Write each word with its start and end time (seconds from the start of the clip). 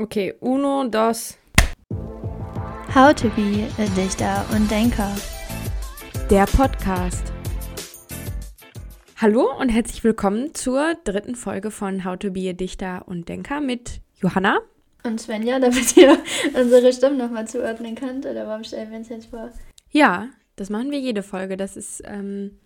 Okay, 0.00 0.32
uno, 0.40 0.88
dos. 0.88 1.36
How 2.94 3.12
to 3.12 3.28
be 3.36 3.68
a 3.76 3.84
Dichter 3.94 4.46
und 4.56 4.70
Denker. 4.70 5.14
Der 6.30 6.46
Podcast. 6.46 7.34
Hallo 9.18 9.50
und 9.60 9.68
herzlich 9.68 10.02
willkommen 10.02 10.54
zur 10.54 10.94
dritten 11.04 11.34
Folge 11.34 11.70
von 11.70 12.02
How 12.02 12.18
to 12.18 12.30
be 12.30 12.48
a 12.48 12.54
Dichter 12.54 13.06
und 13.08 13.28
Denker 13.28 13.60
mit 13.60 14.00
Johanna. 14.22 14.60
Und 15.04 15.20
Svenja, 15.20 15.58
damit 15.58 15.94
ihr 15.98 16.16
unsere 16.54 16.94
Stimmen 16.94 17.18
nochmal 17.18 17.46
zuordnen 17.46 17.94
könnt. 17.94 18.24
Oder 18.24 18.46
warum 18.46 18.64
stellen 18.64 18.90
wir 18.90 18.96
uns 18.96 19.10
jetzt 19.10 19.26
vor? 19.26 19.50
Ja, 19.90 20.30
das 20.56 20.70
machen 20.70 20.90
wir 20.90 20.98
jede 20.98 21.22
Folge. 21.22 21.58
Das 21.58 21.76
ist 21.76 22.02
ähm, 22.06 22.58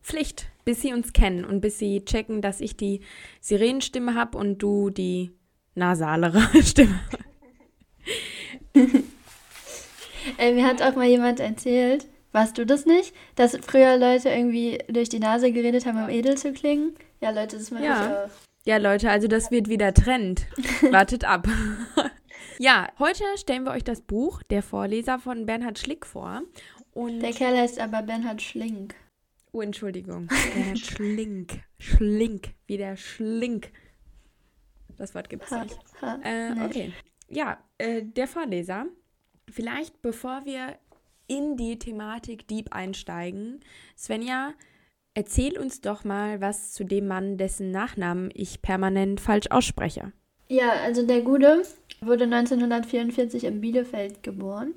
Pflicht, 0.00 0.46
bis 0.64 0.80
sie 0.80 0.94
uns 0.94 1.12
kennen 1.12 1.44
und 1.44 1.60
bis 1.60 1.78
sie 1.78 2.02
checken, 2.06 2.40
dass 2.40 2.62
ich 2.62 2.78
die 2.78 3.02
Sirenenstimme 3.42 4.14
habe 4.14 4.38
und 4.38 4.56
du 4.62 4.88
die 4.88 5.32
nasalere 5.78 6.42
Stimme. 6.62 7.00
äh, 10.38 10.52
mir 10.52 10.66
hat 10.66 10.82
auch 10.82 10.94
mal 10.96 11.06
jemand 11.06 11.40
erzählt, 11.40 12.06
warst 12.32 12.58
du 12.58 12.66
das 12.66 12.86
nicht, 12.86 13.14
dass 13.36 13.56
früher 13.66 13.96
Leute 13.96 14.28
irgendwie 14.28 14.78
durch 14.88 15.08
die 15.08 15.18
Nase 15.20 15.50
geredet 15.52 15.86
haben, 15.86 16.02
um 16.02 16.08
edel 16.10 16.36
zu 16.36 16.52
klingen? 16.52 16.94
Ja, 17.20 17.30
Leute, 17.30 17.56
das 17.56 17.70
mache 17.70 17.84
Ja. 17.84 18.02
ich 18.24 18.30
auch. 18.32 18.36
Ja, 18.64 18.76
Leute, 18.76 19.10
also 19.10 19.28
das 19.28 19.50
wird 19.50 19.68
wieder 19.68 19.94
Trend. 19.94 20.46
Wartet 20.90 21.24
ab. 21.24 21.48
ja, 22.58 22.88
heute 22.98 23.24
stellen 23.36 23.64
wir 23.64 23.72
euch 23.72 23.84
das 23.84 24.02
Buch 24.02 24.42
Der 24.50 24.62
Vorleser 24.62 25.18
von 25.18 25.46
Bernhard 25.46 25.78
Schlick 25.78 26.04
vor. 26.04 26.42
Und 26.92 27.20
Der 27.20 27.32
Kerl 27.32 27.56
heißt 27.56 27.78
aber 27.80 28.02
Bernhard 28.02 28.42
Schlink. 28.42 28.94
Oh, 29.52 29.62
Entschuldigung. 29.62 30.26
Bernhard 30.54 30.78
Schlink. 30.78 31.60
Schlink. 31.78 32.50
Wie 32.66 32.76
der 32.76 32.96
Schlink. 32.96 33.70
Das 34.98 35.14
Wort 35.14 35.30
gibt 35.30 35.44
es 35.44 35.50
nicht. 35.50 35.78
ha, 36.02 36.18
Äh, 36.24 36.54
nee. 36.54 36.64
okay. 36.64 36.92
Ja, 37.28 37.58
äh, 37.78 38.02
der 38.02 38.26
Vorleser. 38.26 38.86
Vielleicht 39.50 40.02
bevor 40.02 40.44
wir 40.44 40.76
in 41.26 41.56
die 41.56 41.78
Thematik 41.78 42.48
Deep 42.48 42.74
einsteigen, 42.74 43.60
Svenja, 43.96 44.52
erzähl 45.14 45.58
uns 45.58 45.80
doch 45.80 46.04
mal 46.04 46.40
was 46.40 46.72
zu 46.72 46.84
dem 46.84 47.06
Mann, 47.06 47.38
dessen 47.38 47.70
Nachnamen 47.70 48.30
ich 48.34 48.60
permanent 48.62 49.20
falsch 49.20 49.50
ausspreche. 49.50 50.12
Ja, 50.48 50.70
also 50.84 51.06
der 51.06 51.20
Gude 51.20 51.62
wurde 52.00 52.24
1944 52.24 53.44
in 53.44 53.60
Bielefeld 53.60 54.22
geboren 54.22 54.74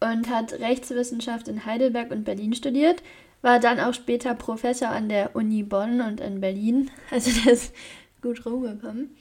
und 0.00 0.28
hat 0.28 0.52
Rechtswissenschaft 0.54 1.48
in 1.48 1.64
Heidelberg 1.64 2.10
und 2.10 2.24
Berlin 2.24 2.52
studiert, 2.52 3.02
war 3.40 3.58
dann 3.60 3.80
auch 3.80 3.94
später 3.94 4.34
Professor 4.34 4.88
an 4.88 5.08
der 5.08 5.34
Uni 5.34 5.62
Bonn 5.62 6.00
und 6.00 6.20
in 6.20 6.40
Berlin. 6.40 6.90
Also 7.10 7.30
ist 7.50 7.74
gut 8.26 8.44
rumgekommen. 8.44 9.16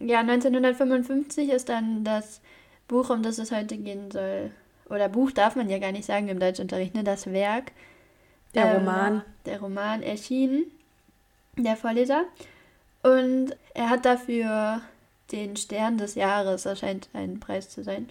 Ja, 0.00 0.20
1955 0.20 1.50
ist 1.50 1.68
dann 1.68 2.04
das 2.04 2.40
Buch, 2.88 3.10
um 3.10 3.22
das 3.22 3.38
es 3.38 3.52
heute 3.52 3.76
gehen 3.76 4.10
soll, 4.10 4.50
oder 4.88 5.08
Buch 5.08 5.30
darf 5.30 5.56
man 5.56 5.70
ja 5.70 5.78
gar 5.78 5.92
nicht 5.92 6.04
sagen 6.04 6.28
im 6.28 6.38
Deutschunterricht, 6.38 6.94
ne? 6.94 7.02
Das 7.02 7.32
Werk. 7.32 7.72
Der 8.54 8.66
ähm, 8.66 8.76
Roman. 8.76 9.22
Der 9.46 9.60
Roman 9.60 10.02
erschienen, 10.02 10.64
der 11.56 11.76
Vorleser. 11.76 12.24
Und 13.02 13.56
er 13.74 13.88
hat 13.88 14.04
dafür 14.04 14.82
den 15.32 15.56
Stern 15.56 15.96
des 15.96 16.14
Jahres, 16.14 16.64
das 16.64 16.80
scheint 16.80 17.08
ein 17.14 17.40
Preis 17.40 17.70
zu 17.70 17.82
sein, 17.82 18.08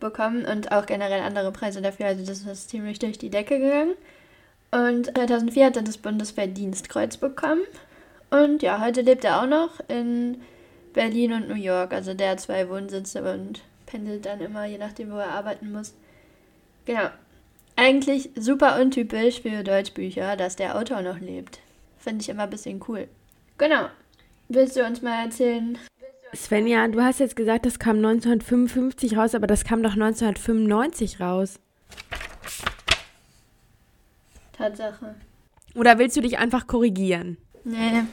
bekommen 0.00 0.46
und 0.46 0.72
auch 0.72 0.86
generell 0.86 1.20
andere 1.20 1.52
Preise 1.52 1.82
dafür. 1.82 2.06
Also 2.06 2.24
das 2.24 2.40
ist 2.40 2.70
ziemlich 2.70 2.98
durch 2.98 3.18
die 3.18 3.30
Decke 3.30 3.58
gegangen. 3.58 3.94
Und 4.70 5.06
2004 5.14 5.66
hat 5.66 5.76
er 5.76 5.82
das 5.82 5.98
Bundesverdienstkreuz 5.98 7.18
bekommen. 7.18 7.62
Und 8.30 8.62
ja, 8.62 8.80
heute 8.80 9.02
lebt 9.02 9.24
er 9.24 9.42
auch 9.42 9.46
noch 9.46 9.80
in 9.88 10.42
Berlin 10.92 11.32
und 11.32 11.48
New 11.48 11.54
York. 11.54 11.92
Also 11.92 12.14
der 12.14 12.30
hat 12.30 12.40
zwei 12.40 12.68
Wohnsitze 12.68 13.22
und 13.32 13.62
pendelt 13.86 14.26
dann 14.26 14.40
immer, 14.40 14.64
je 14.66 14.78
nachdem, 14.78 15.12
wo 15.12 15.16
er 15.16 15.30
arbeiten 15.30 15.72
muss. 15.72 15.94
Genau. 16.84 17.08
Eigentlich 17.76 18.30
super 18.34 18.80
untypisch 18.80 19.42
für 19.42 19.62
Deutschbücher, 19.62 20.36
dass 20.36 20.56
der 20.56 20.78
Autor 20.78 21.02
noch 21.02 21.20
lebt. 21.20 21.60
Finde 21.98 22.22
ich 22.22 22.28
immer 22.28 22.44
ein 22.44 22.50
bisschen 22.50 22.82
cool. 22.88 23.08
Genau. 23.58 23.86
Willst 24.48 24.76
du 24.76 24.84
uns 24.84 25.02
mal 25.02 25.24
erzählen? 25.24 25.78
Svenja, 26.34 26.88
du 26.88 27.02
hast 27.02 27.20
jetzt 27.20 27.36
gesagt, 27.36 27.66
das 27.66 27.78
kam 27.78 27.96
1955 27.96 29.16
raus, 29.16 29.34
aber 29.34 29.46
das 29.46 29.64
kam 29.64 29.82
doch 29.82 29.92
1995 29.92 31.20
raus. 31.20 31.58
Tatsache. 34.52 35.14
Oder 35.74 35.98
willst 35.98 36.16
du 36.16 36.20
dich 36.22 36.38
einfach 36.38 36.66
korrigieren? 36.66 37.36
Nee. 37.66 38.04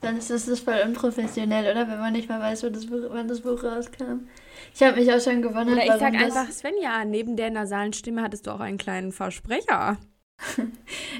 Dann 0.00 0.16
ist 0.16 0.30
das, 0.30 0.60
voll 0.60 0.82
unprofessionell, 0.84 1.70
oder? 1.70 1.86
Wenn 1.88 1.98
man 1.98 2.12
nicht 2.12 2.28
mal 2.28 2.40
weiß, 2.40 2.62
wo 2.64 2.70
das 2.70 2.86
Buch, 2.86 3.02
wann 3.08 3.28
das 3.28 3.42
Buch 3.42 3.62
rauskam. 3.62 4.28
Ich 4.74 4.82
habe 4.82 4.98
mich 4.98 5.12
auch 5.12 5.20
schon 5.20 5.42
gewundert, 5.42 5.76
Oder 5.76 5.84
ich 5.84 6.00
sag 6.00 6.14
einfach, 6.14 6.50
Svenja, 6.50 7.04
neben 7.04 7.36
der 7.36 7.50
nasalen 7.50 7.92
Stimme 7.92 8.22
hattest 8.22 8.46
du 8.46 8.50
auch 8.50 8.60
einen 8.60 8.78
kleinen 8.78 9.12
Versprecher. 9.12 9.98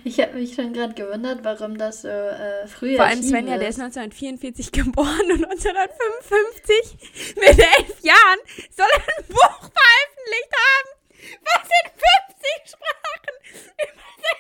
Ich 0.03 0.21
habe 0.21 0.35
mich 0.35 0.55
schon 0.55 0.73
gerade 0.75 0.93
gewundert, 0.93 1.45
warum 1.45 1.79
das 1.79 2.03
so 2.03 2.09
äh, 2.09 2.67
früh 2.67 2.97
Vor 2.97 3.07
allem 3.07 3.23
Svenja, 3.23 3.57
der 3.57 3.69
ist. 3.69 3.77
ist 3.79 3.83
1944 3.83 4.73
geboren 4.73 5.33
und 5.33 5.45
1955 5.45 7.37
mit 7.37 7.59
elf 7.59 8.03
Jahren 8.03 8.41
soll 8.77 8.87
er 8.93 9.01
ein 9.17 9.27
Buch 9.29 9.71
veröffentlicht 9.73 10.53
haben, 10.61 10.89
was 11.45 11.69
in 11.81 11.87
50 12.61 12.75
Sprachen 12.75 13.35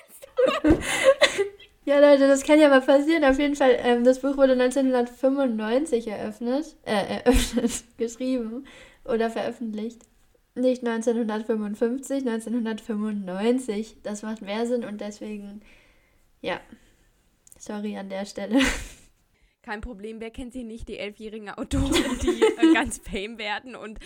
übersetzt 0.02 0.22
wurde. 0.36 1.54
Ja, 1.86 1.98
Leute, 1.98 2.26
das 2.28 2.44
kann 2.44 2.58
ja 2.58 2.68
mal 2.68 2.80
passieren. 2.80 3.24
Auf 3.24 3.38
jeden 3.38 3.56
Fall, 3.56 3.76
ähm, 3.80 4.04
das 4.04 4.20
Buch 4.20 4.36
wurde 4.36 4.52
1995 4.52 6.08
eröffnet, 6.08 6.76
äh, 6.84 7.20
eröffnet, 7.20 7.84
geschrieben 7.98 8.66
oder 9.04 9.30
veröffentlicht. 9.30 10.00
Nicht 10.54 10.86
1955, 10.86 12.26
1995. 12.26 13.98
Das 14.02 14.22
macht 14.22 14.40
mehr 14.40 14.66
Sinn 14.66 14.84
und 14.84 15.00
deswegen, 15.00 15.60
ja, 16.40 16.60
sorry 17.58 17.96
an 17.98 18.08
der 18.08 18.24
Stelle. 18.24 18.60
Kein 19.62 19.80
Problem, 19.80 20.20
wer 20.20 20.30
kennt 20.30 20.52
sie 20.52 20.64
nicht, 20.64 20.88
die 20.88 20.98
elfjährigen 20.98 21.50
Autoren, 21.50 22.18
die 22.22 22.42
äh, 22.42 22.72
ganz 22.74 22.98
fame 22.98 23.38
werden 23.38 23.74
und 23.76 23.98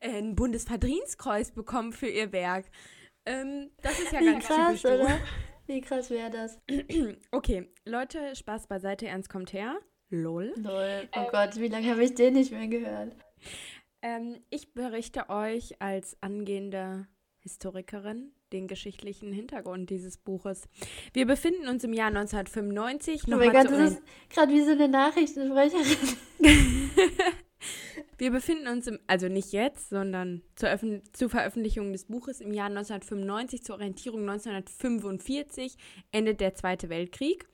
äh, 0.00 0.18
ein 0.18 0.34
Bundesverdienstkreuz 0.34 1.52
bekommen 1.52 1.92
für 1.92 2.08
ihr 2.08 2.32
Werk. 2.32 2.66
Ähm, 3.24 3.70
das 3.82 4.00
ist 4.00 4.12
ja 4.12 4.20
Wie 4.20 4.24
ganz 4.24 4.46
krass, 4.46 4.82
typisch 4.82 4.84
oder? 4.86 5.20
Wie 5.72 5.80
krass 5.80 6.10
wäre 6.10 6.30
das? 6.30 6.58
Okay, 7.30 7.66
Leute, 7.86 8.36
Spaß 8.36 8.66
beiseite, 8.66 9.06
ernst 9.06 9.30
kommt 9.30 9.54
her. 9.54 9.78
Lol. 10.10 10.52
Lol. 10.56 11.08
Oh 11.16 11.26
Gott, 11.30 11.56
wie 11.56 11.68
lange 11.68 11.88
habe 11.88 12.04
ich 12.04 12.14
den 12.14 12.34
nicht 12.34 12.52
mehr 12.52 12.68
gehört? 12.68 13.16
Ähm, 14.02 14.42
ich 14.50 14.74
berichte 14.74 15.30
euch 15.30 15.80
als 15.80 16.18
angehende 16.20 17.06
Historikerin 17.38 18.32
den 18.52 18.68
geschichtlichen 18.68 19.32
Hintergrund 19.32 19.88
dieses 19.88 20.18
Buches. 20.18 20.68
Wir 21.14 21.26
befinden 21.26 21.66
uns 21.68 21.84
im 21.84 21.94
Jahr 21.94 22.08
1995. 22.08 23.22
Oh 23.28 23.30
mein 23.30 23.50
Gott, 23.50 23.70
das 23.70 23.92
ist 23.92 24.02
gerade 24.28 24.52
wie 24.52 24.60
so 24.60 24.72
eine 24.72 24.88
Nachrichtensprecherin. 24.88 26.18
Wir 28.18 28.30
befinden 28.30 28.68
uns 28.68 28.86
im, 28.86 28.98
also 29.06 29.28
nicht 29.28 29.52
jetzt, 29.52 29.88
sondern 29.88 30.42
zur, 30.54 30.68
zur 31.12 31.30
Veröffentlichung 31.30 31.92
des 31.92 32.04
Buches 32.04 32.40
im 32.40 32.52
Jahr 32.52 32.66
1995, 32.66 33.64
zur 33.64 33.76
Orientierung 33.76 34.20
1945, 34.28 35.76
endet 36.12 36.40
der 36.40 36.54
Zweite 36.54 36.88
Weltkrieg. 36.88 37.46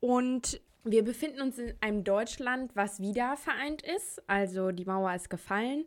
Und 0.00 0.60
wir 0.84 1.02
befinden 1.02 1.40
uns 1.40 1.58
in 1.58 1.74
einem 1.80 2.04
Deutschland, 2.04 2.76
was 2.76 3.00
wieder 3.00 3.36
vereint 3.36 3.82
ist. 3.82 4.22
Also 4.28 4.70
die 4.70 4.84
Mauer 4.84 5.14
ist 5.14 5.30
gefallen. 5.30 5.84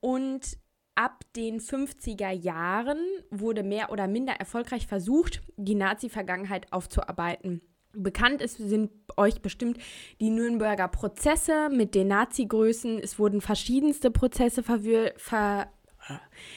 Und 0.00 0.58
ab 0.94 1.24
den 1.36 1.60
50er 1.60 2.30
Jahren 2.30 2.98
wurde 3.30 3.62
mehr 3.62 3.90
oder 3.92 4.08
minder 4.08 4.34
erfolgreich 4.34 4.86
versucht, 4.86 5.42
die 5.56 5.74
Nazi-Vergangenheit 5.74 6.72
aufzuarbeiten. 6.72 7.60
Bekannt 7.94 8.40
ist, 8.40 8.56
sind 8.56 8.90
euch 9.16 9.42
bestimmt 9.42 9.78
die 10.20 10.30
Nürnberger 10.30 10.88
Prozesse 10.88 11.68
mit 11.70 11.94
den 11.94 12.08
Nazi-Größen. 12.08 12.98
Es 12.98 13.18
wurden 13.18 13.40
verschiedenste 13.40 14.10
Prozesse 14.10 14.62
verwir 14.62 15.12
ver 15.16 15.68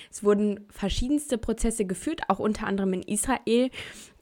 es 0.09 0.23
wurden 0.23 0.65
verschiedenste 0.71 1.37
Prozesse 1.37 1.85
geführt, 1.85 2.21
auch 2.29 2.39
unter 2.39 2.65
anderem 2.65 2.93
in 2.93 3.03
Israel, 3.03 3.69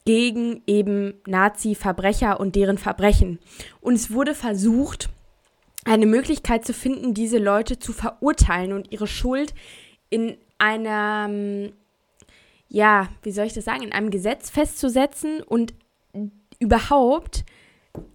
gegen 0.06 0.62
eben 0.68 1.14
Nazi-Verbrecher 1.26 2.40
und 2.40 2.56
deren 2.56 2.78
Verbrechen. 2.78 3.40
Und 3.80 3.94
es 3.94 4.12
wurde 4.12 4.36
versucht, 4.36 5.10
eine 5.86 6.06
Möglichkeit 6.06 6.66
zu 6.66 6.74
finden, 6.74 7.14
diese 7.14 7.38
Leute 7.38 7.80
zu 7.80 7.94
verurteilen 7.94 8.74
und 8.74 8.92
ihre 8.92 9.08
Schuld 9.08 9.54
in 10.10 10.38
einem, 10.58 11.74
ja, 12.68 13.10
wie 13.22 13.32
soll 13.32 13.46
ich 13.46 13.54
das 13.54 13.66
sagen, 13.66 13.84
in 13.84 13.92
einem 13.92 14.10
Gesetz 14.10 14.50
festzusetzen 14.50 15.42
und 15.42 15.74
überhaupt 16.64 17.44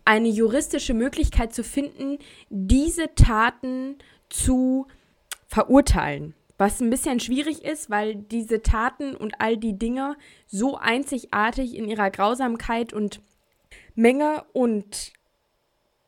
eine 0.05 0.29
juristische 0.29 0.95
Möglichkeit 0.95 1.55
zu 1.55 1.63
finden, 1.63 2.19
diese 2.49 3.15
Taten 3.15 3.99
zu 4.31 4.87
verurteilen. 5.47 6.35
Was 6.57 6.81
ein 6.81 6.91
bisschen 6.91 7.21
schwierig 7.21 7.65
ist, 7.65 7.89
weil 7.89 8.17
diese 8.17 8.63
Taten 8.63 9.15
und 9.15 9.41
all 9.41 9.57
die 9.57 9.79
Dinge 9.79 10.17
so 10.47 10.77
einzigartig 10.77 11.77
in 11.77 11.85
ihrer 11.89 12.11
Grausamkeit 12.11 12.93
und 12.93 13.21
Menge 13.95 14.45
und 14.55 15.13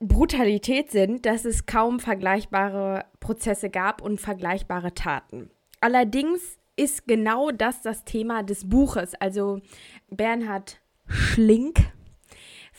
Brutalität 0.01 0.91
sind, 0.91 1.27
dass 1.27 1.45
es 1.45 1.67
kaum 1.67 2.01
vergleichbare 2.01 3.05
Prozesse 3.21 3.69
gab 3.69 4.01
und 4.01 4.21
vergleichbare 4.21 4.95
Taten. 4.95 5.51
Allerdings 5.81 6.59
ist 6.75 7.07
genau 7.07 7.51
das 7.51 7.83
das 7.83 8.05
Thema 8.05 8.43
des 8.43 8.69
Buches. 8.69 9.15
Also 9.15 9.61
Bernhard 10.09 10.81
Schlink 11.07 11.93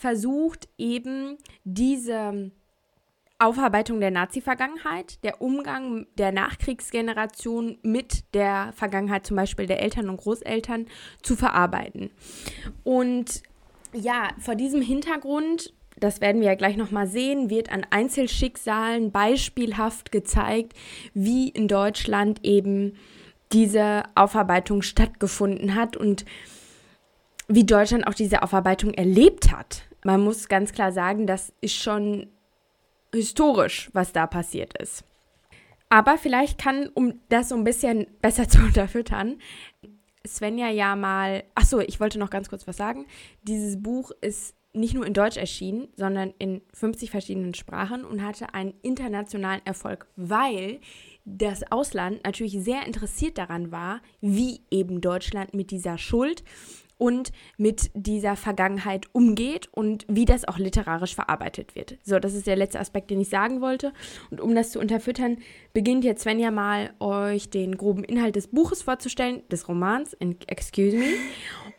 versucht 0.02 0.68
eben 0.78 1.38
diese 1.62 2.50
Aufarbeitung 3.38 4.00
der 4.00 4.10
Nazi-Vergangenheit, 4.10 5.22
der 5.22 5.40
Umgang 5.40 6.08
der 6.18 6.32
Nachkriegsgeneration 6.32 7.78
mit 7.82 8.24
der 8.34 8.72
Vergangenheit 8.74 9.24
zum 9.24 9.36
Beispiel 9.36 9.66
der 9.66 9.80
Eltern 9.80 10.08
und 10.08 10.16
Großeltern 10.16 10.86
zu 11.22 11.36
verarbeiten. 11.36 12.10
Und 12.82 13.44
ja, 13.92 14.30
vor 14.38 14.56
diesem 14.56 14.82
Hintergrund, 14.82 15.72
das 15.96 16.20
werden 16.20 16.40
wir 16.40 16.48
ja 16.48 16.56
gleich 16.56 16.76
nochmal 16.76 17.06
sehen, 17.06 17.48
wird 17.48 17.70
an 17.70 17.86
Einzelschicksalen 17.90 19.12
beispielhaft 19.12 20.10
gezeigt, 20.10 20.72
wie 21.14 21.48
in 21.48 21.68
Deutschland 21.68 22.44
eben 22.44 22.96
diese 23.52 24.02
Aufarbeitung 24.16 24.82
stattgefunden 24.82 25.76
hat 25.76 25.96
und 25.96 26.24
wie 27.46 27.64
Deutschland 27.64 28.06
auch 28.08 28.14
diese 28.14 28.42
Aufarbeitung 28.42 28.94
erlebt 28.94 29.52
hat. 29.52 29.84
Man 30.04 30.22
muss 30.22 30.48
ganz 30.48 30.72
klar 30.72 30.92
sagen, 30.92 31.26
das 31.26 31.52
ist 31.60 31.74
schon 31.74 32.26
historisch, 33.14 33.90
was 33.92 34.12
da 34.12 34.26
passiert 34.26 34.76
ist. 34.78 35.04
Aber 35.88 36.16
vielleicht 36.16 36.58
kann, 36.58 36.88
um 36.94 37.20
das 37.28 37.50
so 37.50 37.54
ein 37.54 37.64
bisschen 37.64 38.06
besser 38.22 38.48
zu 38.48 38.58
unterfüttern, 38.58 39.38
Svenja 40.26 40.70
ja 40.70 40.96
mal. 40.96 41.44
Achso, 41.54 41.80
ich 41.80 42.00
wollte 42.00 42.18
noch 42.18 42.30
ganz 42.30 42.48
kurz 42.48 42.66
was 42.66 42.76
sagen. 42.76 43.06
Dieses 43.42 43.82
Buch 43.82 44.10
ist 44.20 44.54
nicht 44.72 44.94
nur 44.94 45.06
in 45.06 45.12
Deutsch 45.12 45.36
erschienen, 45.36 45.88
sondern 45.96 46.32
in 46.38 46.62
50 46.72 47.10
verschiedenen 47.10 47.54
Sprachen 47.54 48.04
und 48.04 48.22
hatte 48.22 48.54
einen 48.54 48.72
internationalen 48.82 49.60
Erfolg, 49.66 50.06
weil 50.16 50.80
das 51.24 51.70
Ausland 51.70 52.24
natürlich 52.24 52.58
sehr 52.62 52.86
interessiert 52.86 53.36
daran 53.36 53.70
war, 53.70 54.00
wie 54.20 54.62
eben 54.70 55.00
Deutschland 55.00 55.54
mit 55.54 55.70
dieser 55.70 55.98
Schuld 55.98 56.42
und 57.02 57.32
mit 57.56 57.90
dieser 57.94 58.36
Vergangenheit 58.36 59.06
umgeht 59.10 59.68
und 59.72 60.06
wie 60.08 60.24
das 60.24 60.46
auch 60.46 60.58
literarisch 60.58 61.16
verarbeitet 61.16 61.74
wird. 61.74 61.98
So, 62.04 62.20
das 62.20 62.32
ist 62.32 62.46
der 62.46 62.54
letzte 62.54 62.78
Aspekt, 62.78 63.10
den 63.10 63.20
ich 63.20 63.28
sagen 63.28 63.60
wollte. 63.60 63.92
Und 64.30 64.40
um 64.40 64.54
das 64.54 64.70
zu 64.70 64.78
unterfüttern, 64.78 65.38
beginnt 65.72 66.04
jetzt 66.04 66.22
Svenja 66.22 66.52
mal, 66.52 66.92
euch 67.00 67.50
den 67.50 67.76
groben 67.76 68.04
Inhalt 68.04 68.36
des 68.36 68.46
Buches 68.46 68.82
vorzustellen, 68.82 69.42
des 69.50 69.66
Romans, 69.66 70.16
excuse 70.46 70.96
me. 70.96 71.06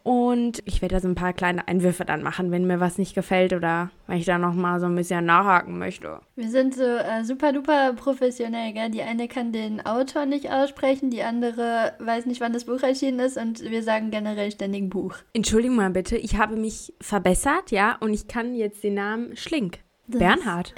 Und 0.04 0.62
ich 0.66 0.82
werde 0.82 0.96
da 0.96 1.00
so 1.00 1.08
ein 1.08 1.16
paar 1.16 1.32
kleine 1.32 1.70
Einwürfe 1.70 2.04
dann 2.04 2.22
machen, 2.22 2.52
wenn 2.52 2.68
mir 2.68 2.82
was 2.82 2.98
nicht 2.98 3.16
gefällt 3.16 3.54
oder 3.54 3.92
wenn 4.08 4.18
ich 4.18 4.26
da 4.26 4.38
nochmal 4.38 4.80
so 4.80 4.86
ein 4.88 4.96
bisschen 4.96 5.26
nachhaken 5.26 5.78
möchte. 5.78 6.20
Wir 6.36 6.50
sind 6.50 6.76
so 6.76 6.84
äh, 6.84 7.24
super 7.24 7.54
duper 7.54 7.94
professionell, 7.94 8.74
gell? 8.74 8.90
Die 8.90 9.02
eine 9.02 9.28
kann 9.28 9.52
den 9.52 9.86
Autor 9.86 10.26
nicht 10.26 10.52
aussprechen, 10.52 11.10
die 11.10 11.24
andere 11.24 11.94
weiß 12.00 12.26
nicht, 12.26 12.42
wann 12.42 12.54
das 12.54 12.66
Buch 12.66 12.82
erschienen 12.82 13.20
ist 13.20 13.38
und 13.38 13.62
wir 13.62 13.84
sagen 13.84 14.12
generell 14.12 14.52
ständig 14.52 14.90
Buch. 14.90 15.16
Entschuldigung 15.34 15.78
mal 15.78 15.90
bitte, 15.90 16.18
ich 16.18 16.38
habe 16.38 16.56
mich 16.56 16.94
verbessert, 17.00 17.72
ja, 17.72 17.98
und 18.00 18.14
ich 18.14 18.28
kann 18.28 18.56
jetzt 18.56 18.84
den 18.84 18.96
Namen 18.96 19.36
Schlink. 19.36 19.80
Das 20.08 20.20
Bernhard. 20.20 20.74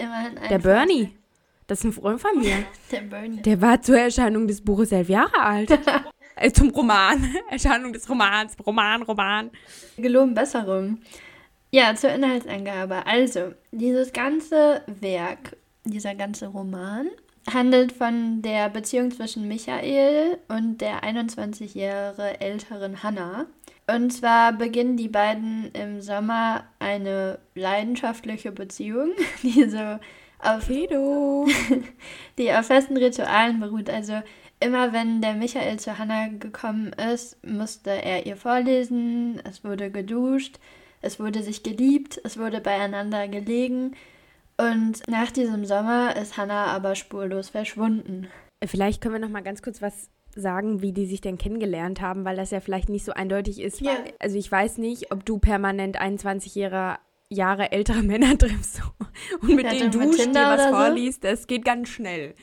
Der 0.49 0.59
Bernie. 0.59 1.15
Das 1.67 1.79
ist 1.79 1.85
ein 1.85 1.93
Freund 1.93 2.21
von 2.21 2.37
mir. 2.37 2.57
Der 2.91 3.01
Bernie. 3.01 3.41
Der 3.41 3.59
war 3.59 3.81
zur 3.81 3.97
Erscheinung 3.97 4.47
des 4.47 4.63
Buches 4.63 4.91
elf 4.91 5.09
Jahre 5.09 5.39
alt. 5.39 5.71
äh, 6.35 6.51
zum 6.51 6.69
Roman. 6.69 7.35
Erscheinung 7.49 7.91
des 7.91 8.07
Romans. 8.07 8.55
Roman, 8.63 9.01
Roman. 9.01 9.49
Geloben 9.97 10.35
Besserung. 10.35 10.99
Ja, 11.75 11.93
zur 11.93 12.11
Inhaltsangabe. 12.11 13.05
Also, 13.05 13.51
dieses 13.73 14.13
ganze 14.13 14.81
Werk, 15.01 15.57
dieser 15.83 16.15
ganze 16.15 16.47
Roman 16.47 17.09
handelt 17.51 17.91
von 17.91 18.41
der 18.41 18.69
Beziehung 18.69 19.11
zwischen 19.11 19.49
Michael 19.49 20.37
und 20.47 20.77
der 20.79 21.03
21 21.03 21.75
Jahre 21.75 22.39
älteren 22.39 23.03
Hannah. 23.03 23.47
Und 23.87 24.13
zwar 24.13 24.53
beginnen 24.53 24.95
die 24.95 25.09
beiden 25.09 25.69
im 25.73 25.99
Sommer 25.99 26.63
eine 26.79 27.39
leidenschaftliche 27.55 28.53
Beziehung, 28.53 29.09
die 29.43 29.69
so 29.69 29.99
auf, 30.39 30.69
die 32.37 32.53
auf 32.53 32.67
festen 32.67 32.95
Ritualen 32.95 33.59
beruht. 33.59 33.89
Also 33.89 34.21
immer 34.61 34.93
wenn 34.93 35.19
der 35.19 35.33
Michael 35.33 35.77
zu 35.77 35.99
Hannah 35.99 36.29
gekommen 36.29 36.93
ist, 37.13 37.45
musste 37.45 37.89
er 37.89 38.25
ihr 38.25 38.37
vorlesen, 38.37 39.41
es 39.43 39.65
wurde 39.65 39.91
geduscht, 39.91 40.57
es 41.05 41.19
wurde 41.19 41.43
sich 41.43 41.63
geliebt, 41.63 42.19
es 42.23 42.37
wurde 42.37 42.59
beieinander 42.59 43.27
gelegen. 43.27 43.95
Und 44.57 45.07
nach 45.07 45.31
diesem 45.31 45.65
Sommer 45.65 46.15
ist 46.15 46.37
Hannah 46.37 46.67
aber 46.67 46.95
spurlos 46.95 47.49
verschwunden. 47.49 48.27
Vielleicht 48.65 49.01
können 49.01 49.15
wir 49.15 49.19
noch 49.19 49.29
mal 49.29 49.43
ganz 49.43 49.61
kurz 49.61 49.81
was 49.81 50.09
sagen, 50.35 50.81
wie 50.81 50.91
die 50.91 51.05
sich 51.05 51.21
denn 51.21 51.37
kennengelernt 51.37 52.01
haben, 52.01 52.25
weil 52.25 52.35
das 52.35 52.51
ja 52.51 52.59
vielleicht 52.59 52.89
nicht 52.89 53.05
so 53.05 53.13
eindeutig 53.13 53.59
ist. 53.59 53.81
Ja. 53.81 53.97
Also 54.19 54.37
ich 54.37 54.51
weiß 54.51 54.77
nicht, 54.77 55.11
ob 55.11 55.25
du 55.25 55.39
permanent 55.39 55.99
21 55.99 56.55
Jahre, 56.55 56.97
Jahre 57.29 57.71
ältere 57.71 58.01
Männer 58.03 58.37
triffst 58.37 58.81
und 59.41 59.55
mit 59.55 59.65
ja, 59.65 59.71
denen 59.71 59.91
du 59.91 59.99
dir 59.99 60.33
was 60.33 60.67
vorliest. 60.67 61.21
So? 61.21 61.29
Das 61.29 61.47
geht 61.47 61.63
ganz 61.65 61.89
schnell. 61.89 62.33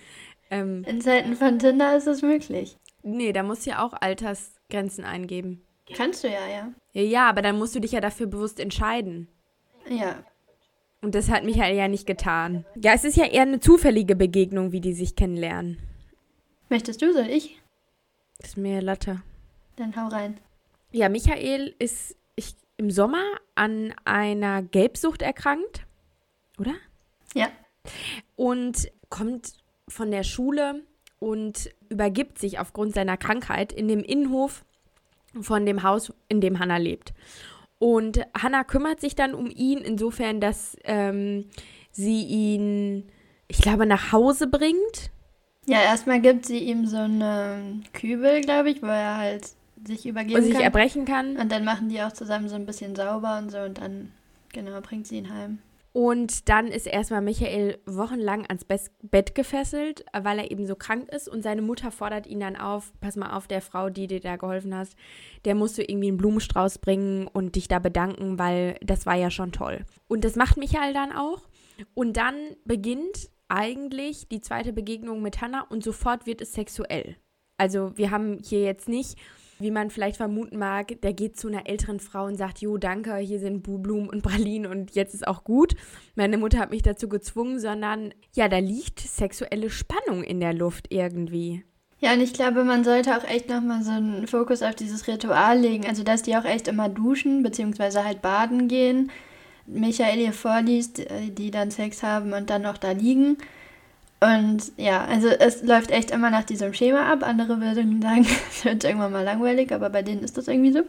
Ähm, 0.50 0.84
In 0.84 1.00
Zeiten 1.00 1.34
von 1.34 1.58
Tinder 1.58 1.96
ist 1.96 2.06
es 2.06 2.22
möglich. 2.22 2.76
Nee, 3.02 3.32
da 3.32 3.42
musst 3.42 3.66
du 3.66 3.70
ja 3.70 3.84
auch 3.84 3.94
Altersgrenzen 3.94 5.04
eingeben. 5.04 5.62
Kannst 5.94 6.24
du 6.24 6.28
ja, 6.28 6.46
ja. 6.46 6.72
Ja, 6.92 7.02
ja, 7.02 7.28
aber 7.28 7.42
dann 7.42 7.58
musst 7.58 7.74
du 7.74 7.80
dich 7.80 7.92
ja 7.92 8.00
dafür 8.00 8.26
bewusst 8.26 8.60
entscheiden. 8.60 9.28
Ja. 9.88 10.24
Und 11.00 11.14
das 11.14 11.30
hat 11.30 11.44
Michael 11.44 11.76
ja 11.76 11.88
nicht 11.88 12.06
getan. 12.06 12.64
Ja, 12.76 12.92
es 12.92 13.04
ist 13.04 13.16
ja 13.16 13.24
eher 13.24 13.42
eine 13.42 13.60
zufällige 13.60 14.14
Begegnung, 14.14 14.72
wie 14.72 14.80
die 14.80 14.92
sich 14.92 15.16
kennenlernen. 15.16 15.78
Möchtest 16.68 17.02
du, 17.02 17.12
soll 17.12 17.28
ich? 17.28 17.60
Das 18.38 18.50
ist 18.50 18.56
mir 18.56 18.80
Latte. 18.80 19.22
Dann 19.76 19.96
hau 19.96 20.08
rein. 20.08 20.38
Ja, 20.92 21.08
Michael 21.08 21.74
ist 21.78 22.16
ich, 22.36 22.54
im 22.76 22.90
Sommer 22.90 23.24
an 23.54 23.94
einer 24.04 24.62
Gelbsucht 24.62 25.22
erkrankt, 25.22 25.86
oder? 26.58 26.74
Ja. 27.34 27.48
Und 28.36 28.90
kommt 29.08 29.54
von 29.88 30.10
der 30.10 30.22
Schule 30.22 30.82
und 31.18 31.70
übergibt 31.88 32.38
sich 32.38 32.58
aufgrund 32.58 32.94
seiner 32.94 33.16
Krankheit 33.16 33.72
in 33.72 33.88
dem 33.88 34.00
Innenhof 34.00 34.64
von 35.40 35.66
dem 35.66 35.82
Haus, 35.82 36.12
in 36.28 36.40
dem 36.40 36.58
Hannah 36.58 36.76
lebt. 36.76 37.12
Und 37.78 38.20
Hannah 38.36 38.64
kümmert 38.64 39.00
sich 39.00 39.14
dann 39.14 39.34
um 39.34 39.50
ihn 39.50 39.78
insofern, 39.78 40.40
dass 40.40 40.76
ähm, 40.84 41.46
sie 41.90 42.22
ihn, 42.22 43.08
ich 43.48 43.58
glaube, 43.58 43.86
nach 43.86 44.12
Hause 44.12 44.46
bringt. 44.46 45.10
Ja, 45.66 45.82
erstmal 45.82 46.20
gibt 46.20 46.46
sie 46.46 46.58
ihm 46.58 46.86
so 46.86 46.98
einen 46.98 47.84
Kübel, 47.92 48.40
glaube 48.40 48.70
ich, 48.70 48.82
wo 48.82 48.86
er 48.86 49.16
halt 49.16 49.50
sich 49.86 50.06
übergeben 50.06 50.36
und 50.36 50.44
sich 50.44 50.54
kann. 50.54 50.62
erbrechen 50.62 51.04
kann. 51.04 51.36
Und 51.36 51.50
dann 51.50 51.64
machen 51.64 51.88
die 51.88 52.02
auch 52.02 52.12
zusammen 52.12 52.48
so 52.48 52.54
ein 52.54 52.66
bisschen 52.66 52.94
sauber 52.94 53.38
und 53.38 53.50
so 53.50 53.58
und 53.58 53.78
dann, 53.78 54.12
genau, 54.52 54.80
bringt 54.80 55.06
sie 55.06 55.18
ihn 55.18 55.32
heim. 55.32 55.58
Und 55.92 56.48
dann 56.48 56.68
ist 56.68 56.86
erstmal 56.86 57.20
Michael 57.20 57.78
wochenlang 57.84 58.46
ans 58.46 58.64
Bett 58.64 59.34
gefesselt, 59.34 60.04
weil 60.18 60.38
er 60.38 60.50
eben 60.50 60.66
so 60.66 60.74
krank 60.74 61.10
ist. 61.12 61.28
Und 61.28 61.42
seine 61.42 61.60
Mutter 61.60 61.90
fordert 61.90 62.26
ihn 62.26 62.40
dann 62.40 62.56
auf: 62.56 62.92
Pass 63.00 63.16
mal 63.16 63.36
auf, 63.36 63.46
der 63.46 63.60
Frau, 63.60 63.90
die 63.90 64.06
dir 64.06 64.20
da 64.20 64.36
geholfen 64.36 64.74
hast, 64.74 64.96
der 65.44 65.54
musst 65.54 65.76
du 65.76 65.82
irgendwie 65.82 66.08
einen 66.08 66.16
Blumenstrauß 66.16 66.78
bringen 66.78 67.26
und 67.26 67.56
dich 67.56 67.68
da 67.68 67.78
bedanken, 67.78 68.38
weil 68.38 68.78
das 68.80 69.04
war 69.04 69.16
ja 69.16 69.30
schon 69.30 69.52
toll. 69.52 69.84
Und 70.08 70.24
das 70.24 70.36
macht 70.36 70.56
Michael 70.56 70.94
dann 70.94 71.12
auch. 71.12 71.42
Und 71.94 72.16
dann 72.16 72.36
beginnt 72.64 73.30
eigentlich 73.48 74.28
die 74.28 74.40
zweite 74.40 74.72
Begegnung 74.72 75.20
mit 75.20 75.42
Hannah 75.42 75.66
und 75.68 75.84
sofort 75.84 76.24
wird 76.24 76.40
es 76.40 76.54
sexuell. 76.54 77.16
Also 77.58 77.96
wir 77.96 78.10
haben 78.10 78.38
hier 78.42 78.62
jetzt 78.62 78.88
nicht, 78.88 79.18
wie 79.62 79.70
man 79.70 79.90
vielleicht 79.90 80.16
vermuten 80.16 80.58
mag, 80.58 81.00
der 81.02 81.12
geht 81.12 81.38
zu 81.38 81.48
einer 81.48 81.68
älteren 81.68 82.00
Frau 82.00 82.26
und 82.26 82.36
sagt, 82.36 82.60
jo, 82.60 82.76
danke, 82.76 83.16
hier 83.16 83.38
sind 83.38 83.62
Blumen 83.62 84.08
und 84.08 84.22
Pralinen 84.22 84.70
und 84.70 84.94
jetzt 84.94 85.14
ist 85.14 85.26
auch 85.26 85.44
gut. 85.44 85.74
Meine 86.14 86.38
Mutter 86.38 86.58
hat 86.58 86.70
mich 86.70 86.82
dazu 86.82 87.08
gezwungen, 87.08 87.58
sondern 87.58 88.12
ja, 88.34 88.48
da 88.48 88.58
liegt 88.58 89.00
sexuelle 89.00 89.70
Spannung 89.70 90.22
in 90.22 90.40
der 90.40 90.52
Luft 90.52 90.86
irgendwie. 90.90 91.64
Ja, 92.00 92.12
und 92.12 92.20
ich 92.20 92.32
glaube, 92.32 92.64
man 92.64 92.82
sollte 92.82 93.16
auch 93.16 93.24
echt 93.24 93.48
nochmal 93.48 93.82
so 93.82 93.92
einen 93.92 94.26
Fokus 94.26 94.62
auf 94.62 94.74
dieses 94.74 95.06
Ritual 95.06 95.60
legen. 95.60 95.86
Also, 95.86 96.02
dass 96.02 96.22
die 96.22 96.36
auch 96.36 96.44
echt 96.44 96.66
immer 96.66 96.88
duschen, 96.88 97.44
beziehungsweise 97.44 98.04
halt 98.04 98.22
baden 98.22 98.66
gehen 98.66 99.10
Michael 99.66 100.20
ihr 100.20 100.32
vorliest, 100.32 100.98
äh, 101.00 101.30
die 101.30 101.50
dann 101.50 101.70
Sex 101.70 102.02
haben 102.02 102.32
und 102.32 102.50
dann 102.50 102.62
noch 102.62 102.78
da 102.78 102.92
liegen. 102.92 103.38
Und 104.22 104.70
ja, 104.76 105.04
also 105.04 105.26
es 105.26 105.64
läuft 105.64 105.90
echt 105.90 106.12
immer 106.12 106.30
nach 106.30 106.44
diesem 106.44 106.72
Schema 106.74 107.12
ab. 107.12 107.24
Andere 107.24 107.60
würden 107.60 108.00
sagen, 108.00 108.24
es 108.50 108.64
wird 108.64 108.84
irgendwann 108.84 109.10
mal 109.10 109.24
langweilig, 109.24 109.72
aber 109.72 109.90
bei 109.90 110.02
denen 110.02 110.22
ist 110.22 110.38
das 110.38 110.46
irgendwie 110.46 110.72
so. 110.72 110.82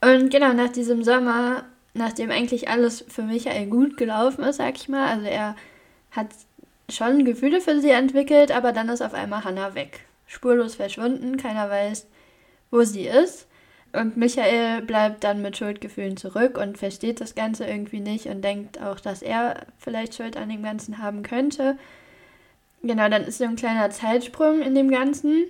Und 0.00 0.30
genau, 0.30 0.52
nach 0.52 0.68
diesem 0.68 1.02
Sommer, 1.02 1.64
nachdem 1.92 2.30
eigentlich 2.30 2.68
alles 2.68 3.04
für 3.08 3.22
Michael 3.22 3.66
gut 3.66 3.96
gelaufen 3.96 4.44
ist, 4.44 4.58
sag 4.58 4.76
ich 4.76 4.88
mal, 4.88 5.08
also 5.08 5.26
er 5.26 5.56
hat 6.12 6.28
schon 6.88 7.24
Gefühle 7.24 7.60
für 7.60 7.80
sie 7.80 7.90
entwickelt, 7.90 8.52
aber 8.52 8.70
dann 8.70 8.90
ist 8.90 9.02
auf 9.02 9.14
einmal 9.14 9.42
Hannah 9.42 9.74
weg. 9.74 10.06
Spurlos 10.28 10.76
verschwunden, 10.76 11.38
keiner 11.38 11.68
weiß, 11.68 12.06
wo 12.70 12.82
sie 12.82 13.08
ist. 13.08 13.48
Und 13.92 14.16
Michael 14.16 14.82
bleibt 14.82 15.24
dann 15.24 15.42
mit 15.42 15.56
Schuldgefühlen 15.56 16.16
zurück 16.16 16.58
und 16.58 16.78
versteht 16.78 17.20
das 17.20 17.34
Ganze 17.34 17.64
irgendwie 17.66 18.00
nicht 18.00 18.26
und 18.26 18.42
denkt 18.42 18.80
auch, 18.80 19.00
dass 19.00 19.22
er 19.22 19.66
vielleicht 19.78 20.14
Schuld 20.14 20.36
an 20.36 20.48
dem 20.48 20.62
Ganzen 20.62 20.98
haben 20.98 21.24
könnte. 21.24 21.76
Genau, 22.86 23.08
dann 23.08 23.24
ist 23.24 23.38
so 23.38 23.44
ein 23.44 23.56
kleiner 23.56 23.90
Zeitsprung 23.90 24.62
in 24.62 24.76
dem 24.76 24.90
Ganzen. 24.90 25.46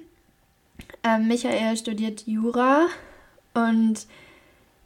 Ähm, 1.04 1.28
Michael 1.28 1.76
studiert 1.76 2.26
Jura 2.26 2.86
und 3.52 4.06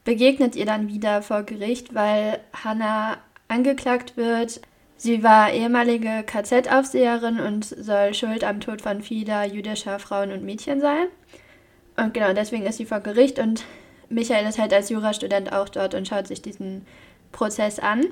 begegnet 0.02 0.57
ihr 0.57 0.66
dann 0.66 0.88
wieder 0.88 1.23
vor 1.23 1.45
Gericht, 1.45 1.95
weil 1.95 2.40
Hannah 2.52 3.19
angeklagt 3.47 4.16
wird. 4.16 4.61
Sie 4.97 5.23
war 5.23 5.52
ehemalige 5.52 6.25
KZ-Aufseherin 6.26 7.38
und 7.38 7.64
soll 7.64 8.14
schuld 8.14 8.42
am 8.42 8.61
Tod 8.61 8.83
von 8.83 9.00
vieler 9.00 9.45
jüdischer 9.47 10.00
Frauen 10.00 10.33
und 10.33 10.42
Mädchen 10.42 10.80
sein. 10.80 11.07
Und 11.97 12.14
genau 12.14 12.33
deswegen 12.33 12.66
ist 12.66 12.78
sie 12.78 12.85
vor 12.85 13.00
Gericht 13.00 13.38
und 13.38 13.64
Michael 14.09 14.49
ist 14.49 14.59
halt 14.59 14.73
als 14.73 14.88
Jurastudent 14.88 15.52
auch 15.52 15.69
dort 15.69 15.95
und 15.95 16.09
schaut 16.09 16.26
sich 16.26 16.42
diesen 16.42 16.85
Prozess 17.30 17.78
an. 17.78 18.07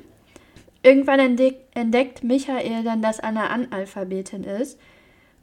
Irgendwann 0.83 1.21
entdeck 1.21 1.67
entdeckt 1.75 2.23
Michael 2.23 2.85
dann, 2.85 3.03
dass 3.03 3.21
Anna 3.21 3.49
Analphabetin 3.49 4.45
ist 4.45 4.79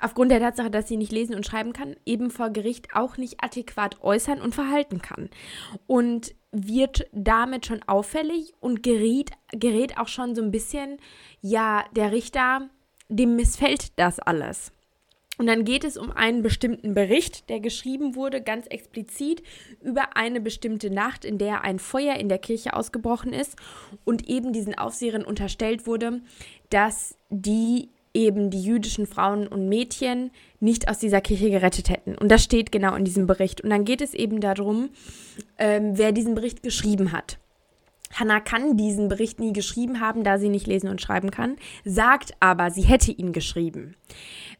aufgrund 0.00 0.30
der 0.30 0.40
Tatsache, 0.40 0.70
dass 0.70 0.88
sie 0.88 0.96
nicht 0.96 1.12
lesen 1.12 1.34
und 1.34 1.46
schreiben 1.46 1.72
kann, 1.72 1.96
eben 2.04 2.30
vor 2.30 2.50
Gericht 2.50 2.94
auch 2.94 3.16
nicht 3.16 3.42
adäquat 3.42 4.02
äußern 4.02 4.40
und 4.40 4.54
verhalten 4.54 5.02
kann. 5.02 5.30
Und 5.86 6.34
wird 6.52 7.06
damit 7.12 7.66
schon 7.66 7.82
auffällig 7.86 8.54
und 8.60 8.82
gerät, 8.82 9.30
gerät 9.52 9.98
auch 9.98 10.08
schon 10.08 10.34
so 10.34 10.42
ein 10.42 10.50
bisschen, 10.50 10.98
ja, 11.42 11.84
der 11.94 12.12
Richter, 12.12 12.70
dem 13.08 13.36
missfällt 13.36 13.98
das 13.98 14.18
alles. 14.18 14.72
Und 15.38 15.46
dann 15.46 15.64
geht 15.64 15.84
es 15.84 15.96
um 15.96 16.10
einen 16.10 16.42
bestimmten 16.42 16.94
Bericht, 16.94 17.48
der 17.50 17.60
geschrieben 17.60 18.14
wurde, 18.14 18.40
ganz 18.40 18.66
explizit 18.66 19.42
über 19.82 20.16
eine 20.16 20.40
bestimmte 20.40 20.90
Nacht, 20.90 21.24
in 21.24 21.38
der 21.38 21.62
ein 21.62 21.78
Feuer 21.78 22.14
in 22.16 22.28
der 22.28 22.38
Kirche 22.38 22.74
ausgebrochen 22.74 23.32
ist 23.32 23.56
und 24.04 24.28
eben 24.28 24.52
diesen 24.52 24.76
Aufsehern 24.76 25.24
unterstellt 25.24 25.86
wurde, 25.86 26.20
dass 26.70 27.16
die 27.28 27.90
eben 28.14 28.48
die 28.48 28.62
jüdischen 28.62 29.06
Frauen 29.06 29.46
und 29.46 29.68
Mädchen 29.68 30.30
nicht 30.58 30.88
aus 30.88 30.98
dieser 30.98 31.20
Kirche 31.20 31.50
gerettet 31.50 31.90
hätten. 31.90 32.16
Und 32.16 32.30
das 32.30 32.42
steht 32.42 32.72
genau 32.72 32.94
in 32.94 33.04
diesem 33.04 33.26
Bericht. 33.26 33.60
Und 33.60 33.68
dann 33.68 33.84
geht 33.84 34.00
es 34.00 34.14
eben 34.14 34.40
darum, 34.40 34.88
ähm, 35.58 35.98
wer 35.98 36.12
diesen 36.12 36.34
Bericht 36.34 36.62
geschrieben 36.62 37.12
hat. 37.12 37.38
Hannah 38.14 38.40
kann 38.40 38.76
diesen 38.76 39.08
Bericht 39.08 39.40
nie 39.40 39.52
geschrieben 39.52 40.00
haben, 40.00 40.24
da 40.24 40.38
sie 40.38 40.48
nicht 40.48 40.66
lesen 40.66 40.88
und 40.88 41.00
schreiben 41.00 41.30
kann, 41.30 41.56
sagt 41.84 42.34
aber, 42.40 42.70
sie 42.70 42.82
hätte 42.82 43.12
ihn 43.12 43.32
geschrieben, 43.32 43.96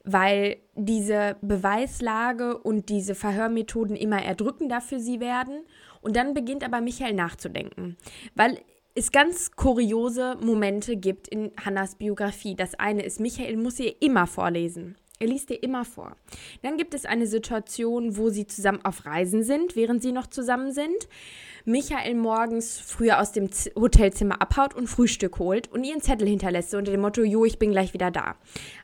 weil 0.04 0.56
diese 0.74 1.36
Beweislage 1.42 2.58
und 2.58 2.88
diese 2.88 3.14
Verhörmethoden 3.14 3.96
immer 3.96 4.22
erdrückender 4.22 4.80
für 4.80 5.00
sie 5.00 5.20
werden. 5.20 5.60
Und 6.02 6.14
dann 6.16 6.34
beginnt 6.34 6.64
aber 6.64 6.80
Michael 6.80 7.14
nachzudenken, 7.14 7.96
weil 8.34 8.60
es 8.94 9.12
ganz 9.12 9.52
kuriose 9.52 10.36
Momente 10.40 10.96
gibt 10.96 11.28
in 11.28 11.52
Hannas 11.62 11.96
Biografie. 11.96 12.54
Das 12.54 12.74
eine 12.76 13.02
ist, 13.02 13.20
Michael 13.20 13.56
muss 13.56 13.78
ihr 13.78 14.00
immer 14.00 14.26
vorlesen. 14.26 14.96
Er 15.18 15.28
liest 15.28 15.50
ihr 15.50 15.62
immer 15.62 15.86
vor. 15.86 16.14
Dann 16.62 16.76
gibt 16.76 16.92
es 16.92 17.06
eine 17.06 17.26
Situation, 17.26 18.18
wo 18.18 18.28
sie 18.28 18.46
zusammen 18.46 18.84
auf 18.84 19.06
Reisen 19.06 19.42
sind, 19.42 19.74
während 19.74 20.02
sie 20.02 20.12
noch 20.12 20.26
zusammen 20.26 20.72
sind. 20.72 21.08
Michael 21.64 22.14
morgens 22.14 22.78
früher 22.78 23.20
aus 23.20 23.32
dem 23.32 23.48
Hotelzimmer 23.74 24.42
abhaut 24.42 24.74
und 24.74 24.88
Frühstück 24.88 25.38
holt 25.38 25.72
und 25.72 25.84
ihren 25.84 26.02
Zettel 26.02 26.28
hinterlässt 26.28 26.74
unter 26.74 26.92
dem 26.92 27.00
Motto, 27.00 27.22
Jo, 27.22 27.46
ich 27.46 27.58
bin 27.58 27.70
gleich 27.70 27.94
wieder 27.94 28.10
da. 28.10 28.36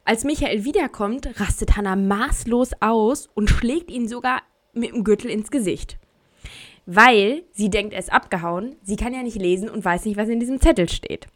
Als 0.06 0.24
Michael 0.24 0.64
wiederkommt, 0.64 1.38
rastet 1.38 1.76
Hannah 1.76 1.96
maßlos 1.96 2.70
aus 2.80 3.28
und 3.34 3.50
schlägt 3.50 3.90
ihn 3.90 4.08
sogar 4.08 4.42
mit 4.72 4.92
dem 4.92 5.04
Gürtel 5.04 5.30
ins 5.30 5.50
Gesicht 5.50 5.98
weil 6.86 7.44
sie 7.52 7.70
denkt, 7.70 7.92
er 7.92 8.00
ist 8.00 8.12
abgehauen. 8.12 8.76
Sie 8.82 8.96
kann 8.96 9.14
ja 9.14 9.22
nicht 9.22 9.40
lesen 9.40 9.68
und 9.68 9.84
weiß 9.84 10.04
nicht, 10.04 10.16
was 10.16 10.28
in 10.28 10.40
diesem 10.40 10.60
Zettel 10.60 10.88
steht. 10.88 11.28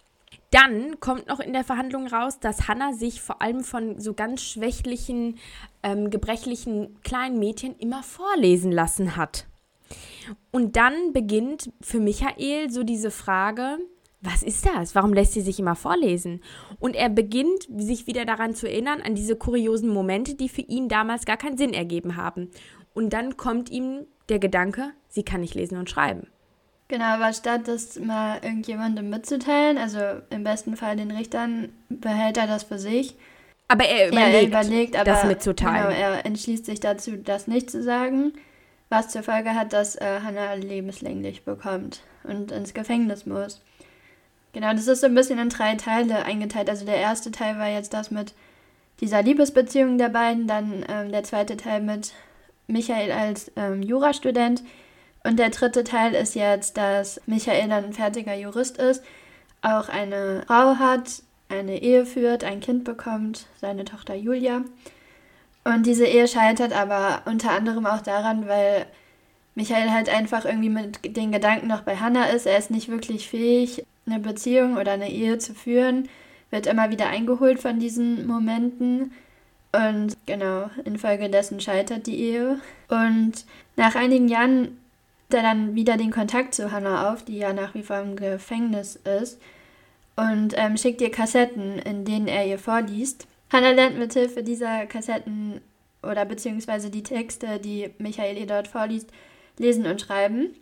Dann 0.57 1.01
kommt 1.01 1.27
noch 1.27 1.41
in 1.41 1.53
der 1.53 1.65
Verhandlung 1.65 2.07
raus, 2.07 2.41
dass 2.41 2.67
Hannah 2.67 2.95
sich 2.95 3.21
vor 3.21 3.43
allem 3.43 3.63
von 3.63 4.01
so 4.01 4.15
ganz 4.15 4.41
schwächlichen, 4.41 5.37
ähm, 5.83 6.09
gebrechlichen 6.09 6.99
kleinen 7.03 7.39
Mädchen 7.39 7.77
immer 7.77 8.03
vorlesen 8.03 8.73
lassen 8.73 9.17
hat. 9.17 9.47
Und 10.53 10.77
dann 10.77 11.13
beginnt 11.13 11.71
für 11.83 12.01
Michael 12.01 12.71
so 12.71 12.85
diese 12.85 13.11
Frage, 13.11 13.77
was 14.23 14.43
ist 14.43 14.65
das? 14.65 14.95
Warum 14.95 15.13
lässt 15.13 15.35
sie 15.35 15.43
sich 15.43 15.61
immer 15.61 15.75
vorlesen? 15.75 16.41
Und 16.81 16.97
er 16.97 17.11
beginnt 17.11 17.69
sich 17.77 18.07
wieder 18.07 18.25
daran 18.25 18.55
zu 18.55 18.67
erinnern, 18.67 19.03
an 19.03 19.15
diese 19.15 19.37
kuriosen 19.37 19.91
Momente, 19.91 20.37
die 20.37 20.49
für 20.49 20.63
ihn 20.63 20.89
damals 20.89 21.27
gar 21.27 21.37
keinen 21.37 21.59
Sinn 21.59 21.75
ergeben 21.75 22.17
haben. 22.17 22.51
Und 22.95 23.13
dann 23.13 23.37
kommt 23.37 23.69
ihm 23.71 24.07
der 24.31 24.39
Gedanke, 24.39 24.93
sie 25.11 25.23
kann 25.23 25.43
nicht 25.43 25.55
lesen 25.55 25.77
und 25.77 25.91
schreiben. 25.91 26.29
Genau, 26.89 27.05
aber 27.05 27.33
statt 27.33 27.63
das 27.67 27.99
mal 27.99 28.39
irgendjemandem 28.43 29.11
mitzuteilen, 29.11 29.77
also 29.77 29.99
im 30.31 30.45
besten 30.45 30.77
Fall 30.77 30.97
den 30.97 31.11
Richtern, 31.11 31.73
behält 31.89 32.37
er 32.37 32.47
das 32.47 32.63
für 32.63 32.79
sich. 32.79 33.17
Aber 33.69 33.85
er 33.85 34.09
überlegt, 34.09 34.33
ja, 34.33 34.39
er 34.39 34.47
überlegt 34.47 34.97
aber, 34.97 35.05
das 35.05 35.25
mitzuteilen. 35.25 35.89
Genau, 35.89 35.91
er 35.91 36.25
entschließt 36.25 36.65
sich 36.65 36.79
dazu, 36.79 37.17
das 37.17 37.49
nicht 37.49 37.71
zu 37.71 37.83
sagen, 37.83 38.33
was 38.89 39.09
zur 39.09 39.25
Folge 39.25 39.55
hat, 39.55 39.73
dass 39.73 39.97
äh, 39.97 40.21
Hannah 40.23 40.55
lebenslänglich 40.55 41.45
bekommt 41.45 42.03
und 42.23 42.53
ins 42.53 42.73
Gefängnis 42.73 43.27
muss. 43.27 43.61
Genau, 44.53 44.73
das 44.73 44.87
ist 44.87 45.01
so 45.01 45.07
ein 45.07 45.15
bisschen 45.15 45.41
in 45.41 45.49
drei 45.49 45.75
Teile 45.75 46.25
eingeteilt. 46.25 46.71
Also 46.71 46.87
der 46.87 46.97
erste 46.97 47.33
Teil 47.33 47.59
war 47.59 47.69
jetzt 47.69 47.93
das 47.93 48.13
mit 48.13 48.33
dieser 49.01 49.23
Liebesbeziehung 49.23 49.99
der 49.99 50.09
beiden, 50.09 50.47
dann 50.47 50.85
ähm, 50.89 51.11
der 51.11 51.25
zweite 51.25 51.57
Teil 51.57 51.83
mit 51.83 52.13
Michael 52.69 53.13
als 53.13 53.51
ähm, 53.57 53.83
Jurastudent. 53.83 54.63
Und 55.27 55.39
der 55.41 55.51
dritte 55.51 55.83
Teil 55.83 56.15
ist 56.15 56.37
jetzt, 56.37 56.77
dass 56.77 57.21
Michael 57.27 57.69
dann 57.69 57.87
ein 57.87 57.93
fertiger 57.93 58.35
Jurist 58.35 58.79
ist, 58.79 59.03
auch 59.61 59.89
eine 59.89 60.45
Frau 60.47 60.77
hat, 60.77 61.23
eine 61.49 61.83
Ehe 61.83 62.07
führt, 62.07 62.45
ein 62.45 62.61
Kind 62.61 62.85
bekommt, 62.85 63.47
seine 63.61 63.85
Tochter 63.85 64.15
Julia. 64.15 64.63
Und 65.65 65.85
diese 65.85 66.07
Ehe 66.07 66.29
scheitert 66.29 66.73
aber 66.73 67.23
unter 67.25 67.51
anderem 67.51 67.87
auch 67.87 68.03
daran, 68.03 68.47
weil 68.47 68.87
Michael 69.57 69.91
halt 69.91 70.09
einfach 70.09 70.45
irgendwie 70.45 70.69
mit 70.69 71.17
den 71.17 71.33
Gedanken 71.33 71.67
noch 71.67 71.83
bei 71.83 71.97
Hannah 71.97 72.27
ist. 72.27 72.47
Er 72.47 72.59
ist 72.59 72.71
nicht 72.71 72.89
wirklich 72.89 73.29
fähig, 73.29 73.85
eine 74.07 74.21
Beziehung 74.21 74.77
oder 74.77 74.93
eine 74.93 75.11
Ehe 75.11 75.39
zu 75.39 75.55
führen, 75.55 76.09
wird 76.53 76.69
immer 76.69 76.91
wieder 76.91 77.09
eingeholt 77.09 77.59
von 77.59 77.81
diesen 77.81 78.29
Momenten. 78.29 79.11
Und 79.73 80.17
genau, 80.27 80.71
infolgedessen 80.85 81.59
scheitert 81.59 82.07
die 82.07 82.21
Ehe. 82.21 82.61
Und 82.89 83.45
nach 83.75 83.97
einigen 83.97 84.29
Jahren 84.29 84.79
nimmt 85.29 85.43
er 85.43 85.43
dann 85.43 85.75
wieder 85.75 85.97
den 85.97 86.11
Kontakt 86.11 86.55
zu 86.55 86.73
Hannah 86.73 87.13
auf, 87.13 87.25
die 87.25 87.39
ja 87.39 87.53
nach 87.53 87.75
wie 87.75 87.83
vor 87.83 87.99
im 87.99 88.17
Gefängnis 88.17 88.97
ist, 88.97 89.41
und 90.17 90.55
ähm, 90.57 90.79
schickt 90.79 91.03
ihr 91.03 91.11
Kassetten, 91.11 91.79
in 91.79 92.07
denen 92.07 92.27
er 92.27 92.47
ihr 92.47 92.59
vorliest. 92.59 93.27
Hannah 93.53 93.73
lernt 93.73 93.99
mit 93.99 94.15
Hilfe 94.15 94.43
dieser 94.43 94.87
Kassetten 94.87 95.61
oder 96.03 96.25
beziehungsweise 96.25 96.89
die 96.91 97.03
Texte, 97.03 97.59
die 97.59 97.91
Michael 97.99 98.39
ihr 98.39 98.47
dort 98.47 98.67
vorliest, 98.67 99.11
lesen 99.59 99.87
und 99.87 100.01
schreiben. 100.01 100.55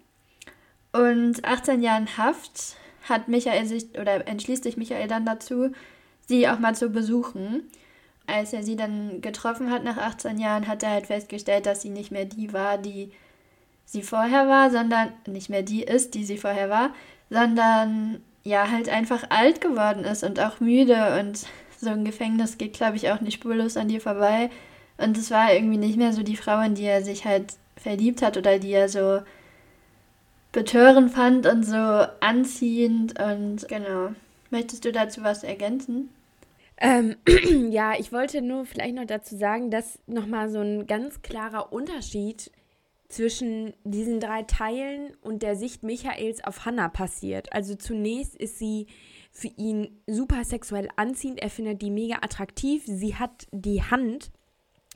Und 0.92 1.44
18 1.44 1.83
Jahren 1.83 2.16
Haft 2.16 2.76
hat 3.09 3.28
Michael 3.28 3.66
sich 3.66 3.97
oder 3.99 4.26
entschließt 4.26 4.64
sich 4.64 4.76
Michael 4.76 5.06
dann 5.06 5.25
dazu, 5.25 5.71
sie 6.26 6.49
auch 6.49 6.59
mal 6.59 6.75
zu 6.75 6.88
besuchen 6.88 7.62
als 8.26 8.52
er 8.52 8.62
sie 8.62 8.76
dann 8.76 9.21
getroffen 9.21 9.71
hat 9.71 9.85
nach 9.85 9.99
18 9.99 10.38
Jahren, 10.38 10.66
hat 10.66 10.83
er 10.83 10.90
halt 10.90 11.06
festgestellt, 11.06 11.66
dass 11.66 11.83
sie 11.83 11.90
nicht 11.90 12.11
mehr 12.11 12.25
die 12.25 12.52
war, 12.52 12.78
die 12.78 13.12
sie 13.84 14.02
vorher 14.02 14.48
war, 14.48 14.70
sondern 14.70 15.12
nicht 15.26 15.50
mehr 15.50 15.62
die 15.62 15.82
ist, 15.82 16.14
die 16.14 16.24
sie 16.24 16.38
vorher 16.38 16.70
war, 16.70 16.90
sondern 17.30 18.20
ja, 18.42 18.70
halt 18.70 18.88
einfach 18.88 19.30
alt 19.30 19.60
geworden 19.60 20.04
ist 20.04 20.22
und 20.22 20.38
auch 20.38 20.60
müde 20.60 21.18
und 21.18 21.46
so 21.80 21.90
ein 21.90 22.04
Gefängnis 22.04 22.58
geht, 22.58 22.74
glaube 22.74 22.96
ich, 22.96 23.10
auch 23.10 23.20
nicht 23.20 23.34
spurlos 23.34 23.76
an 23.76 23.88
dir 23.88 24.00
vorbei. 24.00 24.50
Und 24.98 25.16
es 25.16 25.30
war 25.30 25.52
irgendwie 25.52 25.78
nicht 25.78 25.96
mehr 25.96 26.12
so 26.12 26.22
die 26.22 26.36
Frau, 26.36 26.60
in 26.60 26.74
die 26.74 26.84
er 26.84 27.02
sich 27.02 27.24
halt 27.24 27.54
verliebt 27.76 28.22
hat 28.22 28.36
oder 28.36 28.58
die 28.58 28.72
er 28.72 28.88
so 28.88 29.20
betörend 30.52 31.10
fand 31.10 31.46
und 31.46 31.64
so 31.64 32.06
anziehend 32.20 33.20
und 33.20 33.66
genau. 33.68 34.10
Möchtest 34.50 34.84
du 34.84 34.92
dazu 34.92 35.22
was 35.24 35.42
ergänzen? 35.42 36.10
Ähm, 36.76 37.16
ja, 37.70 37.94
ich 37.98 38.12
wollte 38.12 38.40
nur 38.40 38.64
vielleicht 38.64 38.94
noch 38.94 39.06
dazu 39.06 39.36
sagen, 39.36 39.70
dass 39.70 39.98
nochmal 40.06 40.48
so 40.48 40.60
ein 40.60 40.86
ganz 40.86 41.22
klarer 41.22 41.72
Unterschied 41.72 42.52
zwischen 43.08 43.75
diesen 43.84 44.20
drei 44.20 44.42
Teilen 44.42 45.14
und 45.23 45.42
der 45.42 45.56
Sicht 45.56 45.82
Michaels 45.82 46.42
auf 46.42 46.64
Hannah 46.64 46.88
passiert. 46.88 47.52
Also 47.52 47.75
zunächst 47.75 48.34
ist 48.34 48.58
sie 48.58 48.87
für 49.30 49.49
ihn 49.49 50.00
super 50.06 50.44
sexuell 50.44 50.88
anziehend, 50.96 51.40
er 51.40 51.50
findet 51.50 51.82
die 51.82 51.90
mega 51.90 52.16
attraktiv, 52.23 52.84
sie 52.87 53.16
hat 53.16 53.46
die 53.50 53.82
Hand 53.82 54.30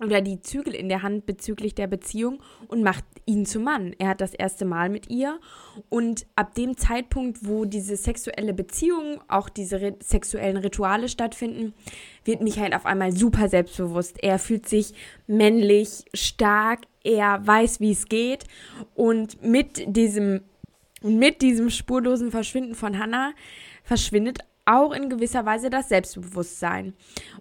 oder 0.01 0.21
die 0.21 0.41
Zügel 0.41 0.75
in 0.75 0.89
der 0.89 1.03
Hand 1.03 1.27
bezüglich 1.27 1.75
der 1.75 1.87
Beziehung 1.87 2.41
und 2.69 2.83
macht 2.83 3.05
ihn 3.27 3.47
zum 3.47 3.65
Mann. 3.65 3.95
Er 3.99 4.09
hat 4.09 4.21
das 4.21 4.35
erste 4.35 4.65
Mal 4.65 4.89
mit 4.89 5.11
ihr 5.11 5.39
und 5.89 6.27
ab 6.37 6.55
dem 6.55 6.77
Zeitpunkt, 6.77 7.47
wo 7.47 7.65
diese 7.65 7.97
sexuelle 7.97 8.55
Beziehung, 8.55 9.21
auch 9.29 9.49
diese 9.49 9.81
re 9.81 9.97
sexuellen 10.01 10.57
Rituale 10.57 11.09
stattfinden, 11.09 11.75
wird 12.25 12.43
Michael 12.43 12.75
auf 12.75 12.87
einmal 12.87 13.13
super 13.13 13.49
selbstbewusst. 13.49 14.23
Er 14.23 14.39
fühlt 14.39 14.69
sich 14.69 14.95
männlich, 15.27 16.05
stark, 16.15 16.83
er 17.03 17.47
weiß, 17.47 17.81
wie 17.81 17.93
es 17.93 18.07
geht 18.07 18.45
und 18.95 19.43
mit 19.43 19.97
diesem 19.97 20.43
mit 21.01 21.43
diesem 21.43 21.71
spurlosen 21.71 22.33
Verschwinden 22.33 22.75
von 22.75 22.99
Hannah 22.99 23.33
verschwindet 23.85 24.41
auch 24.69 24.93
in 24.93 25.09
gewisser 25.09 25.47
Weise 25.47 25.71
das 25.71 25.89
Selbstbewusstsein. 25.89 26.95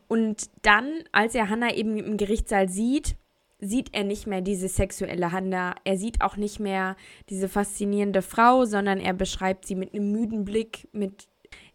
Und 0.07 0.49
dann, 0.61 1.03
als 1.11 1.35
er 1.35 1.49
Hannah 1.49 1.73
eben 1.73 1.97
im 1.97 2.17
Gerichtssaal 2.17 2.69
sieht, 2.69 3.17
sieht 3.59 3.89
er 3.93 4.03
nicht 4.03 4.27
mehr 4.27 4.41
diese 4.41 4.67
sexuelle 4.67 5.31
Hannah. 5.31 5.75
Er 5.83 5.97
sieht 5.97 6.21
auch 6.21 6.37
nicht 6.37 6.59
mehr 6.59 6.95
diese 7.29 7.49
faszinierende 7.49 8.21
Frau, 8.21 8.65
sondern 8.65 8.99
er 8.99 9.13
beschreibt 9.13 9.65
sie 9.65 9.75
mit 9.75 9.93
einem 9.93 10.11
müden 10.11 10.45
Blick, 10.45 10.87
mit 10.93 11.27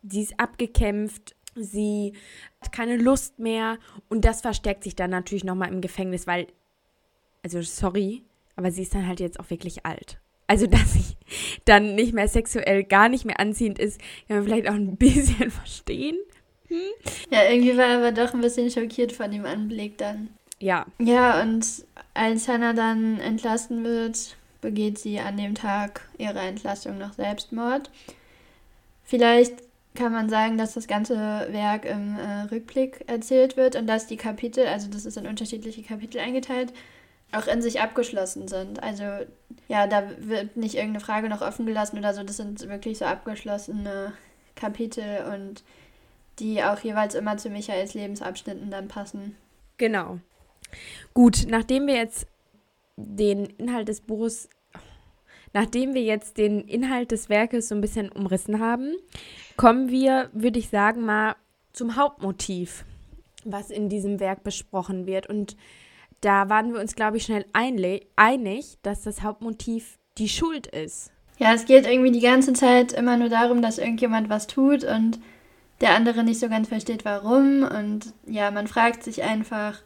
sie 0.03 0.23
ist 0.23 0.39
abgekämpft, 0.39 1.35
sie 1.55 2.15
hat 2.61 2.73
keine 2.73 2.97
Lust 2.97 3.39
mehr 3.39 3.79
und 4.09 4.25
das 4.25 4.41
verstärkt 4.41 4.85
sich 4.85 4.97
dann 4.97 5.11
natürlich 5.11 5.45
nochmal 5.45 5.73
im 5.73 5.81
Gefängnis, 5.81 6.27
weil, 6.27 6.47
also 7.43 7.61
sorry, 7.63 8.23
aber 8.57 8.71
sie 8.71 8.83
ist 8.83 8.95
dann 8.95 9.07
halt 9.07 9.21
jetzt 9.21 9.41
auch 9.41 9.51
wirklich 9.51 9.85
alt. 9.85 10.21
Also, 10.53 10.67
dass 10.67 10.93
sie 10.93 11.17
dann 11.65 11.95
nicht 11.95 12.13
mehr 12.13 12.29
sexuell 12.29 12.85
gar 12.85 13.09
nicht 13.09 13.25
mehr 13.25 13.41
anziehend 13.41 13.79
ist, 13.79 13.99
kann 14.29 14.37
man 14.37 14.45
vielleicht 14.45 14.69
auch 14.69 14.75
ein 14.75 14.97
bisschen 14.97 15.51
verstehen. 15.51 16.19
Hm? 16.69 16.77
Ja, 17.31 17.45
irgendwie 17.49 17.75
war 17.79 17.87
er 17.87 17.97
aber 17.97 18.13
doch 18.13 18.35
ein 18.35 18.43
bisschen 18.43 18.71
schockiert 18.71 19.13
von 19.13 19.31
dem 19.31 19.47
Anblick 19.47 19.97
dann. 19.97 20.29
Ja. 20.61 20.85
Ja, 20.99 21.41
und 21.41 21.67
als 22.13 22.49
Hannah 22.49 22.75
dann 22.75 23.19
entlassen 23.19 23.83
wird, 23.83 24.37
begeht 24.61 24.99
sie 24.99 25.21
an 25.21 25.39
dem 25.39 25.55
Tag 25.55 26.07
ihrer 26.19 26.43
Entlassung 26.43 26.99
noch 26.99 27.15
Selbstmord. 27.15 27.91
Vielleicht 29.05 29.55
kann 29.95 30.13
man 30.13 30.29
sagen, 30.29 30.59
dass 30.59 30.75
das 30.75 30.87
ganze 30.87 31.17
Werk 31.17 31.87
im 31.87 32.19
äh, 32.19 32.43
Rückblick 32.53 33.05
erzählt 33.07 33.57
wird 33.57 33.75
und 33.75 33.87
dass 33.87 34.07
die 34.07 34.19
Kapitel, 34.19 34.67
also 34.67 34.89
das 34.91 35.07
ist 35.07 35.17
in 35.17 35.27
unterschiedliche 35.27 35.83
Kapitel 35.83 36.19
eingeteilt, 36.19 36.75
auch 37.33 37.47
in 37.47 37.63
sich 37.63 37.81
abgeschlossen 37.81 38.49
sind. 38.49 38.83
Also 38.83 39.05
ja, 39.69 39.87
da 39.87 40.05
wird 40.19 40.57
nicht 40.57 40.75
irgendeine 40.75 41.05
Frage 41.05 41.29
noch 41.29 41.41
offen 41.41 41.67
gelassen 41.67 41.99
oder 41.99 42.15
so. 42.15 42.23
Das 42.23 42.37
sind 42.37 42.69
wirklich 42.69 42.99
so 42.99 43.07
abgeschlossene 43.07 44.13
Kapitel 44.55 45.25
und 45.33 45.63
die 46.39 46.63
auch 46.63 46.79
jeweils 46.81 47.15
immer 47.15 47.37
zu 47.37 47.51
Michaels 47.51 47.95
Lebensabschnitten 47.95 48.71
dann 48.71 48.89
passen. 48.89 49.37
Genau. 49.79 50.19
Gut, 51.15 51.47
nachdem 51.49 51.87
wir 51.87 51.95
jetzt 51.95 52.27
den 52.97 53.47
Inhalt 53.47 53.89
des 53.89 54.01
Buches, 54.01 54.49
nachdem 55.53 55.95
wir 55.95 56.03
jetzt 56.03 56.39
den 56.39 56.61
Inhalt 56.61 57.11
des 57.11 57.29
Werkes 57.29 57.69
so 57.69 57.75
ein 57.75 57.81
bisschen 57.81 58.11
umrissen 58.11 58.61
haben, 58.61 58.95
kommen 59.57 59.91
wir, 59.91 60.31
würde 60.33 60.59
ich 60.59 60.69
sagen, 60.69 61.05
mal 61.05 61.37
zum 61.73 61.97
Hauptmotiv, 61.97 62.85
was 63.45 63.71
in 63.71 63.89
diesem 63.89 64.21
Werk 64.21 64.43
besprochen 64.43 65.07
wird. 65.07 65.27
Und 65.27 65.57
da 66.23 66.49
waren 66.49 66.73
wir 66.73 66.81
uns, 66.81 66.95
glaube 66.95 67.19
ich, 67.19 67.25
schnell 67.25 67.45
einig, 67.53 68.79
dass 68.83 69.03
das 69.03 69.23
Hauptmotiv 69.23 69.99
die 70.19 70.29
Schuld 70.29 70.67
ist. 70.67 71.11
Ja, 71.39 71.53
es 71.53 71.67
geht 71.67 71.87
irgendwie 71.87 72.13
die 72.13 72.21
ganze 72.21 72.53
Zeit 72.53 72.93
immer 72.93 73.17
nur 73.17 73.29
darum, 73.29 73.63
dass 73.63 73.79
irgendjemand 73.79 74.31
was 74.31 74.47
tut 74.47 74.85
und 74.85 75.19
der 75.81 75.95
andere 75.95 76.23
nicht 76.23 76.39
so 76.39 76.49
ganz 76.49 76.69
versteht, 76.69 77.05
warum. 77.05 77.65
Und 77.65 78.15
ja, 78.27 78.51
man 78.51 78.69
fragt 78.69 79.03
sich 79.03 79.23
einfach 79.23 79.83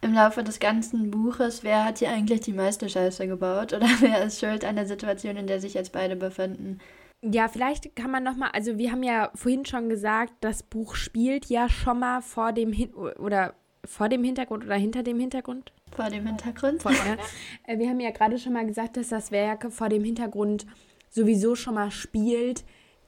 im 0.00 0.14
Laufe 0.14 0.42
des 0.42 0.58
ganzen 0.58 1.12
Buches, 1.12 1.62
wer 1.62 1.84
hat 1.84 1.98
hier 1.98 2.10
eigentlich 2.10 2.40
die 2.40 2.52
meiste 2.52 2.88
Scheiße 2.88 3.28
gebaut 3.28 3.72
oder 3.72 3.86
wer 4.00 4.24
ist 4.24 4.40
schuld 4.40 4.64
an 4.64 4.76
der 4.76 4.86
Situation, 4.86 5.36
in 5.36 5.46
der 5.46 5.60
sich 5.60 5.74
jetzt 5.74 5.92
beide 5.92 6.16
befinden. 6.16 6.80
Ja, 7.24 7.46
vielleicht 7.46 7.94
kann 7.94 8.10
man 8.10 8.24
noch 8.24 8.34
mal, 8.34 8.50
also 8.52 8.78
wir 8.78 8.90
haben 8.90 9.04
ja 9.04 9.30
vorhin 9.36 9.64
schon 9.64 9.88
gesagt, 9.88 10.32
das 10.40 10.64
Buch 10.64 10.96
spielt 10.96 11.46
ja 11.46 11.68
schon 11.68 12.00
mal 12.00 12.20
vor 12.20 12.52
dem 12.52 12.72
Hin 12.72 12.92
oder 12.92 13.54
vor 13.84 14.08
dem 14.08 14.24
Hintergrund 14.24 14.64
oder 14.64 14.76
hinter 14.76 15.02
dem 15.02 15.18
Hintergrund? 15.18 15.72
Vor 15.94 16.08
dem 16.08 16.26
Hintergrund. 16.26 16.82
Vor, 16.82 16.92
ja. 16.92 17.16
Äh, 17.66 17.78
wir 17.78 17.88
haben 17.88 18.00
ja 18.00 18.10
gerade 18.10 18.38
schon 18.38 18.52
mal 18.52 18.66
gesagt, 18.66 18.96
dass 18.96 19.08
das 19.08 19.30
Werk 19.30 19.72
vor 19.72 19.88
dem 19.88 20.04
Hintergrund 20.04 20.66
sowieso 21.10 21.54
schon 21.54 21.74
mal 21.74 21.90
spielt, 21.90 22.64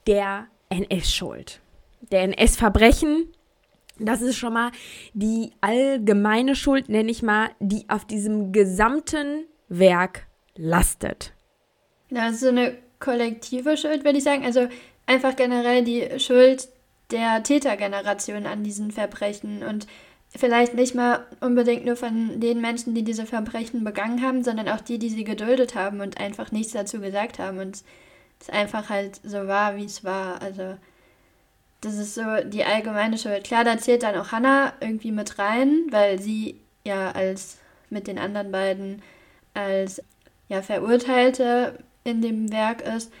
der 0.07 0.47
NS-Schuld. 0.69 1.61
Der 2.11 2.23
NS-Verbrechen, 2.23 3.31
das 3.99 4.21
ist 4.21 4.37
schon 4.37 4.53
mal 4.53 4.71
die 5.13 5.51
allgemeine 5.61 6.55
Schuld, 6.55 6.89
nenne 6.89 7.11
ich 7.11 7.23
mal, 7.23 7.49
die 7.59 7.89
auf 7.89 8.05
diesem 8.05 8.51
gesamten 8.51 9.45
Werk 9.69 10.27
lastet. 10.55 11.33
Ja, 12.09 12.27
das 12.27 12.35
ist 12.35 12.41
so 12.41 12.49
eine 12.49 12.77
kollektive 12.99 13.77
Schuld, 13.77 14.03
würde 14.03 14.17
ich 14.17 14.23
sagen. 14.23 14.45
Also 14.45 14.67
einfach 15.05 15.35
generell 15.35 15.83
die 15.83 16.19
Schuld 16.19 16.69
der 17.11 17.43
Tätergeneration 17.43 18.45
an 18.45 18.63
diesen 18.63 18.91
Verbrechen 18.91 19.63
und 19.63 19.87
vielleicht 20.35 20.73
nicht 20.73 20.95
mal 20.95 21.25
unbedingt 21.41 21.85
nur 21.85 21.95
von 21.95 22.39
den 22.39 22.61
Menschen, 22.61 22.93
die 22.93 23.03
diese 23.03 23.25
Verbrechen 23.25 23.83
begangen 23.83 24.21
haben, 24.21 24.43
sondern 24.43 24.69
auch 24.69 24.81
die, 24.81 24.99
die 24.99 25.09
sie 25.09 25.23
geduldet 25.23 25.75
haben 25.75 26.01
und 26.01 26.19
einfach 26.19 26.51
nichts 26.51 26.73
dazu 26.73 26.99
gesagt 26.99 27.39
haben 27.39 27.59
und 27.59 27.83
es 28.39 28.49
einfach 28.49 28.89
halt 28.89 29.19
so 29.23 29.47
war, 29.47 29.77
wie 29.77 29.85
es 29.85 30.03
war. 30.03 30.41
Also 30.41 30.75
das 31.81 31.95
ist 31.95 32.15
so 32.15 32.21
die 32.43 32.63
allgemeine 32.63 33.17
Schuld. 33.17 33.45
Klar, 33.45 33.63
da 33.63 33.77
zählt 33.77 34.03
dann 34.03 34.15
auch 34.15 34.31
Hannah 34.31 34.73
irgendwie 34.81 35.11
mit 35.11 35.39
rein, 35.39 35.83
weil 35.91 36.19
sie 36.19 36.59
ja 36.83 37.11
als 37.11 37.57
mit 37.89 38.07
den 38.07 38.19
anderen 38.19 38.51
beiden 38.51 39.01
als 39.53 40.01
ja 40.49 40.61
Verurteilte 40.61 41.79
in 42.03 42.21
dem 42.21 42.51
Werk 42.51 42.81
ist. 42.81 43.11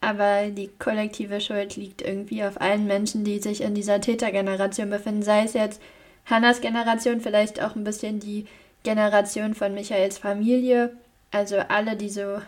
Aber 0.00 0.48
die 0.50 0.70
kollektive 0.78 1.40
Schuld 1.40 1.76
liegt 1.76 2.02
irgendwie 2.02 2.44
auf 2.44 2.60
allen 2.60 2.86
Menschen, 2.86 3.24
die 3.24 3.40
sich 3.40 3.62
in 3.62 3.74
dieser 3.74 4.00
Tätergeneration 4.00 4.90
befinden, 4.90 5.22
sei 5.22 5.42
es 5.42 5.54
jetzt 5.54 5.80
Hannas 6.28 6.60
Generation, 6.60 7.20
vielleicht 7.20 7.62
auch 7.62 7.74
ein 7.74 7.84
bisschen 7.84 8.20
die 8.20 8.46
Generation 8.82 9.54
von 9.54 9.74
Michaels 9.74 10.18
Familie. 10.18 10.96
Also 11.30 11.56
alle, 11.56 11.96
die 11.96 12.10
so 12.10 12.40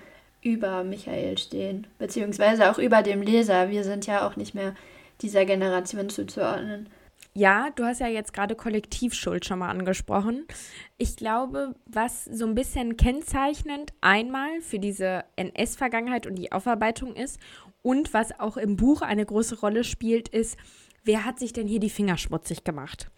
über 0.43 0.85
Michael 0.85 1.37
stehen, 1.39 1.87
beziehungsweise 1.99 2.71
auch 2.71 2.79
über 2.79 3.03
dem 3.03 3.23
Leser. 3.23 3.71
Wir 3.71 3.85
sind 3.85 4.07
ja 4.07 4.27
auch 4.27 4.37
nicht 4.37 4.55
mehr 4.55 4.75
dieser 5.21 5.45
Generation 5.45 6.09
zuzuordnen. 6.09 6.89
Ja, 7.33 7.69
du 7.77 7.85
hast 7.85 8.01
ja 8.01 8.09
jetzt 8.09 8.33
gerade 8.33 8.57
Kollektivschuld 8.57 9.45
schon 9.45 9.61
mal 9.61 9.69
angesprochen. 9.69 10.47
Ich 10.99 11.17
glaube, 11.17 11.75
was 11.87 12.25
so 12.25 12.45
ein 12.45 12.55
bisschen 12.55 12.97
kennzeichnend 12.97 13.93
einmal 14.01 14.61
für 14.63 14.79
diese 14.79 15.25
NS-Vergangenheit 15.37 16.27
und 16.27 16.35
die 16.35 16.51
Aufarbeitung 16.51 17.15
ist 17.15 17.39
und 17.83 18.13
was 18.13 18.39
auch 18.41 18.57
im 18.57 18.77
Buch 18.77 19.03
eine 19.03 19.25
große 19.25 19.61
Rolle 19.61 19.85
spielt, 19.85 20.29
ist, 20.29 20.59
wer 21.05 21.25
hat 21.25 21.39
sich 21.39 21.53
denn 21.53 21.67
hier 21.67 21.81
die 21.81 21.91
Finger 21.91 22.17
schmutzig 22.19 22.65
gemacht? 22.65 23.11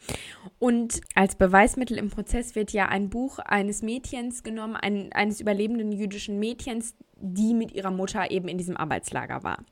Und 0.58 1.00
als 1.14 1.34
Beweismittel 1.36 1.98
im 1.98 2.10
Prozess 2.10 2.54
wird 2.54 2.72
ja 2.72 2.86
ein 2.86 3.10
Buch 3.10 3.38
eines 3.38 3.82
Mädchens 3.82 4.42
genommen, 4.42 4.76
ein, 4.76 5.12
eines 5.12 5.40
überlebenden 5.40 5.92
jüdischen 5.92 6.38
Mädchens, 6.38 6.94
die 7.16 7.54
mit 7.54 7.72
ihrer 7.72 7.90
Mutter 7.90 8.30
eben 8.30 8.48
in 8.48 8.58
diesem 8.58 8.76
Arbeitslager 8.76 9.42
war. 9.42 9.64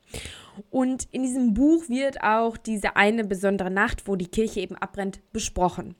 Und 0.69 1.07
in 1.11 1.23
diesem 1.23 1.53
Buch 1.53 1.89
wird 1.89 2.23
auch 2.23 2.57
diese 2.57 2.95
eine 2.95 3.23
besondere 3.23 3.71
Nacht, 3.71 4.07
wo 4.07 4.15
die 4.15 4.27
Kirche 4.27 4.61
eben 4.61 4.75
abbrennt, 4.75 5.21
besprochen. 5.33 5.95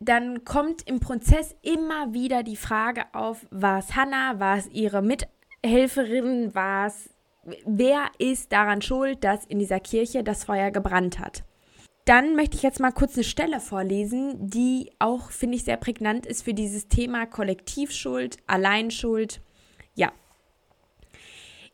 Dann 0.00 0.44
kommt 0.44 0.88
im 0.88 0.98
Prozess 0.98 1.54
immer 1.60 2.14
wieder 2.14 2.42
die 2.42 2.56
Frage 2.56 3.04
auf, 3.12 3.46
war 3.50 3.80
es 3.80 3.94
Hannah, 3.94 4.40
war 4.40 4.56
es 4.56 4.66
ihre 4.68 5.02
Mithelferin, 5.02 6.54
war 6.54 6.86
es 6.86 7.09
wer 7.64 8.10
ist 8.18 8.52
daran 8.52 8.82
schuld, 8.82 9.24
dass 9.24 9.44
in 9.46 9.58
dieser 9.58 9.80
Kirche 9.80 10.22
das 10.22 10.44
Feuer 10.44 10.70
gebrannt 10.70 11.18
hat. 11.18 11.44
Dann 12.04 12.34
möchte 12.34 12.56
ich 12.56 12.62
jetzt 12.62 12.80
mal 12.80 12.92
kurz 12.92 13.14
eine 13.14 13.24
Stelle 13.24 13.60
vorlesen, 13.60 14.48
die 14.48 14.90
auch, 14.98 15.30
finde 15.30 15.56
ich, 15.56 15.64
sehr 15.64 15.76
prägnant 15.76 16.26
ist 16.26 16.42
für 16.42 16.54
dieses 16.54 16.88
Thema 16.88 17.26
Kollektivschuld, 17.26 18.38
Alleinschuld. 18.46 19.40
Ja. 19.94 20.12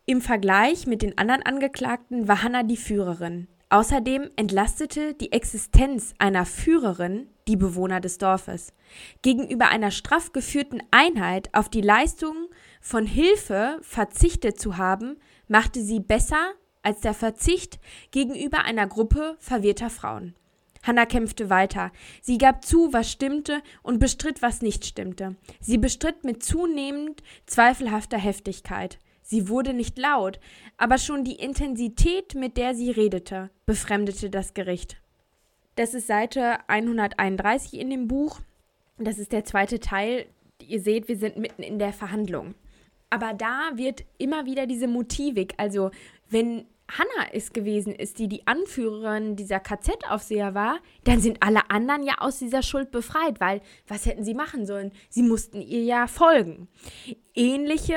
Im 0.05 0.21
Vergleich 0.21 0.87
mit 0.87 1.03
den 1.03 1.17
anderen 1.17 1.43
Angeklagten 1.43 2.29
war 2.29 2.43
Hannah 2.43 2.65
die 2.65 2.77
Führerin. 2.77 3.49
Außerdem 3.69 4.31
entlastete 4.37 5.15
die 5.15 5.33
Existenz 5.33 6.15
einer 6.19 6.47
Führerin 6.47 7.29
die 7.49 7.57
Bewohner 7.57 8.01
des 8.01 8.19
Dorfes. 8.19 8.73
Gegenüber 9.23 9.69
einer 9.69 9.91
straff 9.91 10.33
geführten 10.33 10.83
Einheit 10.91 11.49
auf 11.53 11.69
die 11.69 11.81
Leistung 11.81 12.49
von 12.81 13.07
Hilfe 13.07 13.79
verzichtet 13.83 14.61
zu 14.61 14.77
haben, 14.77 15.17
machte 15.49 15.83
sie 15.83 16.01
besser 16.01 16.53
als 16.83 17.01
der 17.01 17.15
Verzicht 17.15 17.79
gegenüber 18.11 18.65
einer 18.65 18.87
Gruppe 18.87 19.37
verwirrter 19.39 19.91
Frauen. 19.91 20.35
Hannah 20.83 21.07
kämpfte 21.07 21.51
weiter. 21.51 21.91
Sie 22.23 22.39
gab 22.39 22.65
zu, 22.65 22.93
was 22.93 23.11
stimmte 23.11 23.61
und 23.83 23.99
bestritt, 23.99 24.41
was 24.41 24.63
nicht 24.63 24.85
stimmte. 24.85 25.35
Sie 25.61 25.79
bestritt 25.79 26.23
mit 26.23 26.45
zunehmend 26.45 27.23
zweifelhafter 27.47 28.19
Heftigkeit. 28.19 28.99
Sie 29.23 29.49
wurde 29.49 29.73
nicht 29.73 29.99
laut, 29.99 30.39
aber 30.77 30.99
schon 30.99 31.25
die 31.25 31.35
Intensität, 31.35 32.37
mit 32.37 32.57
der 32.57 32.77
sie 32.77 32.93
redete, 32.93 33.51
befremdete 33.67 34.31
das 34.31 34.55
Gericht. 34.55 34.99
Das 35.75 35.93
ist 35.93 36.07
Seite 36.07 36.59
131 36.69 37.75
in 37.75 37.91
dem 37.91 38.07
Buch. 38.07 38.41
Das 38.99 39.19
ist 39.19 39.33
der 39.33 39.45
zweite 39.45 39.81
Teil. 39.81 40.27
Ihr 40.65 40.81
seht, 40.81 41.09
wir 41.09 41.17
sind 41.17 41.37
mitten 41.37 41.65
in 41.65 41.81
der 41.81 41.93
Verhandlung. 41.93 42.55
Aber 43.11 43.35
da 43.35 43.71
wird 43.75 44.05
immer 44.19 44.47
wieder 44.47 44.67
diese 44.67 44.89
Motivik, 44.89 45.55
also 45.59 45.91
wenn 46.29 46.67
Hannah 46.89 47.33
es 47.33 47.53
gewesen 47.53 47.95
ist, 47.95 48.19
die 48.19 48.29
die 48.29 48.47
Anführerin 48.47 49.35
dieser 49.35 49.59
KZ-Aufseher 49.59 50.55
war, 50.55 50.79
dann 51.05 51.21
sind 51.21 51.43
alle 51.43 51.71
anderen 51.71 52.05
ja 52.05 52.19
aus 52.19 52.39
dieser 52.39 52.63
Schuld 52.63 52.91
befreit, 52.91 53.41
weil 53.41 53.61
was 53.89 54.07
hätten 54.07 54.25
sie 54.25 54.35
machen 54.35 54.67
sollen? 54.67 54.93
Sie 55.09 55.23
mussten 55.23 55.61
ihr 55.61 55.83
ja 55.83 56.07
folgen. 56.07 56.69
Ähnliche 57.35 57.97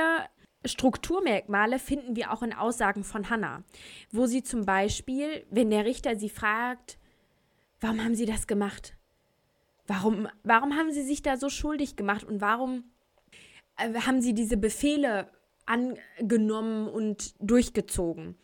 Strukturmerkmale 0.65 1.80
finden 1.80 2.15
wir 2.15 2.34
auch 2.34 2.41
in 2.41 2.54
Aussagen 2.54 3.04
von 3.04 3.30
Hannah, 3.30 3.63
wo 4.12 4.26
sie 4.26 4.43
zum 4.43 4.65
Beispiel, 4.65 5.45
wenn 5.52 5.69
der 5.69 5.86
Richter 5.86 6.15
sie 6.15 6.30
fragt, 6.30 6.98
warum 7.80 8.04
haben 8.04 8.15
sie 8.15 8.26
das 8.26 8.48
gemacht? 8.48 8.95
Warum, 9.88 10.28
warum 10.43 10.76
haben 10.76 10.91
sie 10.91 11.04
sich 11.04 11.22
da 11.22 11.38
so 11.38 11.50
schuldig 11.50 11.95
gemacht 11.95 12.24
und 12.24 12.41
warum 12.41 12.84
haben 13.79 14.21
sie 14.21 14.33
diese 14.33 14.57
Befehle 14.57 15.29
angenommen 15.65 16.87
und 16.87 17.33
durchgezogen? 17.39 18.35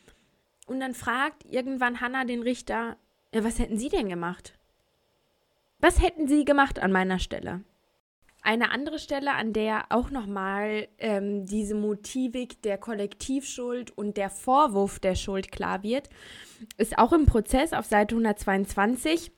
Und 0.67 0.79
dann 0.79 0.93
fragt 0.93 1.45
irgendwann 1.45 2.01
Hannah 2.01 2.25
den 2.25 2.41
Richter, 2.41 2.97
was 3.31 3.59
hätten 3.59 3.77
Sie 3.77 3.89
denn 3.89 4.09
gemacht? 4.09 4.57
Was 5.79 6.01
hätten 6.01 6.27
Sie 6.27 6.45
gemacht 6.45 6.79
an 6.79 6.91
meiner 6.91 7.19
Stelle? 7.19 7.63
Eine 8.41 8.71
andere 8.71 8.99
Stelle, 8.99 9.33
an 9.33 9.53
der 9.53 9.85
auch 9.89 10.11
nochmal 10.11 10.87
ähm, 10.99 11.45
diese 11.45 11.73
Motivik 11.73 12.61
der 12.61 12.77
Kollektivschuld 12.77 13.89
und 13.97 14.17
der 14.17 14.29
Vorwurf 14.29 14.99
der 14.99 15.15
Schuld 15.15 15.51
klar 15.51 15.81
wird, 15.81 16.09
ist 16.77 16.97
auch 16.97 17.11
im 17.11 17.25
Prozess 17.25 17.73
auf 17.73 17.85
Seite 17.85 18.15
122. 18.15 19.31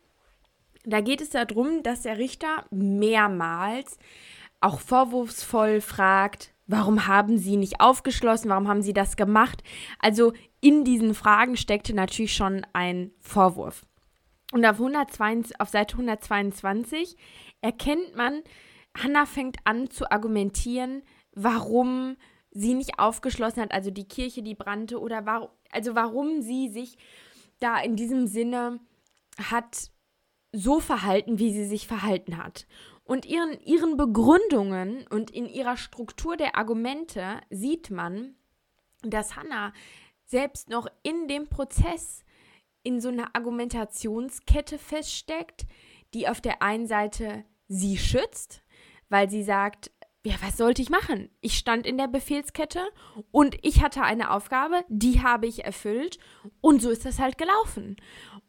Da 0.83 0.99
geht 0.99 1.21
es 1.21 1.29
darum, 1.29 1.83
dass 1.83 2.01
der 2.01 2.17
Richter 2.17 2.65
mehrmals 2.69 3.97
auch 4.61 4.79
vorwurfsvoll 4.79 5.81
fragt, 5.81 6.53
warum 6.65 7.07
haben 7.07 7.37
Sie 7.37 7.57
nicht 7.57 7.79
aufgeschlossen, 7.79 8.49
warum 8.49 8.67
haben 8.67 8.81
Sie 8.81 8.93
das 8.93 9.15
gemacht? 9.15 9.63
Also 9.99 10.33
in 10.61 10.83
diesen 10.83 11.13
Fragen 11.13 11.57
steckte 11.57 11.93
natürlich 11.93 12.35
schon 12.35 12.65
ein 12.73 13.11
Vorwurf. 13.19 13.85
Und 14.53 14.65
auf, 14.65 14.75
122, 14.75 15.59
auf 15.59 15.69
Seite 15.69 15.93
122 15.95 17.17
erkennt 17.61 18.15
man, 18.15 18.41
Hannah 18.97 19.25
fängt 19.25 19.57
an 19.65 19.89
zu 19.89 20.09
argumentieren, 20.09 21.03
warum 21.33 22.15
sie 22.51 22.73
nicht 22.73 22.97
aufgeschlossen 22.97 23.61
hat, 23.61 23.71
also 23.71 23.91
die 23.91 24.07
Kirche, 24.07 24.41
die 24.41 24.55
brannte, 24.55 24.99
oder 24.99 25.25
warum, 25.25 25.49
also 25.69 25.95
warum 25.95 26.41
sie 26.41 26.69
sich 26.69 26.97
da 27.59 27.79
in 27.79 27.95
diesem 27.95 28.25
Sinne 28.25 28.79
hat 29.37 29.91
so 30.51 30.79
verhalten, 30.79 31.39
wie 31.39 31.51
sie 31.51 31.65
sich 31.65 31.87
verhalten 31.87 32.37
hat. 32.37 32.65
Und 33.07 33.25
ihren, 33.25 33.59
ihren 33.61 33.95
Begründungen 33.95 35.07
und 35.07 35.31
in 35.31 35.47
ihrer 35.47 35.77
Struktur 35.77 36.35
der 36.35 36.57
Argumente 36.57 37.39
sieht 37.49 37.89
man, 37.89 38.35
dass 39.01 39.37
Hannah 39.37 39.71
selbst 40.25 40.69
noch 40.69 40.87
in 41.03 41.29
dem 41.29 41.47
Prozess 41.47 42.25
in 42.83 42.99
so 42.99 43.07
einer 43.07 43.33
Argumentationskette 43.33 44.77
feststeckt, 44.77 45.65
die 46.13 46.27
auf 46.27 46.41
der 46.41 46.61
einen 46.61 46.85
Seite 46.85 47.45
sie 47.69 47.97
schützt, 47.97 48.61
weil 49.07 49.29
sie 49.29 49.43
sagt, 49.43 49.89
ja, 50.25 50.35
was 50.41 50.57
sollte 50.57 50.81
ich 50.81 50.89
machen? 50.89 51.29
Ich 51.39 51.57
stand 51.57 51.87
in 51.87 51.97
der 51.97 52.09
Befehlskette 52.09 52.81
und 53.31 53.57
ich 53.61 53.81
hatte 53.81 54.01
eine 54.01 54.31
Aufgabe, 54.31 54.83
die 54.89 55.21
habe 55.21 55.47
ich 55.47 55.63
erfüllt 55.63 56.17
und 56.59 56.81
so 56.81 56.89
ist 56.89 57.05
das 57.05 57.19
halt 57.19 57.37
gelaufen. 57.37 57.95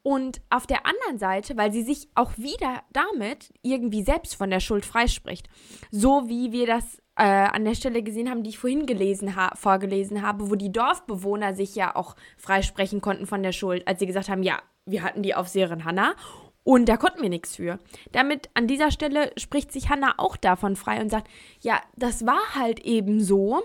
Und 0.02 0.40
auf 0.50 0.66
der 0.66 0.86
anderen 0.86 1.18
Seite, 1.18 1.56
weil 1.56 1.72
sie 1.72 1.82
sich 1.82 2.08
auch 2.14 2.36
wieder 2.38 2.82
damit 2.92 3.52
irgendwie 3.62 4.02
selbst 4.02 4.36
von 4.36 4.50
der 4.50 4.60
Schuld 4.60 4.86
freispricht, 4.86 5.48
so 5.90 6.28
wie 6.28 6.52
wir 6.52 6.66
das 6.66 6.98
äh, 7.16 7.24
an 7.24 7.64
der 7.64 7.74
Stelle 7.74 8.02
gesehen 8.02 8.30
haben, 8.30 8.42
die 8.42 8.50
ich 8.50 8.58
vorhin 8.58 8.86
gelesen 8.86 9.36
ha 9.36 9.54
vorgelesen 9.56 10.22
habe, 10.22 10.50
wo 10.50 10.54
die 10.54 10.72
Dorfbewohner 10.72 11.52
sich 11.52 11.74
ja 11.74 11.94
auch 11.96 12.14
freisprechen 12.36 13.00
konnten 13.00 13.26
von 13.26 13.42
der 13.42 13.52
Schuld, 13.52 13.86
als 13.88 13.98
sie 13.98 14.06
gesagt 14.06 14.28
haben, 14.28 14.42
ja, 14.42 14.62
wir 14.86 15.02
hatten 15.02 15.22
die 15.22 15.34
Aufseherin 15.34 15.84
Hannah 15.84 16.14
und 16.62 16.88
da 16.88 16.96
konnten 16.96 17.22
wir 17.22 17.28
nichts 17.28 17.56
für. 17.56 17.78
Damit 18.12 18.48
an 18.54 18.66
dieser 18.66 18.90
Stelle 18.90 19.32
spricht 19.36 19.72
sich 19.72 19.90
Hannah 19.90 20.14
auch 20.18 20.36
davon 20.36 20.76
frei 20.76 21.00
und 21.00 21.10
sagt, 21.10 21.28
ja, 21.60 21.80
das 21.96 22.24
war 22.24 22.54
halt 22.54 22.80
eben 22.80 23.20
so 23.20 23.62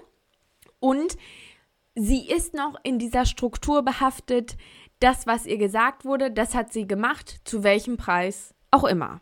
und 0.80 1.16
sie 1.96 2.28
ist 2.28 2.54
noch 2.54 2.76
in 2.84 2.98
dieser 2.98 3.26
Struktur 3.26 3.84
behaftet, 3.84 4.58
das, 5.04 5.28
was 5.28 5.46
ihr 5.46 5.58
gesagt 5.58 6.06
wurde, 6.06 6.32
das 6.32 6.56
hat 6.56 6.72
sie 6.72 6.88
gemacht, 6.88 7.42
zu 7.44 7.64
welchem 7.64 7.98
Preis 7.98 8.54
auch 8.72 8.86
immer. 8.86 9.22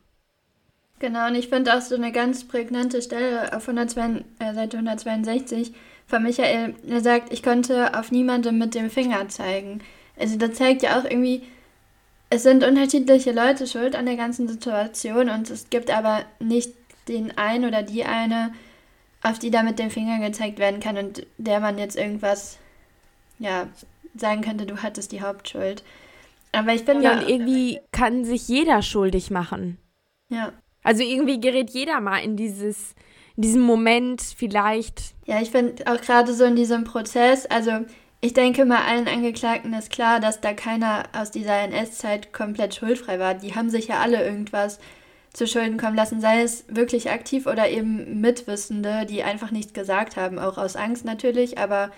Genau, 0.99 1.27
und 1.27 1.35
ich 1.35 1.47
finde 1.49 1.75
auch 1.75 1.81
so 1.81 1.95
eine 1.95 2.11
ganz 2.11 2.47
prägnante 2.47 3.01
Stelle 3.01 3.55
auf 3.55 3.67
102, 3.67 4.23
äh, 4.37 4.53
Seite 4.53 4.77
162 4.77 5.73
von 6.05 6.21
Michael. 6.21 6.75
Er 6.87 7.01
sagt, 7.01 7.33
ich 7.33 7.41
konnte 7.41 7.97
auf 7.97 8.11
niemanden 8.11 8.59
mit 8.59 8.75
dem 8.75 8.91
Finger 8.91 9.27
zeigen. 9.29 9.81
Also 10.19 10.37
das 10.37 10.53
zeigt 10.53 10.83
ja 10.83 10.99
auch 10.99 11.05
irgendwie, 11.05 11.41
es 12.29 12.43
sind 12.43 12.63
unterschiedliche 12.63 13.31
Leute 13.31 13.65
schuld 13.65 13.95
an 13.95 14.05
der 14.05 14.15
ganzen 14.15 14.47
Situation 14.47 15.29
und 15.29 15.49
es 15.49 15.71
gibt 15.71 15.89
aber 15.89 16.23
nicht 16.39 16.73
den 17.07 17.35
einen 17.35 17.65
oder 17.65 17.81
die 17.81 18.05
eine, 18.05 18.53
auf 19.23 19.39
die 19.39 19.49
da 19.49 19.63
mit 19.63 19.79
dem 19.79 19.89
Finger 19.89 20.19
gezeigt 20.19 20.59
werden 20.59 20.79
kann 20.79 20.97
und 20.97 21.25
der 21.39 21.59
man 21.59 21.79
jetzt 21.79 21.97
irgendwas, 21.97 22.59
ja, 23.39 23.67
sagen 24.15 24.41
könnte, 24.41 24.65
du 24.65 24.77
hattest 24.77 25.11
die 25.11 25.21
Hauptschuld. 25.21 25.83
Aber 26.51 26.73
ich 26.73 26.83
finde. 26.83 27.03
Ja, 27.03 27.19
und 27.19 27.29
irgendwie 27.29 27.79
kann 27.91 28.25
sich 28.25 28.47
jeder 28.47 28.81
schuldig 28.81 29.31
machen. 29.31 29.77
Ja. 30.29 30.53
Also 30.83 31.03
irgendwie 31.03 31.39
gerät 31.39 31.69
jeder 31.69 32.01
mal 32.01 32.17
in 32.17 32.35
dieses, 32.35 32.95
in 33.35 33.43
diesem 33.43 33.61
Moment 33.61 34.21
vielleicht. 34.21 35.13
Ja, 35.25 35.41
ich 35.41 35.51
finde 35.51 35.85
auch 35.85 36.01
gerade 36.01 36.33
so 36.33 36.43
in 36.43 36.55
diesem 36.55 36.83
Prozess, 36.83 37.45
also 37.45 37.71
ich 38.19 38.33
denke 38.33 38.65
mal, 38.65 38.83
allen 38.85 39.07
Angeklagten 39.07 39.73
ist 39.73 39.91
klar, 39.91 40.19
dass 40.19 40.41
da 40.41 40.53
keiner 40.53 41.03
aus 41.13 41.31
dieser 41.31 41.59
NS-Zeit 41.61 42.33
komplett 42.33 42.75
schuldfrei 42.75 43.19
war. 43.19 43.33
Die 43.33 43.55
haben 43.55 43.69
sich 43.69 43.87
ja 43.87 43.99
alle 43.99 44.23
irgendwas 44.23 44.79
zu 45.33 45.47
Schulden 45.47 45.77
kommen 45.77 45.95
lassen, 45.95 46.21
sei 46.21 46.41
es 46.41 46.65
wirklich 46.67 47.09
aktiv 47.09 47.47
oder 47.47 47.69
eben 47.69 48.21
Mitwissende, 48.21 49.05
die 49.07 49.23
einfach 49.23 49.51
nichts 49.51 49.73
gesagt 49.73 50.17
haben, 50.17 50.39
auch 50.39 50.57
aus 50.57 50.75
Angst 50.75 51.05
natürlich, 51.05 51.57
aber 51.57 51.91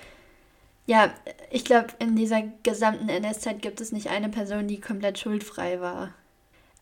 ja, 0.86 1.13
ich 1.50 1.63
glaube, 1.63 1.88
in 2.00 2.15
dieser 2.15 2.43
gesamten 2.63 3.10
NS-Zeit 3.10 3.62
gibt 3.62 3.80
es 3.80 3.91
nicht 3.91 4.10
eine 4.10 4.30
Person, 4.30 4.67
die 4.67 4.82
komplett 4.82 5.17
schuldfrei 5.19 5.80
war. 5.80 6.13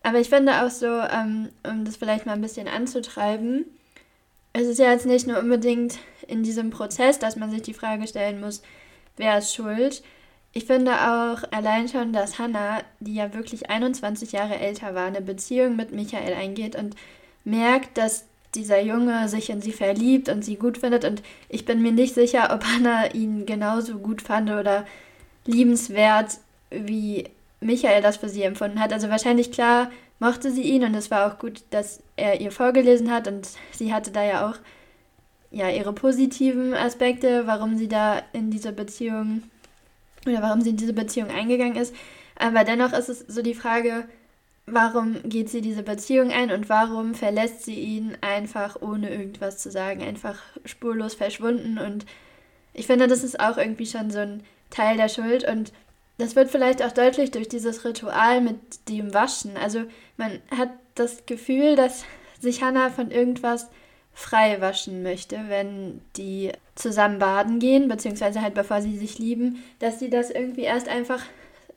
Aber 0.04 0.20
ich 0.20 0.30
finde 0.30 0.64
auch 0.64 0.72
so, 0.72 0.88
ähm, 0.88 1.50
um 1.64 1.86
das 1.86 1.98
vielleicht 1.98 2.26
mal 2.26 2.34
ein 2.34 2.42
bisschen 2.42 2.68
anzutreiben, 2.68 3.66
es 4.54 4.68
ist 4.68 4.80
ja 4.80 4.92
jetzt 4.92 5.06
nicht 5.06 5.28
nur 5.28 5.40
unbedingt 5.40 6.00
in 6.28 6.44
diesem 6.44 6.72
Prozess, 6.72 7.20
dass 7.20 7.36
man 7.36 7.52
sich 7.52 7.62
die 7.62 7.74
Frage 7.74 8.08
stellen 8.08 8.42
muss, 8.42 8.62
wer 9.18 9.38
ist 9.38 9.54
schuld. 9.54 10.04
Ich 10.52 10.66
finde 10.66 10.94
auch 10.94 11.44
allein 11.52 11.88
schon, 11.88 12.12
dass 12.12 12.38
Hannah, 12.38 12.82
die 13.00 13.14
ja 13.14 13.34
wirklich 13.34 13.70
21 13.70 14.34
Jahre 14.34 14.60
älter 14.60 14.94
war, 14.94 15.06
eine 15.06 15.22
Beziehung 15.22 15.78
mit 15.78 15.94
Michael 15.94 16.34
eingeht 16.34 16.76
und 16.76 16.96
merkt, 17.46 17.98
dass 17.98 18.26
dieser 18.56 18.82
Junge 18.82 19.28
sich 19.30 19.50
in 19.50 19.62
sie 19.62 19.72
verliebt 19.72 20.30
und 20.30 20.44
sie 20.44 20.56
gut 20.56 20.78
findet. 20.78 21.06
Und 21.06 21.22
ich 21.50 21.66
bin 21.66 21.82
mir 21.82 21.92
nicht 21.92 22.14
sicher, 22.14 22.52
ob 22.54 22.64
Hannah 22.66 23.14
ihn 23.14 23.46
genauso 23.46 23.98
gut 23.98 24.22
fand 24.22 24.50
oder 24.50 24.86
liebenswert, 25.46 26.38
wie 26.70 27.26
Michael 27.60 28.02
das 28.02 28.18
für 28.18 28.30
sie 28.30 28.44
empfunden 28.44 28.80
hat. 28.80 28.94
Also 28.94 29.10
wahrscheinlich 29.10 29.52
klar 29.52 29.90
mochte 30.20 30.52
sie 30.52 30.64
ihn 30.64 30.84
und 30.84 30.96
es 30.96 31.10
war 31.10 31.32
auch 31.32 31.40
gut, 31.40 31.64
dass 31.72 32.02
er 32.16 32.42
ihr 32.42 32.52
vorgelesen 32.52 33.12
hat 33.12 33.28
und 33.28 33.48
sie 33.72 33.94
hatte 33.94 34.12
da 34.12 34.24
ja 34.24 34.50
auch 34.50 34.56
ja 35.52 35.70
ihre 35.70 35.94
positiven 35.94 36.74
Aspekte, 36.74 37.48
warum 37.48 37.78
sie 37.78 37.88
da 37.88 38.22
in 38.32 38.52
diese 38.52 38.72
Beziehung 38.72 39.44
oder 40.26 40.42
warum 40.42 40.62
sie 40.62 40.70
in 40.70 40.78
diese 40.78 40.94
Beziehung 40.94 41.30
eingegangen 41.30 41.76
ist. 41.76 41.94
Aber 42.38 42.64
dennoch 42.64 42.94
ist 42.94 43.10
es 43.10 43.20
so 43.20 43.42
die 43.42 43.54
Frage, 43.54 44.06
warum 44.66 45.18
geht 45.24 45.50
sie 45.50 45.62
diese 45.62 45.84
Beziehung 45.84 46.32
ein 46.32 46.52
und 46.52 46.70
warum 46.70 47.16
verlässt 47.16 47.64
sie 47.64 47.80
ihn 47.80 48.18
einfach 48.22 48.82
ohne 48.82 49.10
irgendwas 49.10 49.58
zu 49.58 49.72
sagen, 49.72 50.02
einfach 50.02 50.40
spurlos 50.66 51.16
verschwunden. 51.16 51.78
Und 51.78 52.06
ich 52.74 52.88
finde, 52.88 53.08
das 53.08 53.24
ist 53.24 53.40
auch 53.40 53.58
irgendwie 53.58 53.86
schon 53.86 54.12
so 54.12 54.20
ein 54.20 54.44
Teil 54.70 54.98
der 54.98 55.10
Schuld 55.10 55.48
und 55.48 55.74
das 56.18 56.36
wird 56.36 56.52
vielleicht 56.52 56.84
auch 56.84 56.92
deutlich 56.92 57.32
durch 57.32 57.50
dieses 57.50 57.84
Ritual 57.84 58.42
mit 58.42 58.88
dem 58.88 59.14
Waschen. 59.14 59.58
Also 59.58 59.84
man 60.18 60.40
hat 60.56 60.70
das 60.96 61.26
Gefühl, 61.26 61.76
dass 61.76 62.06
sich 62.40 62.62
Hannah 62.62 62.90
von 62.90 63.12
irgendwas 63.12 63.70
frei 64.14 64.60
waschen 64.62 65.04
möchte, 65.04 65.40
wenn 65.48 66.02
die 66.18 66.52
zusammen 66.76 67.20
baden 67.20 67.60
gehen, 67.60 67.88
beziehungsweise 67.88 68.42
halt 68.42 68.54
bevor 68.54 68.82
sie 68.82 68.98
sich 68.98 69.20
lieben, 69.20 69.64
dass 69.80 70.00
sie 70.00 70.10
das 70.10 70.30
irgendwie 70.30 70.62
erst 70.62 70.90
einfach 70.90 71.24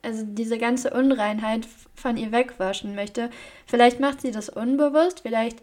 also 0.05 0.23
diese 0.25 0.57
ganze 0.57 0.91
Unreinheit 0.91 1.67
von 1.95 2.17
ihr 2.17 2.31
wegwaschen 2.31 2.95
möchte. 2.95 3.29
Vielleicht 3.65 3.99
macht 3.99 4.21
sie 4.21 4.31
das 4.31 4.49
unbewusst, 4.49 5.21
vielleicht 5.21 5.59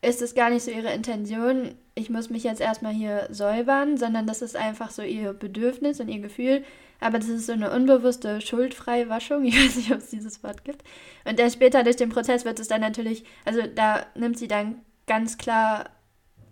ist 0.00 0.22
es 0.22 0.34
gar 0.34 0.50
nicht 0.50 0.62
so 0.62 0.70
ihre 0.70 0.92
Intention, 0.92 1.74
ich 1.94 2.08
muss 2.08 2.30
mich 2.30 2.44
jetzt 2.44 2.60
erstmal 2.60 2.92
hier 2.92 3.26
säubern, 3.30 3.96
sondern 3.96 4.26
das 4.26 4.42
ist 4.42 4.56
einfach 4.56 4.90
so 4.90 5.02
ihr 5.02 5.32
Bedürfnis 5.32 5.98
und 5.98 6.08
ihr 6.08 6.20
Gefühl. 6.20 6.64
Aber 7.00 7.18
das 7.18 7.28
ist 7.28 7.46
so 7.46 7.52
eine 7.52 7.72
unbewusste 7.72 8.40
schuldfreie 8.40 9.08
Waschung. 9.08 9.44
Ich 9.48 9.56
weiß 9.56 9.76
nicht, 9.76 9.92
ob 9.92 9.98
es 9.98 10.10
dieses 10.10 10.42
Wort 10.42 10.64
gibt. 10.64 10.82
Und 11.24 11.38
dann 11.38 11.50
später 11.50 11.82
durch 11.82 11.96
den 11.96 12.10
Prozess 12.10 12.44
wird 12.44 12.60
es 12.60 12.68
dann 12.68 12.80
natürlich, 12.80 13.24
also 13.44 13.62
da 13.74 14.06
nimmt 14.14 14.38
sie 14.38 14.48
dann 14.48 14.76
ganz 15.06 15.38
klar 15.38 15.90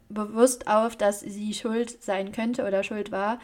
bewusst 0.08 0.68
auf, 0.68 0.96
dass 0.96 1.20
sie 1.20 1.52
schuld 1.54 2.02
sein 2.02 2.32
könnte 2.32 2.66
oder 2.66 2.82
schuld 2.82 3.12
war. 3.12 3.38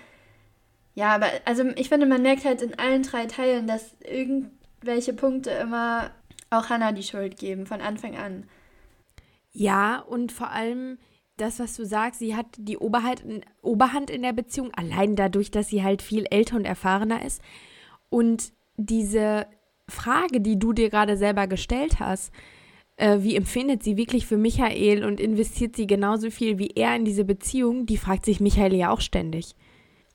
Ja, 0.95 1.15
aber 1.15 1.27
also 1.45 1.65
ich 1.77 1.89
finde, 1.89 2.07
man 2.07 2.23
merkt 2.23 2.45
halt 2.45 2.63
in 2.63 2.79
allen 2.79 3.03
drei 3.03 3.27
Teilen, 3.27 3.67
dass 3.67 3.97
irgendwelche 4.01 5.15
Punkte 5.15 5.51
immer 5.51 6.11
auch 6.51 6.69
Hannah 6.69 6.93
die 6.93 7.03
Schuld 7.03 7.39
geben, 7.39 7.67
von 7.67 7.81
Anfang 7.81 8.17
an. 8.17 8.45
Ja, 9.53 10.01
und 10.01 10.33
vor 10.33 10.51
allem 10.51 10.99
das, 11.37 11.59
was 11.59 11.77
du 11.77 11.85
sagst, 11.85 12.21
sie 12.21 12.37
hat 12.37 12.47
die 12.59 12.77
Oberhand, 12.77 13.23
Oberhand 13.63 14.11
in 14.11 14.23
der 14.23 14.33
Beziehung, 14.33 14.71
allein 14.75 15.17
dadurch, 15.17 15.51
dass 15.51 15.69
sie 15.69 15.83
halt 15.83 16.03
viel 16.03 16.27
älter 16.31 16.57
und 16.57 16.67
erfahrener 16.67 17.25
ist. 17.25 17.41
Und 18.11 18.53
diese 18.77 19.47
Frage, 19.89 20.41
die 20.41 20.59
du 20.59 20.73
dir 20.73 20.91
gerade 20.91 21.17
selber 21.17 21.47
gestellt 21.47 22.01
hast, 22.01 22.33
äh, 22.97 23.19
wie 23.21 23.37
empfindet 23.37 23.83
sie 23.83 23.97
wirklich 23.97 24.27
für 24.27 24.37
Michael 24.37 25.05
und 25.05 25.21
investiert 25.21 25.77
sie 25.77 25.87
genauso 25.87 26.31
viel 26.31 26.59
wie 26.59 26.73
er 26.75 26.95
in 26.95 27.05
diese 27.05 27.25
Beziehung, 27.25 27.87
die 27.87 27.97
fragt 27.97 28.27
sich 28.27 28.41
Michael 28.41 28.75
ja 28.75 28.91
auch 28.91 29.01
ständig. 29.01 29.55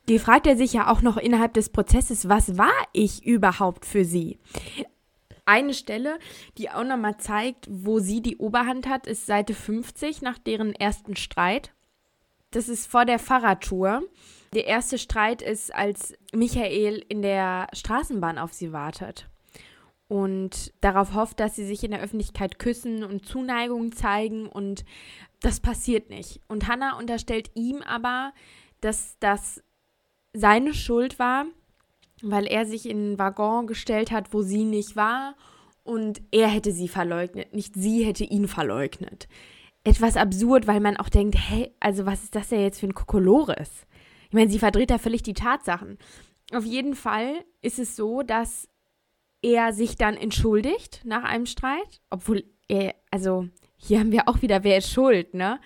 Die 0.10 0.20
fragt 0.20 0.48
er 0.48 0.56
sich 0.56 0.74
ja 0.74 0.92
auch 0.92 1.02
noch 1.02 1.18
innerhalb 1.18 1.54
des 1.54 1.70
Prozesses, 1.70 2.30
was 2.30 2.58
war 2.58 2.74
ich 2.94 3.26
überhaupt 3.26 3.86
für 3.86 4.06
sie? 4.06 4.40
Eine 5.46 5.74
Stelle, 5.74 6.20
die 6.58 6.70
auch 6.70 6.84
nochmal 6.84 7.18
zeigt, 7.18 7.68
wo 7.70 8.00
sie 8.00 8.22
die 8.22 8.38
Oberhand 8.38 8.88
hat, 8.88 9.08
ist 9.08 9.26
Seite 9.26 9.54
50 9.54 10.22
nach 10.22 10.38
deren 10.38 10.74
ersten 10.74 11.16
Streit. 11.16 11.72
Das 12.52 12.70
ist 12.70 12.88
vor 12.88 13.06
der 13.06 13.20
Fahrradtour. 13.20 14.04
Der 14.54 14.66
erste 14.66 14.98
Streit 14.98 15.42
ist, 15.42 15.74
als 15.74 16.14
Michael 16.34 17.04
in 17.10 17.22
der 17.22 17.68
Straßenbahn 17.74 18.38
auf 18.38 18.54
sie 18.54 18.72
wartet 18.72 19.30
und 20.08 20.74
darauf 20.82 21.14
hofft, 21.14 21.40
dass 21.40 21.56
sie 21.56 21.66
sich 21.66 21.84
in 21.84 21.92
der 21.92 22.02
Öffentlichkeit 22.02 22.60
küssen 22.60 23.04
und 23.04 23.26
Zuneigung 23.26 23.92
zeigen 23.92 24.48
und 24.48 24.86
das 25.42 25.60
passiert 25.60 26.10
nicht. 26.10 26.40
Und 26.48 26.68
Hannah 26.68 26.98
unterstellt 26.98 27.52
ihm 27.56 27.82
aber, 27.82 28.32
dass 28.82 29.18
das 29.20 29.62
seine 30.38 30.74
Schuld 30.74 31.20
war, 31.20 31.46
weil 32.22 32.46
er 32.46 32.66
sich 32.66 32.88
in 32.88 32.98
einen 32.98 33.20
Waggon 33.20 33.68
gestellt 33.68 34.12
hat, 34.12 34.34
wo 34.34 34.42
sie 34.42 34.64
nicht 34.64 34.96
war 34.96 35.36
und 35.84 36.22
er 36.32 36.48
hätte 36.48 36.72
sie 36.72 36.88
verleugnet, 36.88 37.54
nicht 37.54 37.74
sie 37.76 38.04
hätte 38.06 38.24
ihn 38.24 38.48
verleugnet. 38.48 39.28
Etwas 39.84 40.18
absurd, 40.18 40.68
weil 40.68 40.80
man 40.80 40.98
auch 40.98 41.10
denkt, 41.10 41.36
hey, 41.38 41.74
also 41.80 42.06
was 42.06 42.24
ist 42.24 42.36
das 42.36 42.50
denn 42.50 42.62
jetzt 42.62 42.80
für 42.80 42.88
ein 42.88 42.94
Kokolores? 42.94 43.86
Ich 44.28 44.34
meine, 44.34 44.50
sie 44.50 44.60
verdreht 44.60 44.90
da 44.90 44.98
völlig 44.98 45.24
die 45.24 45.34
Tatsachen. 45.34 45.98
Auf 46.54 46.66
jeden 46.66 46.96
Fall 46.96 47.46
ist 47.62 47.80
es 47.80 47.96
so, 47.96 48.22
dass 48.22 48.68
er 49.42 49.72
sich 49.72 49.96
dann 49.96 50.16
entschuldigt 50.16 51.02
nach 51.06 51.24
einem 51.24 51.46
Streit, 51.46 52.02
obwohl 52.10 52.44
er, 52.68 52.96
also 53.12 53.48
hier 53.78 54.00
haben 54.00 54.12
wir 54.12 54.28
auch 54.28 54.42
wieder, 54.42 54.64
wer 54.64 54.78
ist 54.78 54.92
schuld, 54.92 55.34
ne? 55.34 55.60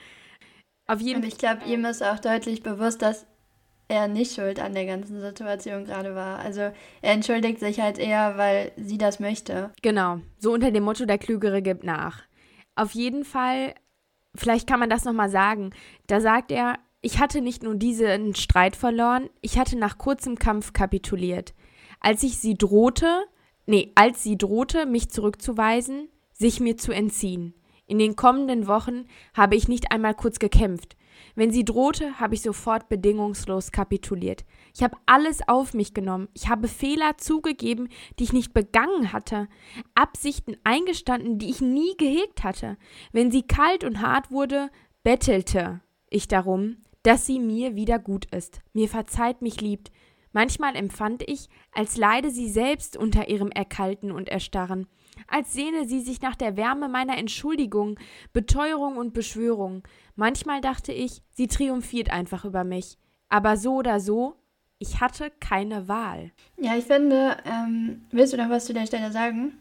Auf 0.85 0.99
jeden 0.99 1.21
Und 1.21 1.27
ich 1.27 1.37
glaube, 1.37 1.65
ihm 1.65 1.85
ist 1.85 2.03
auch 2.03 2.19
deutlich 2.19 2.61
bewusst, 2.61 3.01
dass 3.01 3.25
er 3.91 4.07
nicht 4.07 4.33
schuld 4.33 4.59
an 4.59 4.73
der 4.73 4.85
ganzen 4.85 5.19
Situation 5.19 5.83
gerade 5.83 6.15
war. 6.15 6.39
Also 6.39 6.61
er 6.61 6.73
entschuldigt 7.13 7.59
sich 7.59 7.81
halt 7.81 7.99
eher, 7.99 8.37
weil 8.37 8.71
sie 8.77 8.97
das 8.97 9.19
möchte. 9.19 9.71
Genau, 9.81 10.21
so 10.39 10.53
unter 10.53 10.71
dem 10.71 10.83
Motto, 10.83 11.05
der 11.05 11.17
Klügere 11.17 11.61
gibt 11.61 11.83
nach. 11.83 12.23
Auf 12.75 12.91
jeden 12.91 13.25
Fall, 13.25 13.75
vielleicht 14.33 14.65
kann 14.65 14.79
man 14.79 14.89
das 14.89 15.03
nochmal 15.03 15.29
sagen, 15.29 15.71
da 16.07 16.21
sagt 16.21 16.51
er, 16.51 16.79
ich 17.01 17.19
hatte 17.19 17.41
nicht 17.41 17.63
nur 17.63 17.75
diesen 17.75 18.33
Streit 18.35 18.77
verloren, 18.77 19.29
ich 19.41 19.59
hatte 19.59 19.77
nach 19.77 19.97
kurzem 19.97 20.37
Kampf 20.37 20.71
kapituliert. 20.71 21.53
Als 21.99 22.23
ich 22.23 22.37
sie 22.37 22.57
drohte, 22.57 23.25
nee, 23.65 23.91
als 23.95 24.23
sie 24.23 24.37
drohte, 24.37 24.85
mich 24.85 25.09
zurückzuweisen, 25.09 26.07
sich 26.31 26.61
mir 26.61 26.77
zu 26.77 26.93
entziehen. 26.93 27.53
In 27.87 27.99
den 27.99 28.15
kommenden 28.15 28.67
Wochen 28.67 29.05
habe 29.33 29.55
ich 29.57 29.67
nicht 29.67 29.91
einmal 29.91 30.15
kurz 30.15 30.39
gekämpft. 30.39 30.95
Wenn 31.35 31.51
sie 31.51 31.63
drohte, 31.63 32.19
habe 32.19 32.35
ich 32.35 32.41
sofort 32.41 32.89
bedingungslos 32.89 33.71
kapituliert. 33.71 34.43
Ich 34.73 34.83
habe 34.83 34.97
alles 35.05 35.47
auf 35.47 35.73
mich 35.73 35.93
genommen. 35.93 36.27
Ich 36.33 36.49
habe 36.49 36.67
Fehler 36.67 37.17
zugegeben, 37.17 37.89
die 38.19 38.23
ich 38.25 38.33
nicht 38.33 38.53
begangen 38.53 39.13
hatte, 39.13 39.47
Absichten 39.95 40.57
eingestanden, 40.63 41.37
die 41.37 41.49
ich 41.49 41.61
nie 41.61 41.95
gehegt 41.97 42.43
hatte. 42.43 42.77
Wenn 43.11 43.31
sie 43.31 43.43
kalt 43.43 43.83
und 43.83 44.01
hart 44.01 44.31
wurde, 44.31 44.69
bettelte 45.03 45.81
ich 46.09 46.27
darum, 46.27 46.77
dass 47.03 47.25
sie 47.25 47.39
mir 47.39 47.75
wieder 47.75 47.97
gut 47.99 48.25
ist, 48.33 48.61
mir 48.73 48.87
verzeiht, 48.87 49.41
mich 49.41 49.61
liebt. 49.61 49.91
Manchmal 50.33 50.75
empfand 50.75 51.23
ich, 51.27 51.49
als 51.71 51.97
leide 51.97 52.29
sie 52.29 52.49
selbst 52.49 52.95
unter 52.95 53.27
ihrem 53.27 53.49
Erkalten 53.49 54.11
und 54.11 54.29
Erstarren 54.29 54.87
als 55.27 55.53
sehne 55.53 55.85
sie 55.87 55.99
sich 55.99 56.21
nach 56.21 56.35
der 56.35 56.57
Wärme 56.57 56.89
meiner 56.89 57.17
Entschuldigung, 57.17 57.99
Beteuerung 58.33 58.97
und 58.97 59.13
Beschwörung. 59.13 59.83
Manchmal 60.21 60.61
dachte 60.61 60.93
ich, 60.93 61.23
sie 61.33 61.47
triumphiert 61.47 62.11
einfach 62.11 62.45
über 62.45 62.63
mich. 62.63 62.99
Aber 63.29 63.57
so 63.57 63.77
oder 63.77 63.99
so, 63.99 64.35
ich 64.77 65.01
hatte 65.01 65.31
keine 65.39 65.87
Wahl. 65.87 66.29
Ja, 66.57 66.77
ich 66.77 66.85
finde, 66.85 67.37
ähm, 67.43 68.05
willst 68.11 68.31
du 68.31 68.37
noch 68.37 68.51
was 68.51 68.65
zu 68.65 68.73
der 68.73 68.85
Stelle 68.85 69.11
sagen? 69.11 69.57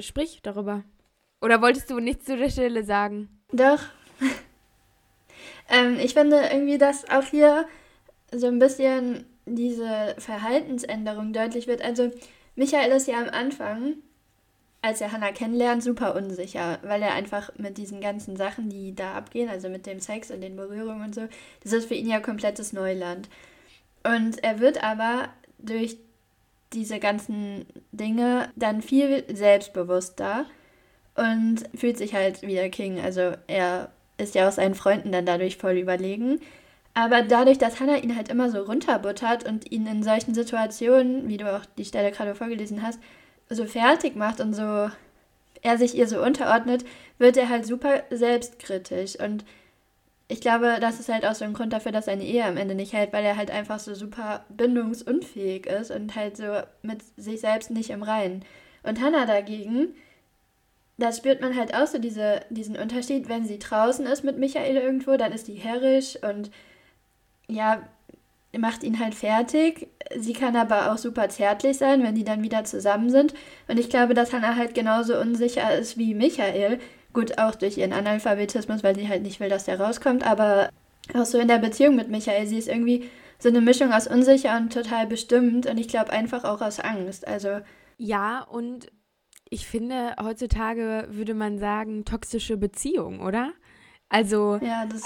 Sprich 0.00 0.40
darüber. 0.42 0.82
Oder 1.42 1.60
wolltest 1.60 1.90
du 1.90 2.00
nichts 2.00 2.24
zu 2.24 2.38
der 2.38 2.48
Stelle 2.48 2.84
sagen? 2.84 3.28
Doch. 3.52 3.82
ähm, 5.68 5.98
ich 5.98 6.14
finde 6.14 6.40
irgendwie, 6.52 6.78
dass 6.78 7.06
auch 7.10 7.24
hier 7.24 7.68
so 8.32 8.46
ein 8.46 8.58
bisschen 8.58 9.26
diese 9.44 10.14
Verhaltensänderung 10.16 11.34
deutlich 11.34 11.66
wird. 11.66 11.82
Also, 11.82 12.10
Michael 12.56 12.92
ist 12.92 13.08
ja 13.08 13.18
am 13.18 13.28
Anfang 13.28 13.96
als 14.80 15.00
er 15.00 15.12
Hannah 15.12 15.32
kennenlernt, 15.32 15.82
super 15.82 16.14
unsicher, 16.14 16.78
weil 16.82 17.02
er 17.02 17.14
einfach 17.14 17.50
mit 17.58 17.78
diesen 17.78 18.00
ganzen 18.00 18.36
Sachen, 18.36 18.68
die 18.68 18.94
da 18.94 19.14
abgehen, 19.14 19.48
also 19.48 19.68
mit 19.68 19.86
dem 19.86 20.00
Sex 20.00 20.30
und 20.30 20.40
den 20.40 20.56
Berührungen 20.56 21.02
und 21.02 21.14
so, 21.14 21.22
das 21.62 21.72
ist 21.72 21.88
für 21.88 21.94
ihn 21.94 22.08
ja 22.08 22.20
komplettes 22.20 22.72
Neuland. 22.72 23.28
Und 24.04 24.42
er 24.44 24.60
wird 24.60 24.82
aber 24.82 25.28
durch 25.58 25.98
diese 26.72 26.98
ganzen 27.00 27.66
Dinge 27.92 28.50
dann 28.56 28.82
viel 28.82 29.24
selbstbewusster 29.34 30.44
und 31.14 31.64
fühlt 31.74 31.98
sich 31.98 32.14
halt 32.14 32.42
wieder 32.42 32.68
King. 32.68 33.00
Also 33.00 33.32
er 33.46 33.90
ist 34.18 34.34
ja 34.34 34.48
auch 34.48 34.52
seinen 34.52 34.74
Freunden 34.74 35.10
dann 35.10 35.26
dadurch 35.26 35.56
voll 35.56 35.78
überlegen. 35.78 36.40
Aber 36.94 37.22
dadurch, 37.22 37.58
dass 37.58 37.80
Hannah 37.80 37.98
ihn 37.98 38.16
halt 38.16 38.28
immer 38.28 38.50
so 38.50 38.62
runterbuttert 38.62 39.48
und 39.48 39.70
ihn 39.70 39.86
in 39.86 40.02
solchen 40.02 40.34
Situationen, 40.34 41.28
wie 41.28 41.36
du 41.36 41.56
auch 41.56 41.64
die 41.76 41.84
Stelle 41.84 42.12
gerade 42.12 42.34
vorgelesen 42.34 42.82
hast, 42.82 42.98
so 43.50 43.64
fertig 43.64 44.16
macht 44.16 44.40
und 44.40 44.54
so 44.54 44.90
er 45.62 45.78
sich 45.78 45.96
ihr 45.96 46.06
so 46.06 46.22
unterordnet, 46.22 46.84
wird 47.18 47.36
er 47.36 47.48
halt 47.48 47.66
super 47.66 48.02
selbstkritisch. 48.10 49.18
Und 49.18 49.44
ich 50.28 50.40
glaube, 50.40 50.78
das 50.80 51.00
ist 51.00 51.08
halt 51.08 51.24
auch 51.24 51.34
so 51.34 51.44
ein 51.44 51.54
Grund 51.54 51.72
dafür, 51.72 51.92
dass 51.92 52.04
seine 52.04 52.24
Ehe 52.24 52.44
am 52.44 52.56
Ende 52.56 52.74
nicht 52.74 52.92
hält, 52.92 53.12
weil 53.12 53.24
er 53.24 53.36
halt 53.36 53.50
einfach 53.50 53.78
so 53.78 53.94
super 53.94 54.44
bindungsunfähig 54.50 55.66
ist 55.66 55.90
und 55.90 56.14
halt 56.14 56.36
so 56.36 56.60
mit 56.82 57.02
sich 57.16 57.40
selbst 57.40 57.70
nicht 57.70 57.90
im 57.90 58.02
Reinen. 58.02 58.44
Und 58.82 59.00
Hannah 59.00 59.26
dagegen, 59.26 59.94
da 60.98 61.12
spürt 61.12 61.40
man 61.40 61.56
halt 61.56 61.74
auch 61.74 61.86
so 61.86 61.98
diese, 61.98 62.40
diesen 62.50 62.76
Unterschied, 62.76 63.28
wenn 63.28 63.46
sie 63.46 63.58
draußen 63.58 64.06
ist 64.06 64.24
mit 64.24 64.38
Michael 64.38 64.76
irgendwo, 64.76 65.16
dann 65.16 65.32
ist 65.32 65.48
die 65.48 65.54
herrisch 65.54 66.18
und 66.22 66.50
ja, 67.48 67.82
macht 68.58 68.82
ihn 68.82 68.98
halt 68.98 69.14
fertig. 69.14 69.88
Sie 70.16 70.32
kann 70.32 70.56
aber 70.56 70.92
auch 70.92 70.98
super 70.98 71.28
zärtlich 71.28 71.78
sein, 71.78 72.02
wenn 72.02 72.14
die 72.14 72.24
dann 72.24 72.42
wieder 72.42 72.64
zusammen 72.64 73.10
sind. 73.10 73.34
Und 73.68 73.78
ich 73.78 73.90
glaube, 73.90 74.14
dass 74.14 74.32
Hannah 74.32 74.56
halt 74.56 74.74
genauso 74.74 75.18
unsicher 75.18 75.74
ist 75.76 75.98
wie 75.98 76.14
Michael. 76.14 76.78
Gut, 77.12 77.38
auch 77.38 77.54
durch 77.54 77.78
ihren 77.78 77.92
Analphabetismus, 77.92 78.82
weil 78.82 78.94
sie 78.94 79.08
halt 79.08 79.22
nicht 79.22 79.40
will, 79.40 79.48
dass 79.48 79.64
der 79.64 79.80
rauskommt. 79.80 80.26
Aber 80.26 80.70
auch 81.14 81.24
so 81.24 81.38
in 81.38 81.48
der 81.48 81.58
Beziehung 81.58 81.96
mit 81.96 82.10
Michael, 82.10 82.46
sie 82.46 82.58
ist 82.58 82.68
irgendwie 82.68 83.08
so 83.38 83.48
eine 83.48 83.60
Mischung 83.60 83.92
aus 83.92 84.06
unsicher 84.06 84.56
und 84.56 84.72
total 84.72 85.06
bestimmt. 85.06 85.66
Und 85.66 85.78
ich 85.78 85.88
glaube 85.88 86.12
einfach 86.12 86.44
auch 86.44 86.60
aus 86.60 86.80
Angst. 86.80 87.26
Also. 87.26 87.60
Ja, 87.96 88.42
und 88.42 88.90
ich 89.50 89.66
finde, 89.66 90.14
heutzutage 90.20 91.06
würde 91.10 91.34
man 91.34 91.58
sagen, 91.58 92.04
toxische 92.04 92.56
Beziehung, 92.56 93.20
oder? 93.20 93.52
Also, 94.08 94.58
ja, 94.62 94.86
das 94.86 95.02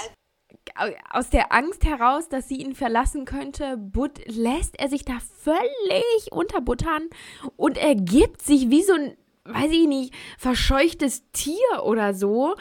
aus 1.11 1.30
der 1.30 1.52
Angst 1.52 1.85
heraus, 1.85 2.28
dass 2.28 2.48
sie 2.48 2.56
ihn 2.56 2.74
verlassen 2.74 3.24
könnte, 3.24 3.76
but, 3.76 4.20
lässt 4.26 4.78
er 4.78 4.88
sich 4.88 5.04
da 5.04 5.18
völlig 5.40 6.30
unterbuttern 6.30 7.08
und 7.56 7.78
er 7.78 7.94
gibt 7.94 8.42
sich 8.42 8.70
wie 8.70 8.82
so 8.82 8.94
ein, 8.94 9.16
weiß 9.44 9.70
ich 9.70 9.87
nicht, 9.87 10.14
verscheuchtes 10.38 11.30
Tier 11.32 11.85
oder 11.85 12.14
so. 12.14 12.54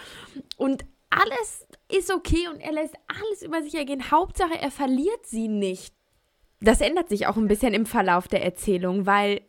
Und 0.58 0.86
alles 1.10 1.67
ist 1.91 2.12
okay 2.12 2.47
und 2.47 2.60
er 2.60 2.71
lässt 2.71 2.95
alles 3.08 3.43
über 3.43 3.62
sich 3.62 3.76
ergehen. 3.76 4.12
Hauptsache, 4.12 4.60
er 4.60 4.71
verliert 4.71 5.26
sie 5.26 5.47
nicht. 5.47 5.93
Das 6.62 6.82
ändert 6.82 7.10
sich 7.10 7.28
auch 7.28 7.38
ein 7.38 7.47
bisschen 7.47 7.74
im 7.74 7.86
Verlauf 7.86 8.28
der 8.28 8.43
Erzählung, 8.43 9.06
weil 9.06 9.41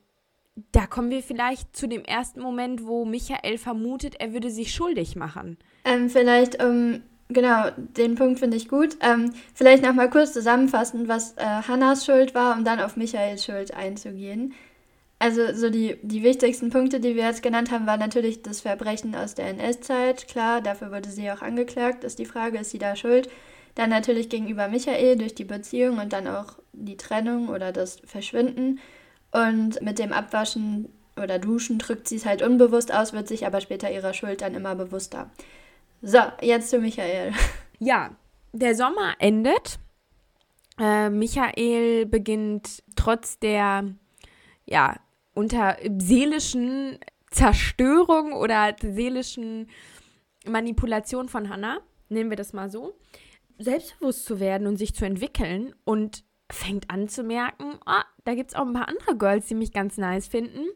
da 0.72 0.86
kommen 0.86 1.10
wir 1.10 1.22
vielleicht 1.22 1.74
zu 1.74 1.86
dem 1.86 2.04
ersten 2.04 2.40
Moment, 2.40 2.86
wo 2.86 3.04
Michael 3.04 3.58
vermutet, 3.58 4.16
er 4.18 4.32
würde 4.32 4.50
sich 4.50 4.74
schuldig 4.74 5.16
machen. 5.16 5.58
Ähm, 5.84 6.10
vielleicht, 6.10 6.62
um, 6.62 7.02
genau, 7.32 7.70
den 7.76 8.14
Punkt 8.14 8.38
finde 8.38 8.56
ich 8.56 8.68
gut. 8.68 8.96
Ähm, 9.00 9.32
vielleicht 9.54 9.82
nochmal 9.82 10.10
kurz 10.10 10.32
zusammenfassen, 10.32 11.08
was 11.08 11.32
äh, 11.36 11.44
Hannas 11.44 12.04
Schuld 12.04 12.34
war, 12.34 12.56
um 12.56 12.64
dann 12.64 12.80
auf 12.80 12.96
Michaels 12.96 13.44
Schuld 13.44 13.74
einzugehen. 13.74 14.54
Also 15.18 15.54
so 15.54 15.70
die, 15.70 15.98
die 16.02 16.24
wichtigsten 16.24 16.70
Punkte, 16.70 16.98
die 16.98 17.14
wir 17.14 17.24
jetzt 17.24 17.44
genannt 17.44 17.70
haben, 17.70 17.86
waren 17.86 18.00
natürlich 18.00 18.42
das 18.42 18.62
Verbrechen 18.62 19.14
aus 19.14 19.36
der 19.36 19.46
NS-Zeit. 19.50 20.26
Klar, 20.26 20.60
dafür 20.60 20.90
wurde 20.90 21.10
sie 21.10 21.30
auch 21.30 21.42
angeklagt, 21.42 22.02
ist 22.02 22.18
die 22.18 22.26
Frage, 22.26 22.58
ist 22.58 22.70
sie 22.70 22.78
da 22.78 22.96
schuld? 22.96 23.30
Dann 23.76 23.90
natürlich 23.90 24.28
gegenüber 24.28 24.66
Michael 24.66 25.16
durch 25.16 25.34
die 25.34 25.44
Beziehung 25.44 25.98
und 25.98 26.12
dann 26.12 26.26
auch 26.26 26.58
die 26.72 26.96
Trennung 26.96 27.50
oder 27.50 27.70
das 27.70 28.00
Verschwinden. 28.04 28.80
Und 29.30 29.80
mit 29.80 29.98
dem 30.00 30.12
Abwaschen 30.12 30.88
oder 31.16 31.38
Duschen 31.38 31.78
drückt 31.78 32.08
sie 32.08 32.16
es 32.16 32.26
halt 32.26 32.42
unbewusst 32.42 32.92
aus, 32.92 33.12
wird 33.12 33.28
sich 33.28 33.46
aber 33.46 33.60
später 33.60 33.92
ihrer 33.92 34.14
Schuld 34.14 34.42
dann 34.42 34.54
immer 34.54 34.74
bewusster. 34.74 35.30
So, 36.02 36.18
jetzt 36.40 36.70
zu 36.70 36.78
Michael. 36.78 37.32
Ja, 37.78 38.16
der 38.52 38.76
Sommer 38.76 39.14
endet. 39.18 39.80
Äh, 40.78 41.10
Michael 41.10 42.06
beginnt 42.06 42.84
trotz 42.94 43.40
der 43.40 43.92
ja, 44.64 45.00
unter 45.34 45.76
seelischen 45.98 46.98
Zerstörung 47.32 48.34
oder 48.34 48.76
seelischen 48.80 49.68
Manipulation 50.46 51.28
von 51.28 51.48
Hannah, 51.48 51.80
nehmen 52.08 52.30
wir 52.30 52.36
das 52.36 52.52
mal 52.52 52.70
so, 52.70 52.94
selbstbewusst 53.58 54.26
zu 54.26 54.38
werden 54.38 54.68
und 54.68 54.76
sich 54.76 54.94
zu 54.94 55.04
entwickeln 55.04 55.74
und 55.84 56.24
fängt 56.50 56.90
an 56.90 57.08
zu 57.08 57.24
merken, 57.24 57.78
ah, 57.84 58.04
da 58.24 58.34
gibt 58.34 58.50
es 58.50 58.56
auch 58.56 58.66
ein 58.66 58.74
paar 58.74 58.88
andere 58.88 59.16
Girls, 59.16 59.46
die 59.46 59.54
mich 59.54 59.72
ganz 59.72 59.96
nice 59.96 60.28
finden 60.28 60.66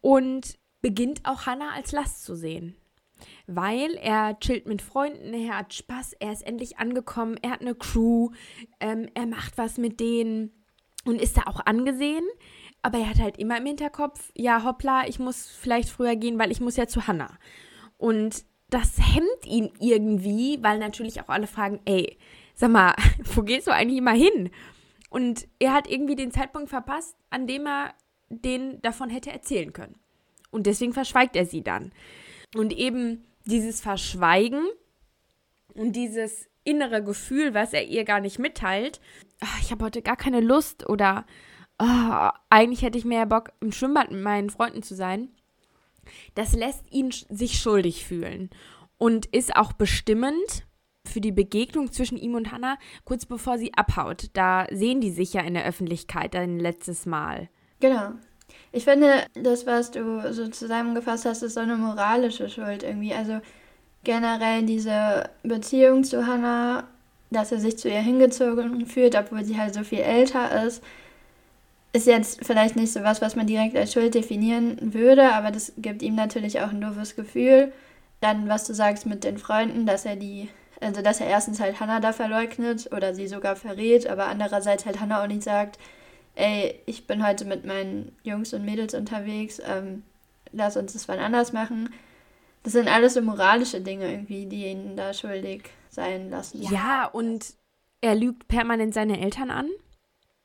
und 0.00 0.58
beginnt 0.80 1.20
auch 1.24 1.46
Hannah 1.46 1.72
als 1.74 1.92
Last 1.92 2.24
zu 2.24 2.34
sehen. 2.34 2.76
Weil 3.54 3.94
er 3.94 4.38
chillt 4.40 4.66
mit 4.66 4.82
Freunden, 4.82 5.34
er 5.34 5.58
hat 5.58 5.74
Spaß, 5.74 6.14
er 6.14 6.32
ist 6.32 6.46
endlich 6.46 6.78
angekommen, 6.78 7.36
er 7.42 7.50
hat 7.50 7.60
eine 7.60 7.74
Crew, 7.74 8.30
ähm, 8.80 9.08
er 9.14 9.26
macht 9.26 9.58
was 9.58 9.78
mit 9.78 10.00
denen 10.00 10.50
und 11.04 11.20
ist 11.20 11.36
da 11.36 11.42
auch 11.46 11.60
angesehen. 11.64 12.24
Aber 12.82 12.98
er 12.98 13.10
hat 13.10 13.20
halt 13.20 13.38
immer 13.38 13.58
im 13.58 13.66
Hinterkopf, 13.66 14.32
ja, 14.34 14.64
hoppla, 14.64 15.06
ich 15.06 15.18
muss 15.18 15.46
vielleicht 15.46 15.88
früher 15.88 16.16
gehen, 16.16 16.38
weil 16.38 16.50
ich 16.50 16.60
muss 16.60 16.76
ja 16.76 16.86
zu 16.86 17.06
Hannah. 17.06 17.38
Und 17.96 18.44
das 18.70 18.98
hemmt 18.98 19.46
ihn 19.46 19.70
irgendwie, 19.78 20.58
weil 20.62 20.78
natürlich 20.78 21.20
auch 21.20 21.28
alle 21.28 21.46
fragen, 21.46 21.80
ey, 21.84 22.18
sag 22.54 22.70
mal, 22.70 22.94
wo 23.34 23.42
gehst 23.42 23.66
du 23.66 23.72
eigentlich 23.72 23.98
immer 23.98 24.12
hin? 24.12 24.50
Und 25.10 25.46
er 25.58 25.74
hat 25.74 25.88
irgendwie 25.88 26.16
den 26.16 26.32
Zeitpunkt 26.32 26.70
verpasst, 26.70 27.16
an 27.30 27.46
dem 27.46 27.66
er 27.66 27.94
den 28.30 28.80
davon 28.80 29.10
hätte 29.10 29.30
erzählen 29.30 29.72
können. 29.72 29.96
Und 30.50 30.66
deswegen 30.66 30.92
verschweigt 30.94 31.36
er 31.36 31.44
sie 31.44 31.62
dann. 31.62 31.92
Und 32.56 32.72
eben 32.72 33.24
dieses 33.44 33.80
Verschweigen 33.80 34.64
und 35.74 35.92
dieses 35.96 36.48
innere 36.64 37.02
Gefühl, 37.02 37.54
was 37.54 37.72
er 37.72 37.86
ihr 37.86 38.04
gar 38.04 38.20
nicht 38.20 38.38
mitteilt, 38.38 39.00
ach, 39.40 39.60
ich 39.60 39.72
habe 39.72 39.84
heute 39.84 40.02
gar 40.02 40.16
keine 40.16 40.40
Lust 40.40 40.88
oder 40.88 41.26
oh, 41.78 42.28
eigentlich 42.50 42.82
hätte 42.82 42.98
ich 42.98 43.04
mehr 43.04 43.26
Bock, 43.26 43.52
im 43.60 43.72
Schwimmbad 43.72 44.10
mit 44.10 44.22
meinen 44.22 44.50
Freunden 44.50 44.82
zu 44.82 44.94
sein, 44.94 45.28
das 46.34 46.52
lässt 46.54 46.84
ihn 46.92 47.10
sich 47.10 47.58
schuldig 47.58 48.06
fühlen 48.06 48.50
und 48.98 49.26
ist 49.26 49.56
auch 49.56 49.72
bestimmend 49.72 50.66
für 51.04 51.20
die 51.20 51.32
Begegnung 51.32 51.90
zwischen 51.90 52.16
ihm 52.16 52.34
und 52.34 52.52
Hannah, 52.52 52.78
kurz 53.04 53.26
bevor 53.26 53.58
sie 53.58 53.74
abhaut. 53.74 54.30
Da 54.34 54.66
sehen 54.70 55.00
die 55.00 55.10
sich 55.10 55.32
ja 55.32 55.42
in 55.42 55.54
der 55.54 55.64
Öffentlichkeit 55.64 56.36
ein 56.36 56.60
letztes 56.60 57.06
Mal. 57.06 57.48
Genau. 57.80 58.12
Ich 58.72 58.84
finde, 58.84 59.24
das, 59.34 59.66
was 59.66 59.90
du 59.90 60.32
so 60.32 60.48
zusammengefasst 60.48 61.26
hast, 61.26 61.42
ist 61.42 61.54
so 61.54 61.60
eine 61.60 61.76
moralische 61.76 62.48
Schuld 62.48 62.82
irgendwie. 62.82 63.12
Also 63.12 63.40
generell 64.02 64.62
diese 64.62 65.28
Beziehung 65.42 66.04
zu 66.04 66.26
Hannah, 66.26 66.84
dass 67.30 67.52
er 67.52 67.58
sich 67.58 67.78
zu 67.78 67.88
ihr 67.88 68.00
hingezogen 68.00 68.86
fühlt, 68.86 69.14
obwohl 69.14 69.44
sie 69.44 69.58
halt 69.58 69.74
so 69.74 69.84
viel 69.84 70.00
älter 70.00 70.64
ist, 70.64 70.82
ist 71.92 72.06
jetzt 72.06 72.44
vielleicht 72.44 72.76
nicht 72.76 72.92
so 72.92 73.02
was, 73.02 73.20
was 73.20 73.36
man 73.36 73.46
direkt 73.46 73.76
als 73.76 73.92
Schuld 73.92 74.14
definieren 74.14 74.94
würde, 74.94 75.34
aber 75.34 75.50
das 75.50 75.72
gibt 75.76 76.02
ihm 76.02 76.14
natürlich 76.14 76.60
auch 76.60 76.70
ein 76.70 76.80
doofes 76.80 77.16
Gefühl. 77.16 77.72
Dann, 78.20 78.48
was 78.48 78.64
du 78.64 78.74
sagst 78.74 79.04
mit 79.04 79.24
den 79.24 79.36
Freunden, 79.36 79.84
dass 79.84 80.06
er 80.06 80.16
die, 80.16 80.48
also 80.80 81.02
dass 81.02 81.20
er 81.20 81.26
erstens 81.26 81.60
halt 81.60 81.80
Hannah 81.80 82.00
da 82.00 82.12
verleugnet 82.12 82.88
oder 82.94 83.14
sie 83.14 83.28
sogar 83.28 83.56
verrät, 83.56 84.06
aber 84.06 84.26
andererseits 84.26 84.86
halt 84.86 85.00
Hannah 85.00 85.22
auch 85.22 85.26
nicht 85.26 85.42
sagt, 85.42 85.78
ey, 86.34 86.80
ich 86.86 87.06
bin 87.06 87.26
heute 87.26 87.44
mit 87.44 87.64
meinen 87.64 88.16
Jungs 88.22 88.52
und 88.54 88.64
Mädels 88.64 88.94
unterwegs, 88.94 89.60
ähm, 89.64 90.02
lass 90.52 90.76
uns 90.76 90.92
das 90.92 91.08
wann 91.08 91.18
anders 91.18 91.52
machen. 91.52 91.90
Das 92.62 92.74
sind 92.74 92.88
alles 92.88 93.14
so 93.14 93.22
moralische 93.22 93.80
Dinge 93.80 94.10
irgendwie, 94.10 94.46
die 94.46 94.66
ihn 94.66 94.96
da 94.96 95.12
schuldig 95.12 95.64
sein 95.90 96.30
lassen. 96.30 96.62
Ja, 96.62 97.06
und 97.06 97.54
er 98.00 98.14
lügt 98.14 98.48
permanent 98.48 98.94
seine 98.94 99.20
Eltern 99.20 99.50
an 99.50 99.68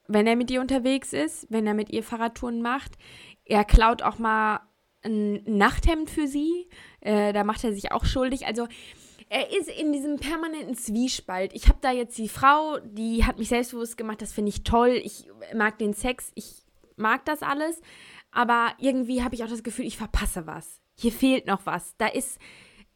wenn 0.08 0.28
er 0.28 0.36
mit 0.36 0.50
ihr 0.50 0.62
unterwegs 0.62 1.14
ist, 1.14 1.48
wenn 1.50 1.68
er 1.68 1.74
mit 1.74 1.92
ihr 1.92 2.04
Fahrradtouren 2.04 2.62
macht. 2.62 2.98
Er 3.46 3.64
klaut 3.66 4.02
auch 4.02 4.20
mal 4.20 4.62
ein 5.04 5.44
Nachthemd 5.46 6.10
für 6.10 6.28
sie. 6.28 6.68
Äh, 7.02 7.34
da 7.34 7.44
macht 7.44 7.64
er 7.64 7.74
sich 7.74 7.92
auch 7.92 8.06
schuldig. 8.06 8.48
Also 8.48 8.68
er 9.30 9.52
ist 9.52 9.70
in 9.70 9.92
diesem 9.92 10.18
permanenten 10.18 10.76
Zwiespalt. 10.76 11.54
Ich 11.54 11.68
habe 11.68 11.80
da 11.82 11.92
jetzt 11.92 12.18
die 12.18 12.30
Frau, 12.30 12.80
die 12.80 13.26
hat 13.26 13.38
mich 13.40 13.50
selbstbewusst 13.50 13.98
gemacht. 13.98 14.22
Das 14.22 14.34
finde 14.34 14.50
ich 14.50 14.64
toll. 14.64 15.02
Ich 15.04 15.26
mag 15.54 15.78
den 15.80 15.94
Sex. 15.94 16.32
Ich 16.36 16.64
mag 16.96 17.26
das 17.26 17.44
alles. 17.44 17.82
Aber 18.32 18.74
irgendwie 18.80 19.24
habe 19.24 19.36
ich 19.36 19.44
auch 19.44 19.50
das 19.50 19.64
Gefühl, 19.64 19.86
ich 19.86 19.98
verpasse 19.98 20.48
was. 20.48 20.82
Hier 20.96 21.12
fehlt 21.12 21.46
noch 21.46 21.66
was. 21.66 21.96
Da 21.98 22.08
ist, 22.08 22.40